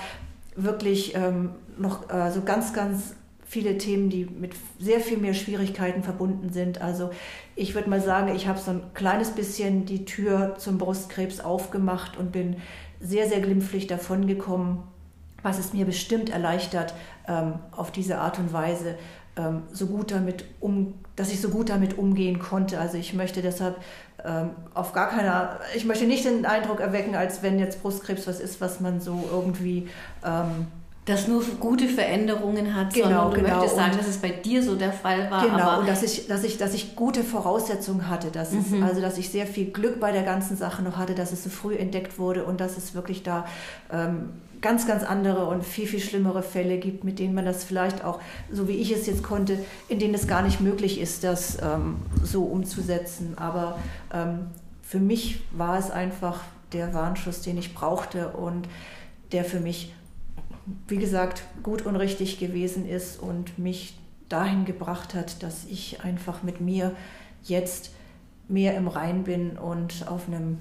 wirklich 0.54 1.16
ähm, 1.16 1.50
noch 1.76 2.04
so 2.32 2.42
ganz, 2.42 2.72
ganz 2.72 3.16
viele 3.44 3.76
Themen, 3.76 4.08
die 4.08 4.24
mit 4.24 4.52
sehr 4.78 5.00
viel 5.00 5.18
mehr 5.18 5.34
Schwierigkeiten 5.34 6.04
verbunden 6.04 6.52
sind. 6.52 6.80
Also 6.80 7.10
ich 7.56 7.74
würde 7.74 7.90
mal 7.90 8.00
sagen, 8.00 8.32
ich 8.36 8.46
habe 8.46 8.60
so 8.60 8.70
ein 8.70 8.82
kleines 8.94 9.32
bisschen 9.32 9.84
die 9.84 10.04
Tür 10.04 10.54
zum 10.58 10.78
Brustkrebs 10.78 11.40
aufgemacht 11.40 12.16
und 12.16 12.30
bin 12.30 12.58
sehr, 13.00 13.28
sehr 13.28 13.40
glimpflich 13.40 13.88
davongekommen 13.88 14.84
was 15.44 15.58
es 15.60 15.72
mir 15.72 15.84
bestimmt 15.84 16.30
erleichtert, 16.30 16.94
ähm, 17.28 17.60
auf 17.70 17.92
diese 17.92 18.18
Art 18.18 18.40
und 18.40 18.52
Weise 18.52 18.96
ähm, 19.36 19.62
so 19.72 19.86
gut 19.86 20.10
damit 20.10 20.44
um, 20.60 20.94
dass 21.16 21.30
ich 21.30 21.40
so 21.40 21.50
gut 21.50 21.68
damit 21.68 21.98
umgehen 21.98 22.38
konnte. 22.40 22.80
Also 22.80 22.98
ich 22.98 23.14
möchte 23.14 23.42
deshalb 23.42 23.76
ähm, 24.24 24.50
auf 24.74 24.92
gar 24.92 25.10
keiner, 25.10 25.60
ich 25.76 25.84
möchte 25.84 26.06
nicht 26.06 26.24
den 26.24 26.46
Eindruck 26.46 26.80
erwecken, 26.80 27.14
als 27.14 27.42
wenn 27.42 27.58
jetzt 27.58 27.82
Brustkrebs 27.82 28.26
was 28.26 28.40
ist, 28.40 28.60
was 28.60 28.80
man 28.80 29.00
so 29.00 29.24
irgendwie 29.30 29.88
das 31.04 31.28
nur 31.28 31.42
gute 31.60 31.86
Veränderungen 31.86 32.74
hat, 32.74 32.94
genau, 32.94 33.08
sondern 33.08 33.30
du 33.30 33.36
genau. 33.36 33.56
möchtest 33.56 33.76
sagen, 33.76 33.96
dass 33.98 34.08
es 34.08 34.16
bei 34.18 34.30
dir 34.30 34.62
so 34.62 34.74
der 34.74 34.92
Fall 34.92 35.30
war. 35.30 35.46
Genau, 35.46 35.80
und 35.80 35.88
dass 35.88 36.02
ich, 36.02 36.26
dass, 36.28 36.44
ich, 36.44 36.56
dass 36.56 36.72
ich 36.72 36.96
gute 36.96 37.22
Voraussetzungen 37.22 38.08
hatte, 38.08 38.30
dass 38.30 38.52
mhm. 38.52 38.60
es, 38.60 38.82
also 38.82 39.00
dass 39.02 39.18
ich 39.18 39.28
sehr 39.28 39.46
viel 39.46 39.66
Glück 39.66 40.00
bei 40.00 40.12
der 40.12 40.22
ganzen 40.22 40.56
Sache 40.56 40.82
noch 40.82 40.96
hatte, 40.96 41.14
dass 41.14 41.32
es 41.32 41.44
so 41.44 41.50
früh 41.50 41.74
entdeckt 41.74 42.18
wurde 42.18 42.44
und 42.44 42.58
dass 42.58 42.78
es 42.78 42.94
wirklich 42.94 43.22
da 43.22 43.44
ähm, 43.92 44.30
ganz, 44.64 44.86
ganz 44.86 45.04
andere 45.04 45.44
und 45.44 45.62
viel, 45.62 45.86
viel 45.86 46.00
schlimmere 46.00 46.42
Fälle 46.42 46.78
gibt, 46.78 47.04
mit 47.04 47.18
denen 47.18 47.34
man 47.34 47.44
das 47.44 47.64
vielleicht 47.64 48.02
auch, 48.02 48.18
so 48.50 48.66
wie 48.66 48.72
ich 48.72 48.90
es 48.90 49.06
jetzt 49.06 49.22
konnte, 49.22 49.58
in 49.88 49.98
denen 49.98 50.14
es 50.14 50.26
gar 50.26 50.40
nicht 50.40 50.62
möglich 50.62 50.98
ist, 50.98 51.22
das 51.22 51.58
ähm, 51.62 51.96
so 52.22 52.44
umzusetzen. 52.44 53.36
Aber 53.36 53.78
ähm, 54.10 54.46
für 54.80 55.00
mich 55.00 55.42
war 55.52 55.78
es 55.78 55.90
einfach 55.90 56.40
der 56.72 56.94
Warnschuss, 56.94 57.42
den 57.42 57.58
ich 57.58 57.74
brauchte 57.74 58.28
und 58.28 58.66
der 59.32 59.44
für 59.44 59.60
mich, 59.60 59.92
wie 60.88 60.96
gesagt, 60.96 61.44
gut 61.62 61.82
und 61.82 61.96
richtig 61.96 62.38
gewesen 62.38 62.88
ist 62.88 63.20
und 63.20 63.58
mich 63.58 63.98
dahin 64.28 64.64
gebracht 64.64 65.14
hat, 65.14 65.42
dass 65.42 65.64
ich 65.64 66.02
einfach 66.02 66.42
mit 66.42 66.60
mir 66.60 66.94
jetzt 67.42 67.90
mehr 68.48 68.76
im 68.76 68.88
Rein 68.88 69.24
bin 69.24 69.58
und 69.58 70.08
auf 70.08 70.28
einem, 70.28 70.58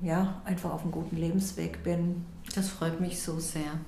ja, 0.00 0.40
einfach 0.44 0.72
auf 0.72 0.82
einem 0.82 0.92
guten 0.92 1.16
Lebensweg 1.16 1.82
bin. 1.82 2.24
Das 2.54 2.68
freut 2.68 3.00
mich 3.00 3.20
so 3.22 3.38
sehr. 3.38 3.80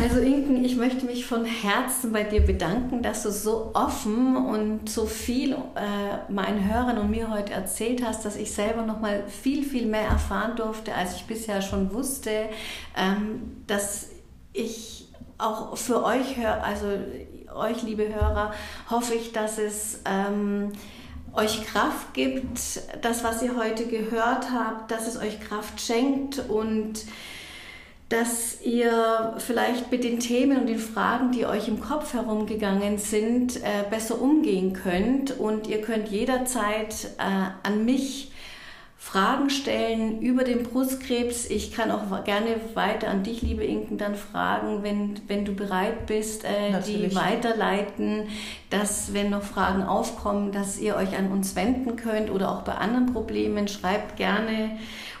Also 0.00 0.20
Inken, 0.20 0.64
ich 0.64 0.76
möchte 0.76 1.06
mich 1.06 1.26
von 1.26 1.44
Herzen 1.44 2.12
bei 2.12 2.22
dir 2.22 2.40
bedanken, 2.40 3.02
dass 3.02 3.24
du 3.24 3.32
so 3.32 3.72
offen 3.74 4.36
und 4.36 4.88
so 4.88 5.06
viel 5.06 5.54
äh, 5.54 6.32
meinen 6.32 6.72
Hörern 6.72 6.98
und 6.98 7.10
mir 7.10 7.30
heute 7.30 7.52
erzählt 7.52 8.04
hast, 8.04 8.24
dass 8.24 8.36
ich 8.36 8.52
selber 8.52 8.82
noch 8.82 9.00
mal 9.00 9.24
viel 9.26 9.64
viel 9.64 9.86
mehr 9.86 10.04
erfahren 10.04 10.54
durfte, 10.54 10.94
als 10.94 11.16
ich 11.16 11.24
bisher 11.24 11.62
schon 11.62 11.92
wusste, 11.92 12.48
ähm, 12.96 13.56
dass 13.66 14.10
ich 14.52 15.08
auch 15.36 15.76
für 15.76 16.04
euch 16.04 16.36
also 16.46 16.86
euch 17.52 17.82
liebe 17.82 18.08
Hörer, 18.08 18.52
hoffe 18.90 19.14
ich, 19.14 19.32
dass 19.32 19.58
es 19.58 20.00
ähm, 20.04 20.70
euch 21.32 21.64
Kraft 21.64 22.14
gibt, 22.14 22.60
das 23.02 23.24
was 23.24 23.42
ihr 23.42 23.56
heute 23.56 23.86
gehört 23.86 24.52
habt, 24.52 24.92
dass 24.92 25.08
es 25.08 25.16
euch 25.20 25.40
Kraft 25.40 25.80
schenkt 25.80 26.38
und 26.48 27.04
dass 28.08 28.62
ihr 28.62 29.34
vielleicht 29.38 29.92
mit 29.92 30.02
den 30.02 30.18
Themen 30.18 30.58
und 30.58 30.66
den 30.66 30.78
Fragen, 30.78 31.30
die 31.32 31.44
euch 31.44 31.68
im 31.68 31.80
Kopf 31.80 32.14
herumgegangen 32.14 32.98
sind, 32.98 33.56
äh, 33.58 33.84
besser 33.90 34.20
umgehen 34.20 34.72
könnt. 34.72 35.38
Und 35.38 35.66
ihr 35.66 35.82
könnt 35.82 36.08
jederzeit 36.08 37.10
äh, 37.18 37.68
an 37.68 37.84
mich 37.84 38.32
Fragen 38.96 39.48
stellen 39.48 40.20
über 40.20 40.42
den 40.42 40.64
Brustkrebs. 40.64 41.48
Ich 41.50 41.72
kann 41.72 41.90
auch 41.90 42.24
gerne 42.24 42.56
weiter 42.74 43.08
an 43.08 43.22
dich, 43.22 43.42
liebe 43.42 43.64
Inken, 43.64 43.96
dann 43.96 44.14
fragen, 44.16 44.82
wenn, 44.82 45.20
wenn 45.28 45.44
du 45.44 45.54
bereit 45.54 46.06
bist, 46.06 46.44
äh, 46.44 46.80
die 46.86 47.14
weiterleiten, 47.14 48.28
dass, 48.70 49.14
wenn 49.14 49.30
noch 49.30 49.42
Fragen 49.42 49.82
aufkommen, 49.82 50.50
dass 50.50 50.78
ihr 50.78 50.96
euch 50.96 51.16
an 51.16 51.30
uns 51.30 51.56
wenden 51.56 51.96
könnt 51.96 52.30
oder 52.30 52.50
auch 52.50 52.62
bei 52.62 52.72
anderen 52.72 53.12
Problemen. 53.12 53.68
Schreibt 53.68 54.16
gerne 54.16 54.78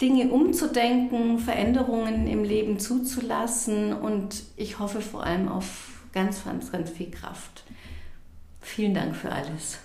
Dinge 0.00 0.28
umzudenken, 0.28 1.38
Veränderungen 1.38 2.26
im 2.26 2.42
Leben 2.42 2.78
zuzulassen 2.78 3.92
und 3.92 4.44
ich 4.56 4.78
hoffe 4.78 5.00
vor 5.00 5.24
allem 5.24 5.48
auf 5.48 6.04
ganz, 6.12 6.44
ganz, 6.44 6.72
ganz 6.72 6.90
viel 6.90 7.10
Kraft. 7.10 7.64
Vielen 8.60 8.94
Dank 8.94 9.14
für 9.14 9.30
alles. 9.30 9.78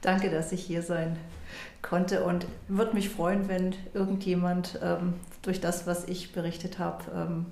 Danke, 0.00 0.30
dass 0.30 0.52
ich 0.52 0.62
hier 0.62 0.82
sein 0.82 1.16
konnte 1.82 2.24
und 2.24 2.46
würde 2.68 2.94
mich 2.94 3.10
freuen, 3.10 3.48
wenn 3.48 3.74
irgendjemand 3.94 4.78
ähm, 4.82 5.14
durch 5.42 5.60
das, 5.60 5.86
was 5.86 6.06
ich 6.08 6.32
berichtet 6.32 6.78
habe, 6.78 7.04
ähm, 7.14 7.46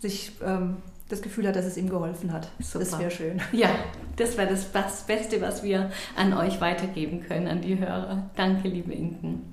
sich 0.00 0.32
ähm, 0.42 0.78
das 1.08 1.22
Gefühl 1.22 1.46
hat, 1.46 1.56
dass 1.56 1.66
es 1.66 1.76
ihm 1.76 1.88
geholfen 1.88 2.32
hat. 2.32 2.48
Super. 2.58 2.84
Das 2.84 2.98
wäre 2.98 3.10
schön. 3.10 3.40
Ja, 3.52 3.70
das 4.16 4.36
wäre 4.36 4.48
das 4.48 5.04
Beste, 5.06 5.40
was 5.40 5.62
wir 5.62 5.90
an 6.16 6.32
euch 6.32 6.60
weitergeben 6.60 7.22
können, 7.22 7.48
an 7.48 7.60
die 7.60 7.78
Hörer. 7.78 8.30
Danke, 8.34 8.68
liebe 8.68 8.92
Inken. 8.92 9.52